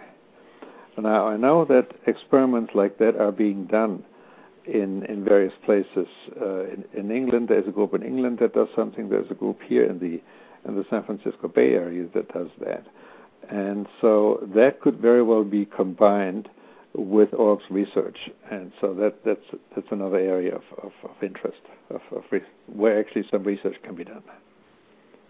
Now, 0.98 1.28
I 1.28 1.36
know 1.36 1.66
that 1.66 1.91
experiments 2.08 2.74
like 2.74 2.98
that 3.00 3.18
are 3.18 3.32
being 3.32 3.66
done 3.66 4.04
in, 4.66 5.04
in 5.06 5.24
various 5.24 5.54
places. 5.66 6.08
Uh, 6.41 6.64
in, 6.64 6.86
in 6.93 7.12
England, 7.12 7.50
there's 7.50 7.68
a 7.68 7.72
group 7.72 7.93
in 7.93 8.02
England 8.02 8.39
that 8.39 8.54
does 8.54 8.70
something. 8.76 9.10
There's 9.10 9.30
a 9.30 9.36
group 9.36 9.62
here 9.62 9.86
in 9.86 10.00
the 10.00 10.22
in 10.68 10.76
the 10.76 10.86
San 10.89 11.04
Francisco 11.04 11.48
Bay 11.48 11.74
Area 11.74 12.08
that 12.16 12.34
does 12.34 12.48
that, 12.60 12.84
and 13.50 13.86
so 14.02 14.39
that 14.56 14.82
could 14.82 14.98
very 14.98 15.22
well 15.22 15.43
be 15.43 15.64
combined 15.66 16.50
with 16.98 17.34
orbs 17.34 17.64
research, 17.70 18.18
and 18.52 18.72
so 18.80 18.93
that 18.93 19.24
that's 19.26 19.62
that's 19.76 19.88
another 19.91 20.18
area 20.18 20.56
of, 20.56 20.64
of, 20.84 20.91
of 21.04 21.24
interest 21.24 21.60
of, 21.89 22.02
of 22.16 22.24
re- 22.32 22.41
where 22.68 23.00
actually 23.00 23.26
some 23.32 23.43
research 23.43 23.76
can 23.84 23.96
be 23.96 24.04
done. 24.04 24.24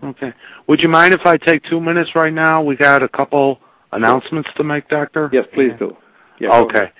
Okay. 0.03 0.33
Would 0.67 0.81
you 0.81 0.89
mind 0.89 1.13
if 1.13 1.25
I 1.25 1.37
take 1.37 1.63
two 1.63 1.79
minutes 1.79 2.11
right 2.15 2.33
now? 2.33 2.61
We 2.61 2.75
got 2.75 3.01
a 3.01 3.09
couple 3.09 3.59
announcements 3.91 4.49
to 4.57 4.63
make, 4.63 4.87
Doctor. 4.89 5.29
Yes, 5.31 5.45
please 5.53 5.71
do. 5.79 5.95
Yeah, 6.39 6.51
okay. 6.59 6.91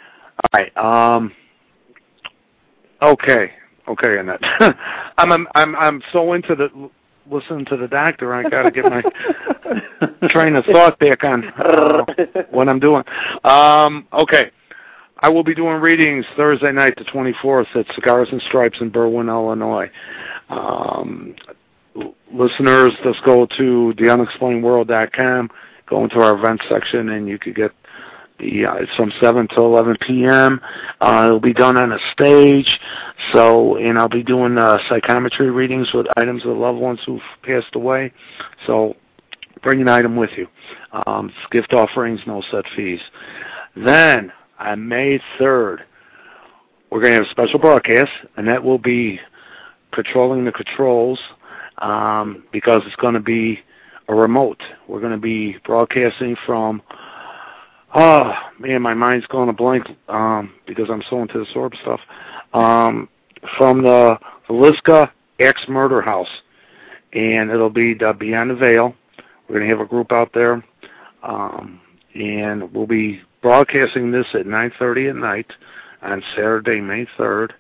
All 0.44 0.50
right. 0.54 0.78
Um. 0.78 1.32
Okay. 3.02 3.52
Okay, 3.88 4.18
Annette. 4.18 4.42
I'm 5.18 5.32
I'm 5.32 5.48
I'm 5.54 5.76
I'm 5.76 6.02
so 6.12 6.34
into 6.34 6.56
the 6.56 6.90
listening 7.30 7.66
to 7.66 7.78
the 7.78 7.88
doctor. 7.88 8.34
I 8.34 8.50
got 8.50 8.64
to 8.64 8.72
get 8.72 8.86
my 8.86 9.04
train 10.30 10.56
of 10.56 10.66
thought 10.66 11.00
back 11.00 11.24
on 11.24 11.46
uh, 11.46 12.06
what 12.52 12.70
I'm 12.70 12.80
doing. 12.80 13.04
Um. 13.44 14.08
Okay. 14.14 14.52
I 15.20 15.30
will 15.30 15.46
be 15.46 15.56
doing 15.56 15.80
readings 15.80 16.26
Thursday 16.36 16.74
night, 16.74 16.96
the 16.98 17.06
24th, 17.06 17.74
at 17.76 17.86
Cigars 17.96 18.28
and 18.32 18.42
Stripes 18.42 18.80
in 18.82 18.92
Berwyn, 18.92 19.30
Illinois. 19.30 19.90
Um, 20.50 21.36
listeners, 22.34 22.94
just 23.02 23.24
go 23.24 23.46
to 23.58 23.94
theunexplainedworld.com, 23.98 25.50
go 25.88 26.04
into 26.04 26.20
our 26.20 26.38
events 26.38 26.66
section, 26.70 27.10
and 27.10 27.30
you 27.30 27.40
could 27.40 27.56
get 27.56 27.72
uh, 28.40 28.76
it's 28.76 28.94
from 28.96 29.14
7 29.22 29.48
to 29.50 29.62
11 29.62 29.98
p.m. 30.02 30.60
Uh, 31.00 31.24
it'll 31.26 31.40
be 31.40 31.54
done 31.54 31.78
on 31.78 31.94
a 31.94 32.00
stage. 32.12 32.80
So, 33.32 33.78
and 33.78 33.98
I'll 33.98 34.10
be 34.10 34.24
doing 34.24 34.58
uh, 34.58 34.78
psychometry 34.90 35.52
readings 35.52 35.94
with 35.94 36.08
items 36.18 36.46
of 36.46 36.58
loved 36.58 36.80
ones 36.80 37.00
who've 37.06 37.22
passed 37.44 37.76
away. 37.76 38.12
So, 38.68 38.96
bring 39.64 39.82
an 39.82 39.88
item 39.88 40.16
with 40.16 40.32
you. 40.36 40.48
Um, 41.08 41.32
gift 41.52 41.74
offerings, 41.74 42.20
no 42.28 42.44
set 42.52 42.66
fees. 42.76 43.00
Then, 43.76 44.32
on 44.60 44.88
May 44.88 45.20
3rd, 45.40 45.80
we're 46.90 47.00
going 47.02 47.14
to 47.14 47.20
have 47.20 47.28
a 47.28 47.32
special 47.32 47.60
broadcast, 47.60 48.12
and 48.38 48.48
that 48.48 48.64
will 48.64 48.78
be 48.78 49.20
patrolling 49.92 50.46
the 50.46 50.52
controls 50.52 51.20
um, 51.80 52.44
because 52.52 52.84
it's 52.86 52.96
going 52.98 53.14
to 53.14 53.20
be 53.20 53.60
a 54.08 54.16
remote. 54.16 54.62
We're 54.88 55.00
going 55.00 55.14
to 55.14 55.18
be 55.18 55.58
broadcasting 55.66 56.36
from. 56.46 56.82
Oh 57.98 58.34
man, 58.60 58.82
my 58.82 58.94
mind's 58.94 59.26
going 59.28 59.48
a 59.48 59.54
blank 59.54 59.88
um, 60.10 60.54
because 60.68 60.90
I'm 60.90 61.02
so 61.10 61.22
into 61.22 61.40
this 61.40 61.48
orb 61.56 61.74
stuff. 61.82 62.02
Um, 62.54 63.08
from 63.58 63.84
the 63.84 64.18
Liska 64.50 65.10
X 65.40 65.62
Murder 65.70 66.02
House, 66.02 66.28
and 67.14 67.50
it'll 67.50 67.70
be 67.70 67.94
the 67.94 68.12
Beyond 68.12 68.50
the 68.50 68.56
Veil. 68.56 68.94
We're 69.48 69.60
going 69.60 69.70
to 69.70 69.76
have 69.78 69.86
a 69.86 69.90
group 69.90 70.12
out 70.12 70.32
there, 70.34 70.62
um, 71.24 71.80
and 72.14 72.74
we'll 72.74 72.86
be 72.86 73.22
broadcasting 73.42 74.12
this 74.12 74.28
at 74.34 74.46
9:30 74.46 75.12
at 75.12 75.16
night 75.16 75.52
on 76.02 76.22
Saturday, 76.36 76.82
May 76.82 77.06
3rd. 77.18 77.52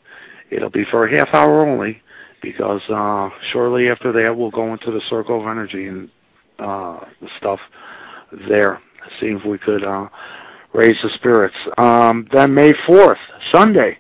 It'll 0.51 0.69
be 0.69 0.83
for 0.91 1.07
a 1.07 1.17
half 1.17 1.33
hour 1.33 1.65
only 1.65 2.01
because 2.41 2.81
uh, 2.89 3.29
shortly 3.53 3.89
after 3.89 4.11
that 4.11 4.35
we'll 4.35 4.51
go 4.51 4.73
into 4.73 4.91
the 4.91 5.01
circle 5.09 5.39
of 5.39 5.47
energy 5.47 5.87
and 5.87 6.09
uh, 6.59 6.99
the 7.21 7.29
stuff 7.39 7.61
there. 8.49 8.81
See 9.19 9.27
if 9.27 9.45
we 9.45 9.57
could 9.57 9.83
uh, 9.83 10.07
raise 10.73 10.97
the 11.01 11.09
spirits. 11.15 11.55
Um, 11.77 12.27
then 12.31 12.53
May 12.53 12.73
4th, 12.73 13.17
Sunday, 13.51 13.97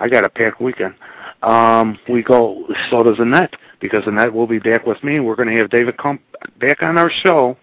I 0.00 0.08
got 0.08 0.24
a 0.24 0.28
packed 0.28 0.60
weekend. 0.60 0.94
Um, 1.42 1.98
we 2.08 2.22
go, 2.22 2.66
so 2.90 3.02
does 3.02 3.18
Annette, 3.18 3.54
because 3.80 4.02
Annette 4.06 4.32
will 4.32 4.46
be 4.46 4.58
back 4.58 4.86
with 4.86 5.02
me. 5.04 5.20
We're 5.20 5.36
going 5.36 5.48
to 5.48 5.56
have 5.58 5.70
David 5.70 5.96
Kump 5.98 6.22
back 6.58 6.82
on 6.82 6.96
our 6.96 7.10
show 7.10 7.56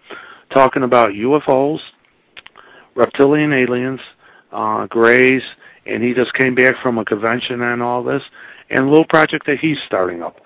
talking 0.50 0.84
about 0.84 1.12
UFOs, 1.12 1.80
reptilian 2.94 3.52
aliens, 3.52 4.00
uh, 4.52 4.86
grays, 4.86 5.42
and 5.86 6.02
he 6.02 6.14
just 6.14 6.32
came 6.34 6.54
back 6.54 6.76
from 6.82 6.98
a 6.98 7.04
convention 7.04 7.62
and 7.62 7.82
all 7.82 8.04
this, 8.04 8.22
and 8.70 8.80
a 8.80 8.88
little 8.88 9.06
project 9.06 9.46
that 9.46 9.58
he's 9.58 9.78
starting 9.86 10.22
up. 10.22 10.36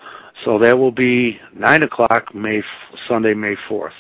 So 0.45 0.59
that 0.59 0.79
will 0.79 0.93
be 0.93 1.39
9 1.55 1.83
o'clock, 1.83 2.35
May 2.35 2.63
Sunday, 3.09 3.35
May 3.35 3.57
4th. 3.69 3.93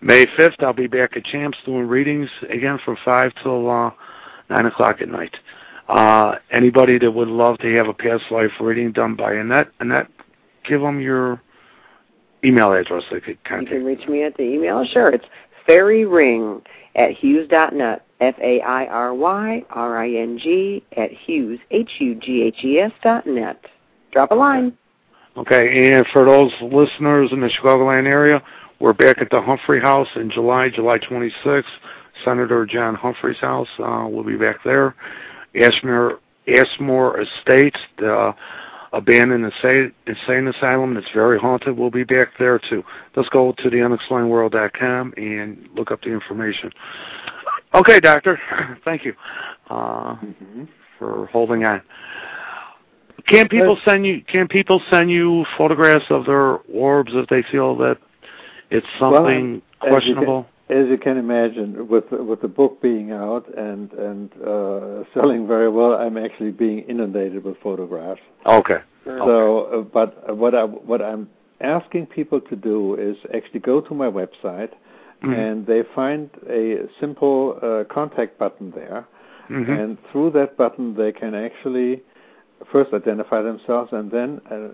May 0.00 0.26
5th, 0.26 0.62
I'll 0.62 0.72
be 0.72 0.86
back 0.86 1.16
at 1.16 1.24
Champs 1.24 1.58
doing 1.64 1.86
readings 1.88 2.30
again 2.50 2.78
from 2.84 2.96
5 3.04 3.32
till 3.42 3.68
uh, 3.70 3.90
9 4.48 4.66
o'clock 4.66 5.00
at 5.00 5.08
night. 5.08 5.36
Uh, 5.88 6.36
anybody 6.50 6.98
that 6.98 7.10
would 7.10 7.28
love 7.28 7.58
to 7.58 7.74
have 7.74 7.88
a 7.88 7.94
past 7.94 8.24
life 8.30 8.50
reading 8.60 8.92
done 8.92 9.16
by 9.16 9.32
Annette, 9.34 9.68
Annette, 9.80 10.08
give 10.68 10.80
them 10.80 11.00
your 11.00 11.40
email 12.44 12.72
address 12.72 13.02
they 13.10 13.20
could 13.20 13.30
You 13.30 13.36
contact. 13.44 13.70
can 13.70 13.84
reach 13.84 14.06
me 14.06 14.22
at 14.22 14.36
the 14.36 14.42
email. 14.42 14.84
Sure, 14.84 15.08
it's 15.08 15.24
fairyring 15.66 16.62
at 16.94 17.12
hughes.net. 17.12 18.04
F 18.20 18.34
A 18.42 18.60
I 18.62 18.86
R 18.86 19.14
Y 19.14 19.62
R 19.70 19.98
I 20.02 20.10
N 20.10 20.38
G 20.38 20.82
at 20.96 21.12
Hughes 21.12 21.60
H 21.70 21.88
U 22.00 22.16
G 22.16 22.42
H 22.42 22.64
E 22.64 22.80
S 22.80 22.90
dot 23.02 23.26
net. 23.28 23.64
Drop 24.10 24.32
a 24.32 24.34
line. 24.34 24.76
Okay, 25.36 25.92
and 25.94 26.04
for 26.12 26.24
those 26.24 26.50
listeners 26.60 27.30
in 27.30 27.40
the 27.40 27.46
Chicagoland 27.46 28.06
area, 28.06 28.42
we're 28.80 28.92
back 28.92 29.18
at 29.20 29.30
the 29.30 29.40
Humphrey 29.40 29.80
House 29.80 30.08
in 30.16 30.30
July, 30.30 30.68
July 30.68 30.98
26th, 30.98 31.64
Senator 32.24 32.66
John 32.66 32.94
Humphrey's 32.94 33.38
house. 33.38 33.68
Uh, 33.78 34.06
we'll 34.08 34.24
be 34.24 34.36
back 34.36 34.56
there. 34.64 34.94
Ashmore, 35.54 36.20
Ashmore 36.46 37.20
Estates, 37.20 37.78
the 37.98 38.34
abandoned 38.92 39.44
insane, 39.44 39.92
insane 40.06 40.48
asylum 40.48 40.94
that's 40.94 41.10
very 41.12 41.38
haunted. 41.38 41.76
We'll 41.76 41.90
be 41.90 42.04
back 42.04 42.28
there 42.38 42.58
too. 42.58 42.82
Let's 43.16 43.28
go 43.28 43.52
to 43.58 43.70
the 43.70 43.76
unexplainedworld.com 43.76 45.14
and 45.16 45.68
look 45.74 45.90
up 45.90 46.02
the 46.02 46.10
information. 46.10 46.70
Okay, 47.74 48.00
doctor. 48.00 48.38
Thank 48.84 49.04
you 49.04 49.14
uh, 49.68 50.14
mm-hmm. 50.16 50.64
for 50.98 51.26
holding 51.26 51.64
on. 51.64 51.82
Can 53.26 53.46
people 53.48 53.76
send 53.84 54.06
you? 54.06 54.22
Can 54.22 54.48
people 54.48 54.80
send 54.90 55.10
you 55.10 55.44
photographs 55.58 56.06
of 56.08 56.24
their 56.24 56.58
orbs 56.72 57.12
if 57.14 57.28
they 57.28 57.42
feel 57.50 57.76
that 57.76 57.98
it's 58.70 58.86
something 58.98 59.62
well, 59.82 59.90
questionable? 59.90 60.46
As 60.68 60.76
you, 60.76 60.76
can, 60.76 60.84
as 60.84 60.90
you 60.90 60.98
can 60.98 61.16
imagine, 61.16 61.88
with 61.88 62.10
with 62.10 62.40
the 62.42 62.48
book 62.48 62.80
being 62.82 63.12
out 63.12 63.46
and 63.56 63.92
and 63.92 64.32
uh, 64.42 65.04
selling 65.14 65.46
very 65.46 65.70
well, 65.70 65.94
I'm 65.94 66.16
actually 66.16 66.50
being 66.50 66.80
inundated 66.80 67.44
with 67.44 67.56
photographs. 67.62 68.20
Okay. 68.46 68.78
So, 69.04 69.64
uh, 69.64 69.80
but 69.80 70.36
what 70.36 70.54
I 70.54 70.64
what 70.64 71.00
I'm 71.00 71.28
asking 71.60 72.06
people 72.06 72.40
to 72.40 72.56
do 72.56 72.94
is 72.96 73.16
actually 73.34 73.60
go 73.60 73.80
to 73.80 73.94
my 73.94 74.06
website, 74.06 74.72
mm-hmm. 75.22 75.32
and 75.32 75.66
they 75.66 75.82
find 75.94 76.30
a 76.48 76.88
simple 77.00 77.58
uh, 77.62 77.92
contact 77.92 78.38
button 78.38 78.70
there, 78.72 79.06
mm-hmm. 79.50 79.72
and 79.72 79.98
through 80.12 80.30
that 80.32 80.56
button 80.58 80.94
they 80.94 81.12
can 81.12 81.34
actually 81.34 82.02
first 82.70 82.92
identify 82.92 83.40
themselves 83.40 83.90
and 83.92 84.10
then 84.10 84.40
uh, 84.50 84.68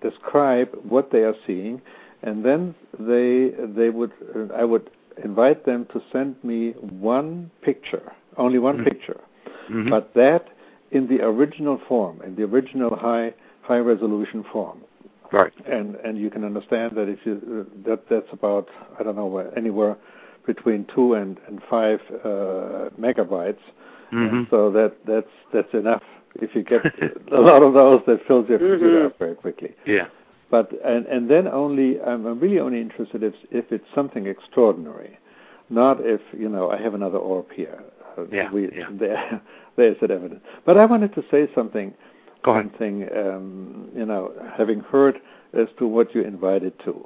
describe 0.00 0.68
what 0.88 1.10
they 1.10 1.24
are 1.24 1.34
seeing, 1.46 1.80
and 2.24 2.44
then 2.44 2.74
they 2.98 3.52
they 3.80 3.90
would 3.90 4.12
uh, 4.34 4.52
I 4.54 4.64
would 4.64 4.90
invite 5.22 5.64
them 5.64 5.86
to 5.92 6.02
send 6.12 6.42
me 6.42 6.72
one 6.80 7.50
picture, 7.62 8.12
only 8.36 8.58
one 8.58 8.76
mm-hmm. 8.76 8.84
picture, 8.84 9.20
mm-hmm. 9.70 9.90
but 9.90 10.12
that 10.14 10.48
in 10.90 11.06
the 11.06 11.22
original 11.22 11.80
form, 11.88 12.20
in 12.22 12.34
the 12.34 12.42
original 12.42 12.96
high 12.96 13.32
high 13.62 13.78
resolution 13.78 14.44
form. 14.52 14.80
Right. 15.32 15.52
And 15.66 15.96
and 15.96 16.18
you 16.18 16.30
can 16.30 16.44
understand 16.44 16.96
that 16.96 17.08
if 17.08 17.20
you 17.24 17.34
uh, 17.34 17.88
that 17.88 18.08
that's 18.08 18.32
about 18.32 18.68
I 18.98 19.02
don't 19.02 19.16
know 19.16 19.38
anywhere 19.56 19.96
between 20.46 20.86
two 20.94 21.14
and 21.14 21.38
and 21.46 21.60
five 21.70 22.00
uh, 22.24 22.90
megabytes. 22.98 23.64
Mm-hmm. 24.12 24.42
so 24.50 24.70
that 24.70 24.94
that's 25.06 25.34
that's 25.52 25.72
enough 25.74 26.02
if 26.36 26.54
you 26.54 26.62
get 26.62 26.84
a 27.32 27.40
lot 27.40 27.62
of 27.62 27.74
those, 27.74 28.02
that 28.06 28.26
fills 28.26 28.48
your 28.48 28.58
computer 28.58 28.98
mm-hmm. 28.98 29.06
up 29.06 29.18
very 29.18 29.34
quickly. 29.34 29.74
Yeah. 29.86 30.06
But 30.54 30.70
and 30.84 31.04
and 31.06 31.28
then 31.28 31.48
only 31.48 32.00
I'm, 32.00 32.38
really 32.38 32.60
only 32.60 32.80
interested 32.80 33.24
if 33.24 33.34
if 33.50 33.72
it's 33.72 33.88
something 33.92 34.28
extraordinary, 34.28 35.18
not 35.68 35.96
if 36.00 36.20
you 36.32 36.48
know 36.48 36.70
I 36.70 36.80
have 36.80 36.94
another 36.94 37.18
orb 37.18 37.50
here. 37.50 37.82
Uh, 38.16 38.22
yeah. 38.30 38.52
We, 38.52 38.70
yeah. 38.72 38.86
There, 39.00 39.42
there's 39.76 39.96
that 40.00 40.12
evidence. 40.12 40.42
But 40.64 40.78
I 40.78 40.84
wanted 40.84 41.12
to 41.16 41.24
say 41.28 41.48
something. 41.56 41.92
Go 42.44 42.52
ahead. 42.52 42.66
Something 42.66 43.08
um, 43.16 43.88
you 43.96 44.06
know, 44.06 44.32
having 44.56 44.78
heard 44.78 45.16
as 45.54 45.66
to 45.80 45.88
what 45.88 46.14
you 46.14 46.22
invited 46.22 46.72
to, 46.84 47.04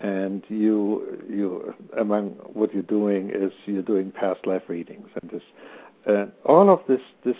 and 0.00 0.42
you 0.48 1.22
you 1.30 1.72
among 1.96 2.30
what 2.52 2.74
you're 2.74 2.82
doing 2.82 3.30
is 3.30 3.52
you're 3.64 3.82
doing 3.82 4.10
past 4.10 4.44
life 4.44 4.62
readings 4.66 5.06
and 5.22 5.30
this, 5.30 5.42
and 6.06 6.32
all 6.44 6.68
of 6.68 6.80
this 6.88 7.02
this 7.24 7.36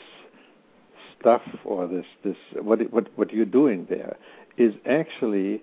stuff 1.18 1.42
or 1.64 1.88
this 1.88 2.06
this 2.24 2.36
what 2.60 2.78
what 2.92 3.06
what 3.16 3.32
you're 3.32 3.44
doing 3.44 3.86
there 3.90 4.16
is 4.56 4.74
actually 4.86 5.62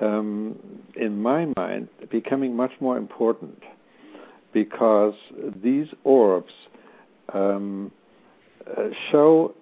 um, 0.00 0.58
in 0.96 1.20
my 1.20 1.46
mind 1.56 1.88
becoming 2.10 2.54
much 2.54 2.72
more 2.80 2.96
important 2.96 3.62
because 4.52 5.14
these 5.62 5.86
orbs 6.04 6.52
um, 7.32 7.90
uh, 8.76 8.88
show 9.10 9.54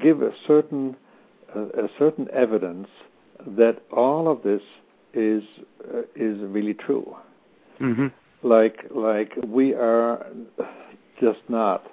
give 0.00 0.22
a 0.22 0.32
certain 0.46 0.96
a 1.54 1.88
certain 1.98 2.28
evidence 2.32 2.88
that 3.46 3.80
all 3.90 4.30
of 4.30 4.42
this 4.42 4.60
is 5.14 5.42
uh, 5.92 6.00
is 6.14 6.38
really 6.40 6.74
true. 6.74 7.16
Mm-hmm. 7.80 8.06
Like 8.42 8.84
like 8.90 9.32
we 9.46 9.74
are 9.74 10.26
just 11.20 11.40
not 11.48 11.86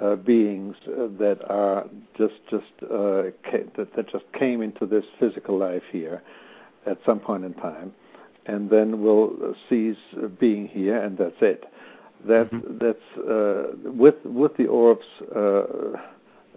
uh, 0.00 0.16
beings 0.16 0.76
that 0.86 1.38
are 1.48 1.86
just 2.16 2.34
just 2.50 2.64
uh, 2.82 3.30
ca- 3.48 3.68
that, 3.76 3.94
that 3.96 4.10
just 4.10 4.24
came 4.38 4.62
into 4.62 4.86
this 4.86 5.04
physical 5.18 5.58
life 5.58 5.82
here 5.90 6.22
at 6.86 6.98
some 7.06 7.20
point 7.20 7.44
in 7.44 7.54
time, 7.54 7.92
and 8.46 8.70
then 8.70 9.02
will 9.02 9.54
cease 9.68 9.96
being 10.38 10.66
here, 10.66 11.00
and 11.00 11.18
that's 11.18 11.40
it. 11.40 11.64
That 12.26 12.50
mm-hmm. 12.50 12.78
that's 12.78 13.28
uh, 13.28 13.90
with 13.90 14.16
with 14.24 14.56
the 14.56 14.66
orbs 14.66 15.06
uh, 15.34 15.64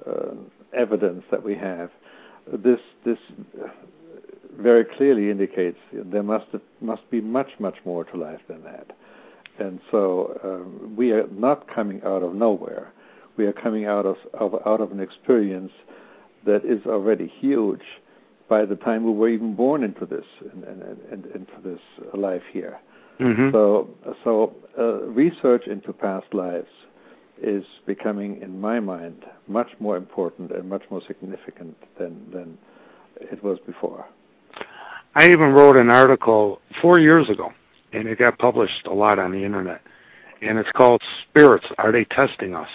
uh, 0.10 0.34
evidence 0.74 1.24
that 1.32 1.44
we 1.44 1.56
have. 1.56 1.92
This 2.52 2.80
this 3.06 3.20
very 4.58 4.86
clearly 4.86 5.30
indicates 5.30 5.78
there 5.92 6.24
must 6.24 6.48
must 6.82 7.10
be 7.12 7.22
much 7.22 7.52
much 7.60 7.76
more 7.86 8.04
to 8.06 8.18
life 8.18 8.42
than 8.48 8.64
that, 8.64 8.96
and 9.60 9.80
so 9.92 10.40
um, 10.44 10.96
we 10.96 11.12
are 11.12 11.28
not 11.28 11.68
coming 11.74 12.02
out 12.04 12.24
of 12.24 12.34
nowhere 12.34 12.94
we 13.38 13.46
are 13.46 13.54
coming 13.54 13.86
out 13.86 14.06
of, 14.06 14.18
of 14.34 14.56
out 14.66 14.82
of 14.82 14.92
an 14.92 15.00
experience 15.00 15.72
that 16.46 16.66
is 16.66 16.86
already 16.86 17.28
huge 17.40 17.82
by 18.50 18.66
the 18.66 18.76
time 18.76 19.04
we 19.04 19.12
were 19.12 19.30
even 19.30 19.56
born 19.56 19.84
into 19.84 20.06
this 20.06 20.26
and, 20.54 20.64
and, 20.64 20.82
and 21.12 21.26
into 21.28 21.54
this 21.64 21.80
life 22.14 22.44
here. 22.52 22.80
Mm-hmm. 23.20 23.52
So, 23.52 23.90
so 24.24 24.56
uh, 24.78 25.02
research 25.08 25.68
into 25.68 25.92
past 25.92 26.34
lives 26.34 26.70
is 27.42 27.64
becoming, 27.86 28.42
in 28.42 28.60
my 28.60 28.80
mind, 28.80 29.26
much 29.48 29.70
more 29.80 29.98
important 29.98 30.52
and 30.52 30.70
much 30.70 30.84
more 30.90 31.02
significant 31.08 31.76
than 32.00 32.30
than 32.32 32.58
it 33.20 33.44
was 33.44 33.58
before. 33.66 34.06
I 35.16 35.32
even 35.32 35.52
wrote 35.52 35.76
an 35.76 35.90
article 35.90 36.62
four 36.82 37.00
years 37.00 37.30
ago, 37.30 37.52
and 37.92 38.08
it 38.08 38.20
got 38.20 38.38
published 38.38 38.86
a 38.86 38.94
lot 38.94 39.18
on 39.18 39.32
the 39.32 39.44
internet. 39.44 39.82
And 40.42 40.60
it's 40.60 40.72
called 40.76 41.02
"Spirits: 41.30 41.66
Are 41.80 41.92
They 41.92 42.06
Testing 42.06 42.54
Us?" 42.54 42.70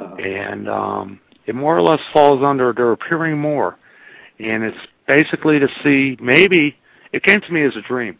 Uh-huh. 0.00 0.14
and 0.16 0.68
um, 0.68 1.20
it 1.46 1.54
more 1.54 1.76
or 1.76 1.82
less 1.82 2.00
falls 2.12 2.42
under 2.44 2.72
they're 2.72 2.92
appearing 2.92 3.38
more, 3.38 3.76
and 4.38 4.62
it's 4.62 4.76
basically 5.06 5.58
to 5.58 5.68
see 5.82 6.16
maybe 6.20 6.76
it 7.12 7.22
came 7.22 7.40
to 7.40 7.52
me 7.52 7.62
as 7.64 7.74
a 7.76 7.82
dream, 7.82 8.18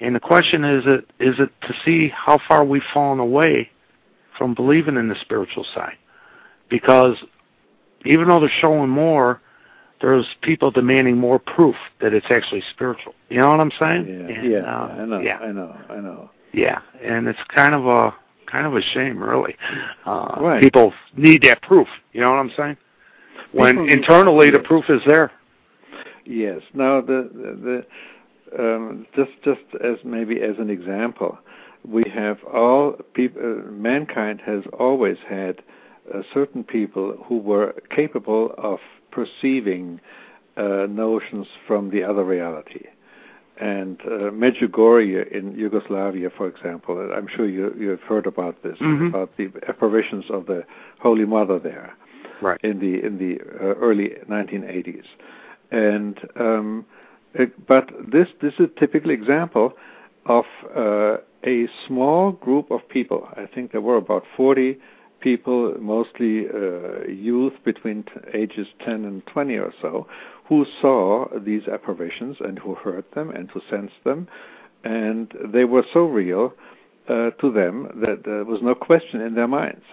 and 0.00 0.14
the 0.14 0.20
question 0.20 0.64
is 0.64 0.84
it 0.86 1.10
is 1.18 1.34
it 1.38 1.50
to 1.62 1.74
see 1.84 2.08
how 2.08 2.38
far 2.48 2.64
we've 2.64 2.82
fallen 2.94 3.18
away 3.18 3.68
from 4.36 4.54
believing 4.54 4.96
in 4.96 5.08
the 5.08 5.16
spiritual 5.20 5.66
side, 5.74 5.96
because 6.70 7.16
even 8.04 8.28
though 8.28 8.40
they're 8.40 8.50
showing 8.60 8.88
more, 8.88 9.40
there's 10.00 10.26
people 10.42 10.70
demanding 10.70 11.16
more 11.16 11.38
proof 11.38 11.74
that 12.00 12.14
it's 12.14 12.26
actually 12.30 12.62
spiritual. 12.72 13.14
You 13.28 13.38
know 13.38 13.50
what 13.50 13.60
I'm 13.60 13.72
saying? 13.78 14.06
Yeah, 14.06 14.34
and, 14.36 14.52
yeah, 14.52 14.58
uh, 14.60 14.86
I 14.86 15.04
know, 15.04 15.20
yeah, 15.20 15.38
I 15.38 15.52
know, 15.52 15.76
I 15.90 15.96
know. 15.96 16.30
Yeah, 16.52 16.80
and 17.02 17.26
it's 17.28 17.38
kind 17.48 17.74
of 17.74 17.86
a 17.86 18.14
kind 18.50 18.66
of 18.66 18.74
a 18.74 18.82
shame, 18.82 19.22
really. 19.22 19.56
Uh, 20.06 20.36
right. 20.40 20.62
People 20.62 20.92
need 21.16 21.42
that 21.42 21.62
proof. 21.62 21.88
You 22.12 22.20
know 22.20 22.30
what 22.30 22.38
I'm 22.38 22.52
saying? 22.56 22.76
When 23.52 23.76
people 23.76 23.88
internally 23.90 24.50
the 24.50 24.58
proof 24.58 24.84
is 24.88 25.00
there. 25.06 25.32
Yes. 26.24 26.60
Now 26.74 27.00
the 27.00 27.30
the 27.32 27.86
um, 28.58 29.06
just 29.16 29.30
just 29.44 29.60
as 29.82 29.96
maybe 30.04 30.40
as 30.42 30.56
an 30.58 30.70
example, 30.70 31.38
we 31.86 32.04
have 32.14 32.38
all 32.44 32.94
people. 33.14 33.40
Uh, 33.42 33.70
mankind 33.70 34.42
has 34.44 34.62
always 34.78 35.16
had 35.28 35.62
uh, 36.14 36.22
certain 36.34 36.64
people 36.64 37.16
who 37.26 37.38
were 37.38 37.74
capable 37.94 38.54
of 38.58 38.78
perceiving 39.10 40.00
uh, 40.56 40.86
notions 40.88 41.46
from 41.66 41.90
the 41.90 42.02
other 42.02 42.24
reality 42.24 42.86
and 43.60 44.00
uh, 44.02 44.30
Medjugorje 44.30 45.30
in 45.32 45.54
Yugoslavia, 45.56 46.30
for 46.30 46.46
example. 46.46 47.10
I'm 47.12 47.28
sure 47.28 47.48
you 47.48 47.74
you've 47.78 48.02
heard 48.02 48.26
about 48.26 48.62
this 48.62 48.78
mm-hmm. 48.78 49.06
about 49.06 49.36
the 49.36 49.50
apparitions 49.68 50.24
of 50.30 50.46
the 50.46 50.64
Holy 51.00 51.24
Mother 51.24 51.58
there, 51.58 51.94
right. 52.40 52.60
in 52.62 52.78
the 52.78 53.04
in 53.04 53.18
the 53.18 53.40
uh, 53.60 53.74
early 53.74 54.10
1980s, 54.28 55.04
and 55.70 56.18
um, 56.36 56.84
it, 57.34 57.66
but 57.66 57.90
this 58.10 58.28
this 58.40 58.54
is 58.54 58.68
a 58.76 58.80
typical 58.80 59.10
example 59.10 59.72
of 60.26 60.44
uh, 60.76 61.16
a 61.44 61.68
small 61.86 62.32
group 62.32 62.70
of 62.70 62.88
people. 62.88 63.28
I 63.36 63.46
think 63.46 63.72
there 63.72 63.80
were 63.80 63.96
about 63.96 64.24
40 64.36 64.78
people, 65.20 65.74
mostly 65.80 66.46
uh, 66.48 67.06
youth 67.08 67.54
between 67.64 68.04
t- 68.04 68.10
ages 68.34 68.68
10 68.84 69.04
and 69.04 69.26
20 69.26 69.56
or 69.56 69.72
so, 69.80 70.06
who 70.48 70.64
saw 70.80 71.26
these 71.38 71.68
apparitions 71.68 72.36
and 72.40 72.58
who 72.58 72.74
heard 72.74 73.04
them 73.14 73.30
and 73.30 73.50
who 73.50 73.60
sensed 73.68 74.02
them, 74.04 74.28
and 74.84 75.32
they 75.44 75.64
were 75.64 75.84
so 75.92 76.04
real 76.06 76.54
uh, 77.08 77.30
to 77.40 77.52
them 77.52 77.88
that 77.96 78.24
there 78.24 78.44
was 78.44 78.60
no 78.62 78.74
question 78.74 79.20
in 79.20 79.34
their 79.34 79.48
minds. 79.48 79.84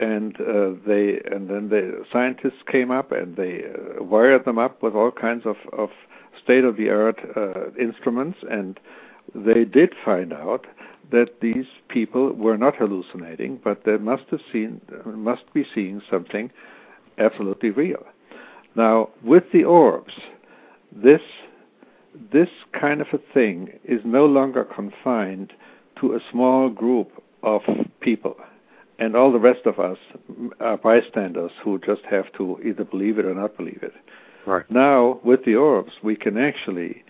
And 0.00 0.36
uh, 0.40 0.70
they 0.86 1.20
and 1.28 1.50
then 1.50 1.68
the 1.70 2.04
scientists 2.12 2.62
came 2.70 2.92
up 2.92 3.10
and 3.10 3.36
they 3.36 3.64
uh, 3.64 4.02
wired 4.02 4.44
them 4.44 4.58
up 4.58 4.80
with 4.80 4.94
all 4.94 5.10
kinds 5.10 5.44
of, 5.44 5.56
of 5.76 5.90
state 6.40 6.62
of 6.62 6.76
the 6.76 6.88
art 6.88 7.18
uh, 7.36 7.72
instruments 7.80 8.38
and 8.48 8.78
they 9.34 9.64
did 9.64 9.92
find 10.04 10.32
out 10.32 10.66
that 11.10 11.40
these 11.40 11.66
people 11.88 12.32
were 12.32 12.56
not 12.56 12.76
hallucinating, 12.76 13.58
but 13.62 13.84
they 13.84 13.96
must 13.96 14.24
have 14.30 14.40
seen 14.52 14.80
must 15.04 15.52
be 15.52 15.66
seeing 15.74 16.00
something 16.10 16.50
absolutely 17.18 17.70
real. 17.70 18.04
Now, 18.78 19.08
with 19.24 19.42
the 19.52 19.64
orbs, 19.64 20.14
this 20.92 21.20
this 22.32 22.48
kind 22.72 23.00
of 23.00 23.08
a 23.12 23.18
thing 23.34 23.80
is 23.84 24.00
no 24.04 24.24
longer 24.24 24.62
confined 24.62 25.52
to 26.00 26.14
a 26.14 26.20
small 26.30 26.68
group 26.68 27.10
of 27.42 27.62
people, 28.00 28.36
and 29.00 29.16
all 29.16 29.32
the 29.32 29.40
rest 29.40 29.66
of 29.66 29.80
us 29.80 29.98
are 30.60 30.76
bystanders 30.76 31.50
who 31.60 31.80
just 31.80 32.02
have 32.08 32.32
to 32.34 32.60
either 32.64 32.84
believe 32.84 33.18
it 33.18 33.24
or 33.24 33.34
not 33.34 33.56
believe 33.56 33.82
it. 33.82 33.94
Right. 34.46 34.70
Now, 34.70 35.18
with 35.24 35.44
the 35.44 35.56
orbs, 35.56 35.94
we 36.04 36.14
can 36.14 36.38
actually 36.38 37.02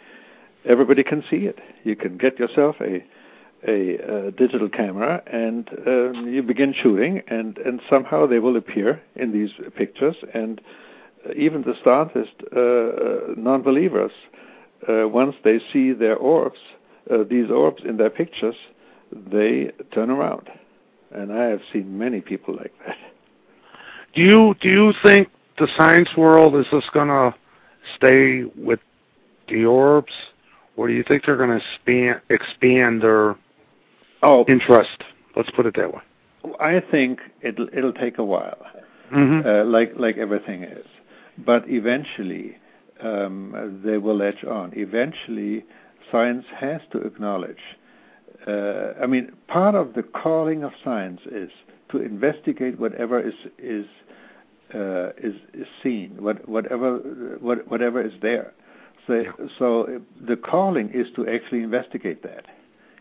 everybody 0.64 1.04
can 1.04 1.22
see 1.30 1.44
it. 1.52 1.58
You 1.84 1.96
can 1.96 2.16
get 2.16 2.38
yourself 2.38 2.76
a 2.80 3.04
a, 3.68 3.98
a 3.98 4.30
digital 4.30 4.70
camera 4.70 5.22
and 5.26 5.68
um, 5.86 6.32
you 6.32 6.42
begin 6.42 6.72
shooting, 6.72 7.20
and 7.28 7.58
and 7.58 7.82
somehow 7.90 8.26
they 8.26 8.38
will 8.38 8.56
appear 8.56 9.02
in 9.16 9.32
these 9.32 9.50
pictures, 9.76 10.16
and 10.32 10.62
even 11.36 11.62
the 11.62 11.74
startest 11.80 12.32
uh, 12.54 12.60
uh, 12.60 13.34
non-believers, 13.36 14.12
uh, 14.88 15.08
once 15.08 15.34
they 15.44 15.60
see 15.72 15.92
their 15.92 16.16
orbs, 16.16 16.58
uh, 17.10 17.24
these 17.28 17.50
orbs 17.50 17.82
in 17.84 17.96
their 17.96 18.10
pictures, 18.10 18.56
they 19.12 19.70
turn 19.92 20.10
around, 20.10 20.48
and 21.12 21.32
I 21.32 21.44
have 21.44 21.60
seen 21.72 21.98
many 21.98 22.20
people 22.20 22.54
like 22.54 22.72
that. 22.86 22.96
Do 24.14 24.22
you 24.22 24.54
do 24.60 24.68
you 24.68 24.92
think 25.02 25.28
the 25.58 25.68
science 25.76 26.08
world 26.16 26.54
is 26.56 26.66
just 26.70 26.92
gonna 26.92 27.34
stay 27.96 28.44
with 28.56 28.80
the 29.48 29.64
orbs? 29.64 30.12
or 30.78 30.86
do 30.86 30.94
you 30.94 31.04
think 31.06 31.26
they're 31.26 31.36
going 31.36 31.50
to 31.50 31.56
expand, 31.56 32.20
expand 32.30 33.02
their 33.02 33.36
oh, 34.22 34.46
interest? 34.48 35.02
Let's 35.36 35.50
put 35.50 35.66
it 35.66 35.74
that 35.76 35.92
way. 35.92 36.00
I 36.60 36.80
think 36.90 37.18
it'll 37.42 37.68
it'll 37.76 37.92
take 37.92 38.18
a 38.18 38.24
while, 38.24 38.64
mm-hmm. 39.12 39.46
uh, 39.46 39.64
like 39.64 39.92
like 39.98 40.16
everything 40.16 40.62
is, 40.62 40.86
but 41.44 41.64
eventually 41.68 42.56
um, 43.02 43.80
they 43.84 43.98
will 43.98 44.16
latch 44.16 44.44
on. 44.44 44.72
Eventually, 44.76 45.64
science 46.10 46.44
has 46.58 46.80
to 46.92 46.98
acknowledge. 46.98 47.60
Uh, 48.46 48.94
I 49.02 49.06
mean, 49.06 49.32
part 49.46 49.74
of 49.74 49.94
the 49.94 50.02
calling 50.02 50.64
of 50.64 50.72
science 50.82 51.20
is 51.30 51.50
to 51.90 51.98
investigate 51.98 52.78
whatever 52.78 53.20
is 53.20 53.34
is 53.58 53.86
uh, 54.74 55.10
is, 55.16 55.34
is 55.54 55.66
seen, 55.82 56.16
what, 56.18 56.46
whatever 56.48 56.98
what, 57.40 57.68
whatever 57.70 58.04
is 58.04 58.12
there. 58.20 58.52
So, 59.06 59.14
yeah. 59.14 59.32
so 59.58 60.00
the 60.20 60.36
calling 60.36 60.90
is 60.92 61.06
to 61.16 61.26
actually 61.26 61.62
investigate 61.62 62.22
that. 62.22 62.44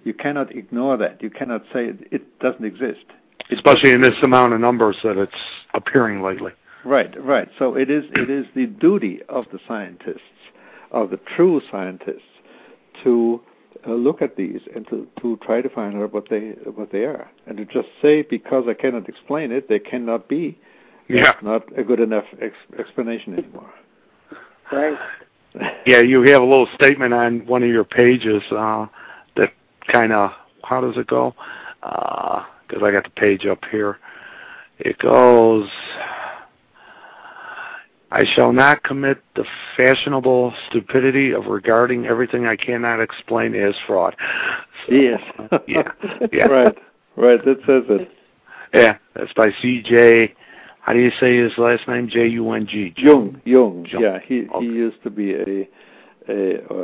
You 0.04 0.14
cannot 0.14 0.56
ignore 0.56 0.96
that. 0.98 1.22
You 1.22 1.30
cannot 1.30 1.64
say 1.74 1.88
it, 1.88 2.08
it 2.12 2.40
doesn't 2.40 2.64
exist. 2.64 3.06
It 3.50 3.58
Especially 3.58 3.92
in 3.92 4.02
this 4.02 4.16
amount 4.24 4.54
of 4.54 4.62
numbers 4.62 4.96
that 5.04 5.18
it's 5.18 5.34
appearing 5.74 6.22
lately. 6.22 6.54
Right, 6.88 7.14
right. 7.22 7.50
So 7.60 7.76
it 7.76 7.90
is 7.90 8.06
it 8.14 8.30
is 8.30 8.46
the 8.56 8.66
duty 8.66 9.20
of 9.28 9.44
the 9.52 9.60
scientists, 9.68 10.22
of 10.92 11.10
the 11.10 11.20
true 11.36 11.62
scientists, 11.70 12.22
to 13.04 13.42
uh, 13.86 13.92
look 13.92 14.22
at 14.22 14.38
these 14.38 14.62
and 14.74 14.88
to, 14.88 15.06
to 15.20 15.38
try 15.44 15.62
to 15.62 15.68
find 15.68 15.98
out 16.02 16.14
what 16.14 16.30
they 16.30 16.52
what 16.76 16.94
they 16.94 17.04
are, 17.04 17.30
and 17.46 17.58
to 17.58 17.66
just 17.66 17.90
say 18.02 18.22
because 18.22 18.64
I 18.70 18.74
cannot 18.74 19.10
explain 19.10 19.52
it, 19.52 19.68
they 19.68 19.80
cannot 19.80 20.30
be. 20.30 20.58
Yeah. 21.10 21.34
not 21.42 21.64
a 21.78 21.84
good 21.84 22.02
enough 22.02 22.26
ex- 22.42 22.80
explanation 22.80 23.34
anymore. 23.34 23.74
Right. 24.72 24.98
yeah, 25.86 26.00
you 26.02 26.22
have 26.22 26.42
a 26.42 26.46
little 26.46 26.68
statement 26.76 27.14
on 27.14 27.46
one 27.48 27.64
of 27.64 27.70
your 27.70 27.86
pages 27.86 28.44
uh, 28.52 28.88
that 29.36 29.54
kind 29.92 30.14
of 30.14 30.32
how 30.64 30.80
does 30.80 30.98
it 30.98 31.08
go? 31.08 31.34
Because 31.82 32.82
uh, 32.82 32.86
I 32.86 32.92
got 32.92 33.04
the 33.04 33.10
page 33.10 33.46
up 33.46 33.64
here. 33.72 34.00
It 34.80 34.98
goes. 35.00 35.70
I 38.12 38.24
shall 38.26 38.54
not 38.54 38.84
commit 38.84 39.22
the 39.36 39.44
fashionable 39.76 40.54
stupidity 40.70 41.34
of 41.34 41.46
regarding 41.48 42.06
everything 42.06 42.46
I 42.46 42.56
cannot 42.56 43.02
explain 43.02 43.54
as 43.54 43.76
fraud. 43.86 44.16
So, 44.88 44.94
yes. 44.94 45.20
yeah. 45.68 45.92
Yeah. 46.32 46.46
Right. 46.46 46.78
Right. 47.16 47.44
That 47.44 47.58
says 47.66 47.84
it. 47.90 48.10
Yeah. 48.74 48.98
That's 49.16 49.34
by 49.34 49.52
C.J. 49.62 50.34
How 50.88 50.94
do 50.94 51.00
you 51.00 51.12
say 51.20 51.36
his 51.36 51.52
last 51.58 51.86
name? 51.90 52.08
J 52.08 52.28
U 52.28 52.50
N 52.54 52.66
G. 52.66 52.94
Jung. 52.96 53.42
Jung. 53.44 53.86
Jung. 53.92 54.02
Yeah, 54.02 54.20
he 54.26 54.48
okay. 54.48 54.66
he 54.66 54.72
used 54.72 55.04
to 55.04 55.10
be 55.10 55.34
a, 55.34 55.68
a, 56.30 56.62
a, 56.64 56.84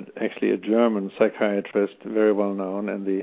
a, 0.00 0.24
actually 0.24 0.50
a 0.50 0.56
German 0.56 1.12
psychiatrist, 1.16 1.94
very 2.04 2.32
well 2.32 2.54
known 2.54 2.88
in 2.88 3.04
the 3.04 3.22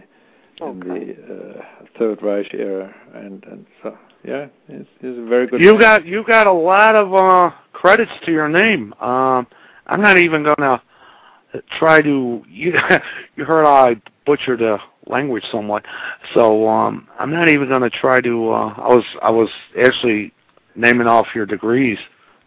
okay. 0.63 0.71
in 0.71 0.79
the 0.79 1.59
uh, 1.59 1.63
Third 1.99 2.23
Reich 2.23 2.53
era, 2.53 2.95
and 3.13 3.43
and 3.43 3.65
so 3.83 3.97
yeah, 4.23 4.47
he's, 4.67 4.85
he's 4.99 5.17
a 5.17 5.25
very 5.25 5.47
good. 5.47 5.61
You 5.61 5.73
man. 5.73 5.81
got 5.81 6.05
you 6.05 6.23
got 6.23 6.47
a 6.47 6.51
lot 6.51 6.95
of 6.95 7.13
uh, 7.13 7.51
credits 7.73 8.11
to 8.25 8.31
your 8.31 8.49
name. 8.49 8.93
Um, 8.99 9.47
I'm 9.87 10.01
not 10.01 10.17
even 10.17 10.43
gonna 10.43 10.81
try 11.77 12.01
to. 12.01 12.43
You 12.47 12.73
you 13.35 13.45
heard 13.45 13.65
I 13.65 14.01
butchered 14.25 14.59
the 14.59 14.77
language 15.07 15.43
somewhat. 15.51 15.85
So 16.33 16.67
um, 16.67 17.07
I'm 17.19 17.31
not 17.31 17.47
even 17.49 17.67
going 17.67 17.81
to 17.81 17.89
try 17.89 18.21
to. 18.21 18.51
Uh, 18.51 18.73
I 18.77 18.87
was 18.93 19.03
I 19.21 19.29
was 19.29 19.49
actually 19.79 20.33
naming 20.75 21.07
off 21.07 21.27
your 21.35 21.45
degrees 21.45 21.97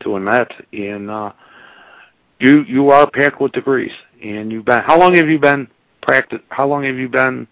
to 0.01 0.17
Annette, 0.17 0.53
and 0.73 1.11
uh, 1.11 1.33
you 2.39 2.63
you 2.63 2.91
are 2.91 3.11
packed 3.11 3.41
with 3.41 3.53
degrees, 3.53 3.93
and 4.23 4.53
you've 4.53 4.65
been. 4.65 4.83
How 4.83 4.99
long 4.99 5.15
have 5.17 5.29
you 5.29 5.39
been 5.39 5.69
practice? 6.03 6.41
How 6.49 6.67
long 6.67 6.85
have 6.85 6.97
you 6.97 7.09
been? 7.09 7.47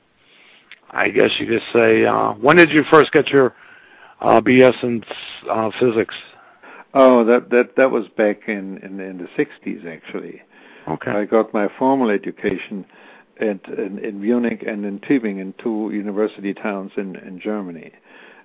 I 0.91 1.09
guess 1.09 1.31
you 1.39 1.47
could 1.47 1.63
say. 1.73 2.05
Uh, 2.05 2.33
when 2.33 2.57
did 2.57 2.71
you 2.71 2.85
first 2.91 3.13
get 3.13 3.29
your 3.29 3.55
uh, 4.23 4.41
BS 4.41 4.83
in 4.83 5.05
uh, 5.51 5.71
physics? 5.79 6.15
Oh, 6.95 7.25
that 7.25 7.51
that 7.51 7.77
that 7.77 7.91
was 7.91 8.07
back 8.17 8.49
in 8.49 8.79
in, 8.79 9.01
in 9.01 9.19
the 9.19 9.29
'60s, 9.37 9.87
actually. 9.87 10.43
Okay. 10.89 11.11
I 11.11 11.25
got 11.25 11.55
my 11.55 11.69
formal 11.79 12.11
education 12.11 12.85
at, 13.41 13.69
in, 13.69 13.99
in 13.99 14.21
Munich 14.21 14.65
and 14.67 14.85
in 14.85 14.99
Tübingen, 15.01 15.55
two 15.63 15.91
university 15.93 16.55
towns 16.55 16.93
in, 16.97 17.17
in 17.17 17.41
Germany. 17.41 17.93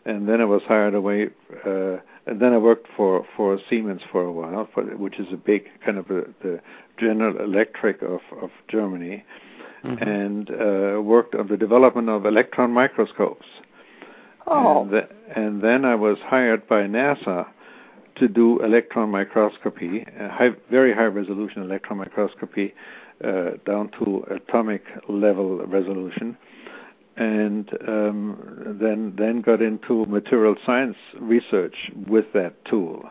And 0.05 0.27
then 0.27 0.39
I 0.39 0.45
was 0.45 0.61
hired 0.67 0.95
away, 0.95 1.27
uh, 1.65 1.97
and 2.25 2.39
then 2.39 2.53
I 2.53 2.57
worked 2.57 2.87
for, 2.95 3.25
for 3.35 3.59
Siemens 3.69 4.01
for 4.11 4.21
a 4.21 4.31
while, 4.31 4.69
for, 4.73 4.83
which 4.83 5.19
is 5.19 5.27
a 5.33 5.37
big 5.37 5.65
kind 5.85 5.97
of 5.97 6.09
a, 6.09 6.23
the 6.41 6.61
General 6.97 7.37
Electric 7.43 8.01
of, 8.01 8.21
of 8.41 8.49
Germany, 8.69 9.25
mm-hmm. 9.83 10.01
and 10.01 10.49
uh, 10.49 11.01
worked 11.01 11.35
on 11.35 11.47
the 11.47 11.57
development 11.57 12.07
of 12.07 12.25
electron 12.25 12.71
microscopes. 12.71 13.45
Oh. 14.47 14.81
And, 14.81 14.91
th- 14.91 15.09
and 15.35 15.61
then 15.61 15.85
I 15.85 15.95
was 15.95 16.17
hired 16.25 16.67
by 16.67 16.83
NASA 16.83 17.47
to 18.15 18.27
do 18.27 18.59
electron 18.63 19.11
microscopy, 19.11 20.05
high, 20.17 20.51
very 20.71 20.93
high 20.93 21.05
resolution 21.05 21.61
electron 21.61 21.99
microscopy 21.99 22.73
uh, 23.23 23.51
down 23.65 23.89
to 23.99 24.25
atomic 24.31 24.83
level 25.07 25.65
resolution, 25.65 26.37
and 27.15 27.69
um, 27.87 28.77
then 28.79 29.13
then 29.17 29.41
got 29.41 29.61
into 29.61 30.05
material 30.05 30.55
science 30.65 30.97
research 31.19 31.75
with 32.07 32.25
that 32.33 32.53
tool, 32.65 33.03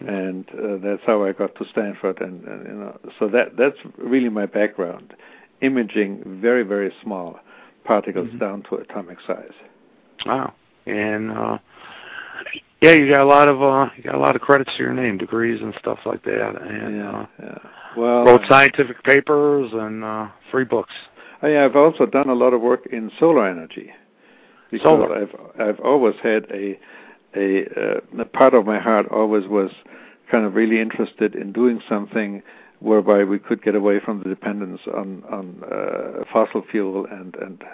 and 0.00 0.48
uh, 0.50 0.76
that's 0.82 1.02
how 1.06 1.24
I 1.24 1.32
got 1.32 1.54
to 1.56 1.64
Stanford, 1.70 2.20
and, 2.20 2.44
and 2.44 2.66
you 2.66 2.74
know, 2.74 2.98
so 3.18 3.28
that 3.28 3.56
that's 3.56 3.78
really 3.98 4.28
my 4.30 4.46
background, 4.46 5.14
imaging 5.60 6.40
very 6.42 6.62
very 6.62 6.92
small 7.02 7.38
particles 7.84 8.28
mm-hmm. 8.28 8.38
down 8.38 8.62
to 8.64 8.76
atomic 8.76 9.18
size. 9.26 9.54
Wow, 10.24 10.54
and 10.86 11.30
uh, 11.30 11.58
yeah, 12.80 12.92
you 12.92 13.08
got 13.08 13.20
a 13.20 13.24
lot 13.24 13.48
of 13.48 13.62
uh, 13.62 13.90
you 13.96 14.02
got 14.02 14.14
a 14.14 14.18
lot 14.18 14.36
of 14.36 14.42
credits 14.42 14.70
to 14.76 14.82
your 14.82 14.94
name, 14.94 15.18
degrees 15.18 15.60
and 15.60 15.74
stuff 15.78 15.98
like 16.04 16.24
that, 16.24 16.60
and 16.60 16.96
yeah, 16.96 17.10
uh, 17.10 17.26
yeah. 17.42 17.58
Well, 17.96 18.24
wrote 18.24 18.42
scientific 18.48 19.02
papers 19.02 19.70
and 19.72 20.04
uh, 20.04 20.28
free 20.50 20.64
books. 20.64 20.92
I, 21.42 21.58
I've 21.58 21.76
also 21.76 22.06
done 22.06 22.28
a 22.28 22.34
lot 22.34 22.52
of 22.52 22.60
work 22.60 22.86
in 22.86 23.10
solar 23.18 23.48
energy 23.48 23.90
because 24.70 24.84
Solar. 24.84 25.22
I've 25.22 25.60
I've 25.60 25.80
always 25.80 26.14
had 26.22 26.46
a 26.50 26.78
a, 27.34 28.00
uh, 28.18 28.24
part 28.32 28.54
of 28.54 28.64
my 28.64 28.78
heart 28.78 29.06
always 29.10 29.46
was 29.46 29.70
kind 30.30 30.44
of 30.44 30.54
really 30.54 30.80
interested 30.80 31.34
in 31.34 31.52
doing 31.52 31.80
something 31.88 32.42
whereby 32.80 33.24
we 33.24 33.38
could 33.38 33.62
get 33.62 33.74
away 33.74 34.00
from 34.00 34.22
the 34.22 34.28
dependence 34.28 34.80
on 34.94 35.22
on 35.30 35.62
uh, 35.64 36.24
fossil 36.32 36.62
fuel 36.70 37.06
and 37.10 37.34
and 37.36 37.64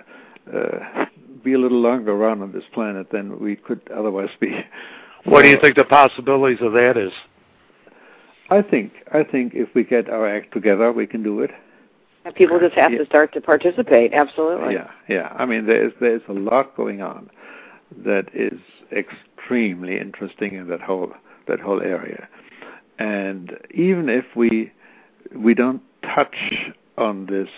uh, 0.52 1.06
be 1.44 1.54
a 1.54 1.58
little 1.58 1.80
longer 1.80 2.12
around 2.12 2.42
on 2.42 2.52
this 2.52 2.64
planet 2.72 3.10
than 3.10 3.38
we 3.40 3.56
could 3.56 3.80
otherwise 3.94 4.30
be. 4.40 4.64
What 5.24 5.42
do 5.42 5.48
you 5.48 5.58
think 5.60 5.76
the 5.76 5.84
possibilities 5.84 6.58
of 6.60 6.72
that 6.72 6.96
is? 6.96 7.12
I 8.50 8.60
think 8.60 8.92
I 9.12 9.22
think 9.22 9.54
if 9.54 9.68
we 9.74 9.84
get 9.84 10.10
our 10.10 10.26
act 10.28 10.52
together, 10.52 10.92
we 10.92 11.06
can 11.06 11.22
do 11.22 11.40
it. 11.40 11.50
And 12.24 12.34
people 12.34 12.58
just 12.60 12.74
have 12.74 12.92
Yeah. 12.92 12.98
to 12.98 13.06
start 13.06 13.32
to 13.32 13.40
participate. 13.40 14.12
Absolutely. 14.12 14.74
Yeah, 14.74 14.90
yeah. 15.08 15.32
I 15.36 15.46
mean, 15.46 15.66
there's 15.66 15.92
there's 16.00 16.22
a 16.28 16.32
lot 16.32 16.76
going 16.76 17.00
on 17.02 17.30
that 18.04 18.28
is 18.34 18.60
extremely 18.92 19.98
interesting 19.98 20.54
in 20.54 20.68
that 20.68 20.80
whole 20.80 21.12
that 21.46 21.60
whole 21.60 21.80
area, 21.82 22.28
and 22.98 23.56
even 23.72 24.08
if 24.08 24.24
we 24.36 24.72
we 25.34 25.54
don't 25.54 25.82
touch 26.02 26.36
on 26.98 27.26
this 27.26 27.48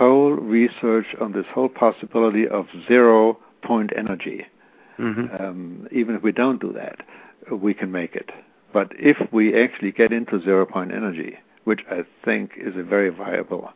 whole 0.00 0.32
research 0.32 1.08
on 1.20 1.32
this 1.32 1.44
whole 1.54 1.68
possibility 1.68 2.48
of 2.48 2.66
zero 2.88 3.38
point 3.62 3.90
energy. 3.94 4.46
Mm-hmm. 4.98 5.42
Um, 5.42 5.88
even 5.92 6.14
if 6.14 6.22
we 6.22 6.32
don't 6.32 6.60
do 6.60 6.72
that, 6.72 7.00
we 7.52 7.74
can 7.74 7.92
make 7.92 8.14
it. 8.14 8.30
But 8.72 8.92
if 8.98 9.18
we 9.30 9.62
actually 9.62 9.92
get 9.92 10.10
into 10.10 10.40
zero 10.42 10.64
point 10.64 10.90
energy, 10.92 11.36
which 11.64 11.82
I 11.90 12.04
think 12.24 12.52
is 12.56 12.74
a 12.76 12.82
very 12.82 13.10
viable 13.10 13.70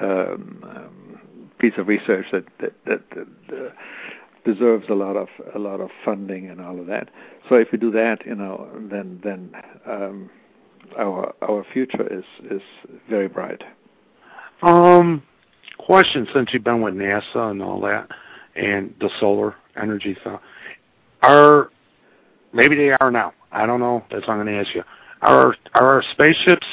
um, 0.00 0.64
um, 0.64 1.50
piece 1.60 1.74
of 1.78 1.86
research 1.86 2.26
that 2.32 2.46
that, 2.60 2.72
that, 2.86 3.10
that 3.10 3.66
uh, 3.66 3.70
deserves 4.44 4.86
a 4.88 4.94
lot 4.94 5.16
of 5.16 5.28
a 5.54 5.58
lot 5.60 5.80
of 5.80 5.90
funding 6.04 6.50
and 6.50 6.60
all 6.60 6.80
of 6.80 6.86
that. 6.88 7.10
So 7.48 7.54
if 7.54 7.68
we 7.70 7.78
do 7.78 7.92
that, 7.92 8.26
you 8.26 8.34
know, 8.34 8.68
then 8.90 9.20
then 9.22 9.54
um, 9.86 10.30
our 10.98 11.32
our 11.42 11.64
future 11.72 12.06
is 12.12 12.24
is 12.50 12.62
very 13.08 13.28
bright. 13.28 13.62
Um, 14.62 15.22
question 15.78 16.26
since 16.32 16.50
you've 16.52 16.64
been 16.64 16.80
with 16.80 16.94
NASA 16.94 17.50
and 17.50 17.62
all 17.62 17.80
that, 17.82 18.08
and 18.56 18.94
the 19.00 19.10
solar 19.20 19.54
energy 19.76 20.16
stuff, 20.20 20.40
are 21.22 21.70
maybe 22.52 22.76
they 22.76 22.90
are 23.00 23.10
now. 23.10 23.32
I 23.52 23.66
don't 23.66 23.80
know. 23.80 24.04
That's 24.10 24.26
what 24.26 24.34
I'm 24.34 24.44
going 24.44 24.54
to 24.54 24.60
ask 24.60 24.74
you. 24.74 24.82
Are 25.22 25.56
are 25.74 25.86
our 25.94 26.04
spaceships 26.12 26.66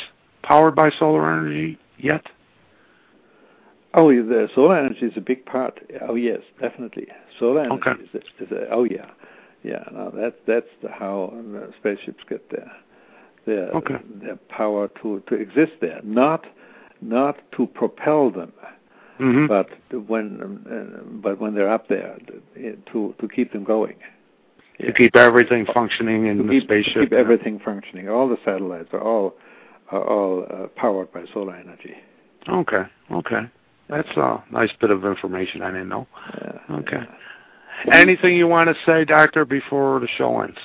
powered 0.43 0.75
by 0.75 0.91
solar 0.99 1.31
energy 1.31 1.77
yet? 1.97 2.25
Oh, 3.93 4.09
the 4.09 4.47
solar 4.55 4.77
energy 4.77 5.05
is 5.05 5.13
a 5.17 5.21
big 5.21 5.45
part. 5.45 5.79
Oh, 6.07 6.15
yes, 6.15 6.39
definitely. 6.59 7.07
Solar 7.39 7.61
energy 7.61 7.89
Okay. 7.89 8.03
is, 8.03 8.09
a, 8.13 8.43
is 8.43 8.51
a, 8.51 8.69
oh 8.71 8.83
yeah, 8.85 9.09
yeah. 9.63 9.83
No, 9.91 10.11
that 10.11 10.35
that's 10.47 10.67
the, 10.81 10.89
how 10.89 11.33
the 11.33 11.71
spaceships 11.79 12.23
get 12.29 12.49
their 12.49 12.71
their 13.45 13.69
Okay. 13.71 13.97
their 14.21 14.37
power 14.49 14.89
to 15.01 15.21
to 15.27 15.35
exist 15.35 15.73
there. 15.81 15.99
Not 16.03 16.45
not 17.01 17.37
to 17.57 17.67
propel 17.67 18.31
them, 18.31 18.53
Mm-hmm. 19.21 19.45
but 19.45 19.69
when 20.07 20.63
uh, 20.65 21.03
but 21.21 21.39
when 21.39 21.53
they're 21.53 21.71
up 21.71 21.87
there 21.87 22.17
to 22.91 23.15
to 23.19 23.27
keep 23.27 23.53
them 23.53 23.63
going. 23.63 23.95
to 24.79 24.91
keep 24.93 25.15
everything 25.15 25.65
functioning 25.71 26.25
in 26.25 26.37
to 26.37 26.43
the 26.43 26.49
keep, 26.49 26.63
spaceship. 26.63 26.93
to 26.95 27.01
keep 27.01 27.13
everything 27.13 27.59
functioning. 27.59 28.09
All 28.09 28.27
the 28.27 28.37
satellites 28.43 28.89
are 28.93 29.01
all 29.01 29.35
are 29.91 30.03
all 30.03 30.45
uh, 30.49 30.67
powered 30.75 31.11
by 31.13 31.25
solar 31.33 31.55
energy. 31.55 31.93
Okay. 32.49 32.83
Okay. 33.11 33.41
That's 33.89 34.09
a 34.15 34.43
nice 34.51 34.71
bit 34.79 34.89
of 34.89 35.05
information 35.05 35.61
I 35.61 35.71
didn't 35.71 35.89
know. 35.89 36.07
Uh, 36.33 36.77
Okay. 36.79 37.03
Anything 37.91 38.35
you 38.35 38.47
want 38.47 38.69
to 38.69 38.75
say, 38.85 39.05
Doctor, 39.05 39.43
before 39.43 39.99
the 39.99 40.07
show 40.07 40.41
ends? 40.41 40.57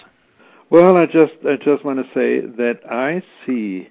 Well, 0.70 0.96
I 0.96 1.06
just 1.06 1.32
I 1.48 1.56
just 1.56 1.84
want 1.84 1.98
to 1.98 2.04
say 2.14 2.40
that 2.40 2.80
I 2.90 3.22
see 3.44 3.88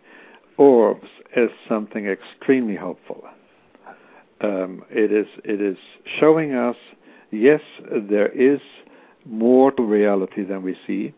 orbs 0.57 1.07
as 1.35 1.49
something 1.67 2.05
extremely 2.07 2.75
hopeful. 2.75 3.23
Um, 4.41 4.83
it 4.89 5.11
is 5.11 5.27
it 5.43 5.61
is 5.61 5.77
showing 6.19 6.53
us 6.53 6.75
yes 7.31 7.61
there 7.89 8.27
is 8.29 8.59
more 9.25 9.71
to 9.71 9.83
reality 9.83 10.43
than 10.43 10.61
we 10.61 10.75
see, 10.85 11.13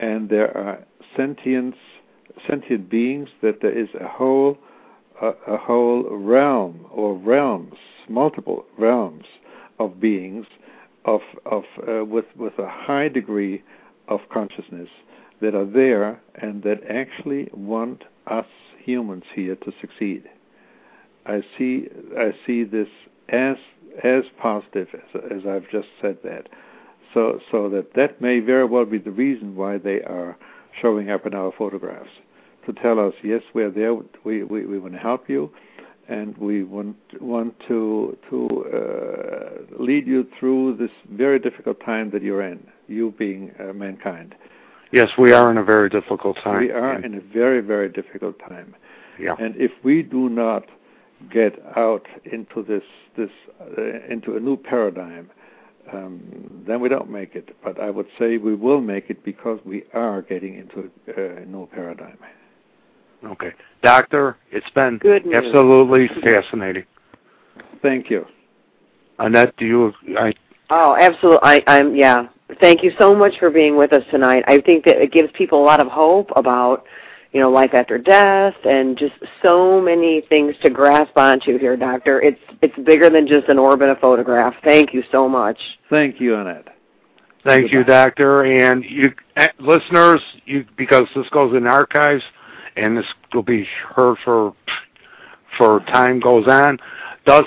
and 0.00 0.28
there 0.28 0.56
are 0.56 0.84
sentience 1.16 1.76
sentient 2.46 2.88
beings 2.88 3.28
that 3.42 3.60
there 3.62 3.76
is 3.76 3.88
a 4.00 4.08
whole 4.08 4.58
a, 5.20 5.28
a 5.46 5.56
whole 5.56 6.04
realm 6.10 6.86
or 6.90 7.14
realms 7.14 7.74
multiple 8.08 8.64
realms 8.78 9.24
of 9.78 10.00
beings 10.00 10.46
of 11.04 11.20
of 11.46 11.64
uh, 11.88 12.04
with 12.04 12.26
with 12.36 12.58
a 12.58 12.68
high 12.68 13.08
degree 13.08 13.62
of 14.08 14.20
consciousness 14.32 14.88
that 15.40 15.54
are 15.54 15.64
there 15.66 16.20
and 16.36 16.62
that 16.62 16.80
actually 16.88 17.48
want 17.52 18.04
us 18.26 18.46
humans 18.82 19.24
here 19.34 19.54
to 19.56 19.72
succeed. 19.80 20.24
I 21.28 21.42
see 21.56 21.88
I 22.16 22.32
see 22.46 22.64
this 22.64 22.88
as 23.28 23.56
as 24.02 24.24
positive 24.40 24.88
as, 24.94 25.20
as 25.30 25.46
I've 25.46 25.68
just 25.70 25.88
said 26.00 26.18
that. 26.24 26.48
So 27.14 27.40
so 27.50 27.68
that 27.70 27.94
that 27.94 28.20
may 28.20 28.40
very 28.40 28.64
well 28.64 28.84
be 28.84 28.98
the 28.98 29.10
reason 29.10 29.56
why 29.56 29.78
they 29.78 30.02
are 30.02 30.36
showing 30.80 31.10
up 31.10 31.26
in 31.26 31.34
our 31.34 31.52
photographs 31.56 32.10
to 32.66 32.72
tell 32.72 33.00
us 33.00 33.14
yes 33.22 33.42
we're 33.54 33.70
there 33.70 33.94
we 34.24 34.44
we, 34.44 34.66
we 34.66 34.78
want 34.78 34.92
to 34.92 34.98
help 34.98 35.28
you 35.28 35.50
and 36.08 36.36
we 36.38 36.62
want 36.62 36.96
want 37.20 37.54
to 37.66 38.16
to 38.28 38.46
uh, 38.78 39.82
lead 39.82 40.06
you 40.06 40.26
through 40.38 40.76
this 40.76 40.90
very 41.12 41.38
difficult 41.38 41.78
time 41.84 42.10
that 42.10 42.22
you're 42.22 42.42
in 42.42 42.64
you 42.86 43.14
being 43.18 43.52
uh, 43.60 43.72
mankind 43.72 44.34
Yes, 44.90 45.10
we 45.18 45.32
are 45.32 45.50
in 45.50 45.58
a 45.58 45.62
very 45.62 45.90
difficult 45.90 46.38
time. 46.42 46.60
we 46.60 46.70
are 46.70 46.98
in 47.04 47.14
a 47.14 47.20
very 47.20 47.60
very 47.60 47.88
difficult 47.88 48.38
time 48.38 48.74
yeah. 49.18 49.34
and 49.38 49.56
if 49.56 49.72
we 49.82 50.02
do 50.02 50.28
not 50.28 50.64
get 51.32 51.60
out 51.76 52.06
into 52.24 52.62
this 52.62 52.82
this 53.16 53.30
uh, 53.60 53.82
into 54.08 54.36
a 54.36 54.40
new 54.40 54.56
paradigm, 54.56 55.30
um, 55.92 56.64
then 56.66 56.80
we 56.80 56.88
don't 56.88 57.10
make 57.10 57.34
it. 57.34 57.56
But 57.62 57.80
I 57.80 57.90
would 57.90 58.06
say 58.18 58.36
we 58.36 58.54
will 58.54 58.80
make 58.80 59.10
it 59.10 59.24
because 59.24 59.58
we 59.64 59.84
are 59.94 60.22
getting 60.22 60.56
into 60.56 60.90
a, 61.16 61.42
a 61.42 61.46
new 61.46 61.66
paradigm. 61.66 62.18
Okay. 63.24 63.52
Doctor, 63.82 64.36
it's 64.50 64.70
been 64.70 64.98
Good 64.98 65.32
absolutely 65.34 66.08
fascinating. 66.22 66.84
Thank 67.82 68.10
you. 68.10 68.26
Annette, 69.18 69.56
do 69.56 69.66
you 69.66 69.92
I 70.18 70.32
Oh, 70.70 70.94
absolutely. 70.98 71.40
I, 71.42 71.62
I'm 71.66 71.96
yeah. 71.96 72.28
Thank 72.60 72.82
you 72.82 72.92
so 72.98 73.14
much 73.14 73.38
for 73.38 73.50
being 73.50 73.76
with 73.76 73.92
us 73.92 74.02
tonight. 74.10 74.44
I 74.46 74.60
think 74.60 74.84
that 74.84 75.00
it 75.02 75.12
gives 75.12 75.30
people 75.32 75.62
a 75.62 75.64
lot 75.64 75.80
of 75.80 75.86
hope 75.88 76.30
about, 76.34 76.84
you 77.32 77.40
know, 77.40 77.50
life 77.50 77.74
after 77.74 77.98
death 77.98 78.54
and 78.64 78.96
just 78.96 79.14
so 79.42 79.80
many 79.80 80.22
things 80.28 80.54
to 80.62 80.70
grasp 80.70 81.16
onto 81.16 81.58
here, 81.58 81.76
Doctor. 81.76 82.20
It's 82.20 82.40
it's 82.62 82.76
bigger 82.84 83.10
than 83.10 83.26
just 83.26 83.48
an 83.48 83.58
orb 83.58 83.82
and 83.82 83.90
a 83.90 83.96
photograph. 83.96 84.54
Thank 84.64 84.94
you 84.94 85.02
so 85.12 85.28
much. 85.28 85.58
Thank 85.90 86.20
you, 86.20 86.36
Annette. 86.36 86.68
Thank 87.44 87.72
you, 87.72 87.84
Doctor. 87.84 88.44
And 88.44 88.84
you 88.84 89.12
eh, 89.36 89.48
listeners, 89.58 90.20
you 90.44 90.64
because 90.76 91.06
this 91.14 91.28
goes 91.30 91.54
in 91.54 91.66
archives 91.66 92.24
and 92.76 92.96
this 92.96 93.06
will 93.32 93.42
be 93.42 93.66
heard 93.94 94.16
for 94.24 94.54
for 95.56 95.80
time 95.80 96.20
goes 96.20 96.46
on. 96.46 96.78
Does 97.26 97.46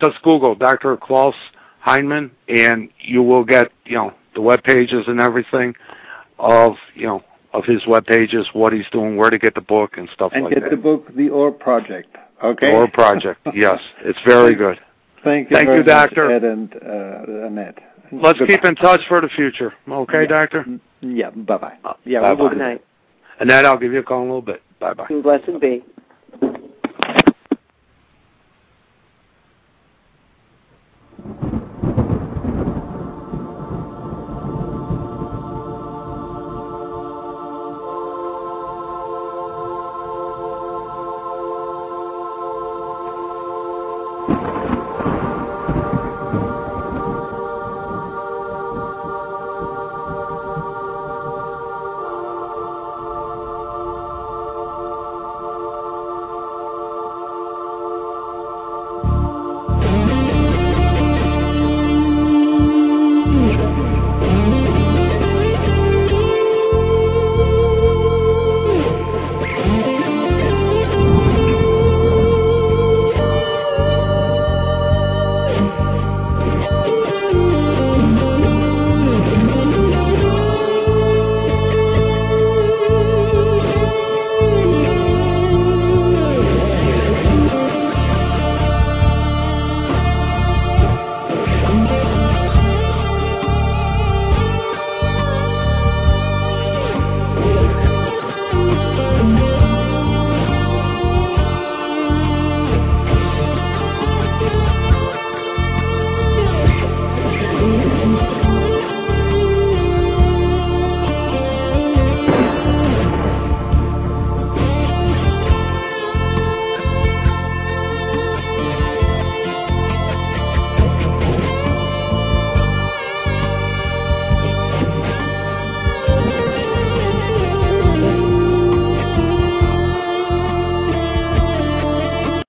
does 0.00 0.12
Google 0.22 0.54
Dr. 0.54 0.96
Klaus 0.96 1.34
Heinemann 1.80 2.30
and 2.48 2.90
you 3.00 3.22
will 3.22 3.44
get, 3.44 3.70
you 3.84 3.96
know, 3.96 4.12
the 4.34 4.40
web 4.40 4.62
pages 4.64 5.04
and 5.06 5.20
everything 5.20 5.74
of, 6.38 6.74
you 6.94 7.06
know, 7.06 7.22
of 7.52 7.64
his 7.64 7.86
web 7.86 8.06
pages, 8.06 8.46
what 8.52 8.72
he's 8.72 8.86
doing, 8.92 9.16
where 9.16 9.30
to 9.30 9.38
get 9.38 9.54
the 9.54 9.60
book 9.60 9.96
and 9.96 10.08
stuff 10.14 10.32
And 10.34 10.44
like 10.44 10.54
that. 10.54 10.62
And 10.62 10.70
get 10.70 10.76
the 10.76 10.82
book, 10.82 11.14
The 11.14 11.28
Orb 11.28 11.58
Project. 11.58 12.16
Okay. 12.42 12.72
Or 12.72 12.88
project. 12.88 13.40
Yes, 13.54 13.78
it's 14.04 14.18
very 14.24 14.54
good. 14.54 14.78
Thank 15.22 15.50
you. 15.50 15.56
Thank 15.56 15.66
very 15.68 15.78
you, 15.78 15.84
much, 15.84 16.10
Doctor. 16.10 16.30
Ed 16.32 16.42
and 16.42 16.74
uh, 16.74 17.46
Annette. 17.46 17.78
Let's 18.10 18.38
Goodbye. 18.38 18.54
keep 18.56 18.64
in 18.64 18.74
touch 18.74 19.00
for 19.08 19.20
the 19.20 19.28
future. 19.28 19.72
Okay, 19.88 20.22
Yeah. 20.22 20.26
Doctor? 20.28 20.66
Yeah. 21.00 21.30
Bye 21.30 21.56
bye. 21.58 21.72
Yeah. 22.04 22.20
Bye-bye. 22.20 22.34
we 22.34 22.40
will 22.42 22.48
Good 22.48 22.54
do 22.54 22.58
that. 22.58 22.64
night. 22.64 22.84
And 23.40 23.48
then 23.48 23.64
I'll 23.64 23.78
give 23.78 23.92
you 23.92 24.00
a 24.00 24.02
call 24.02 24.22
in 24.22 24.28
a 24.28 24.34
little 24.34 24.42
bit. 24.42 24.62
Bye 24.80 24.94
bye. 24.94 25.06
Blessed 25.22 25.60
be. 25.60 25.84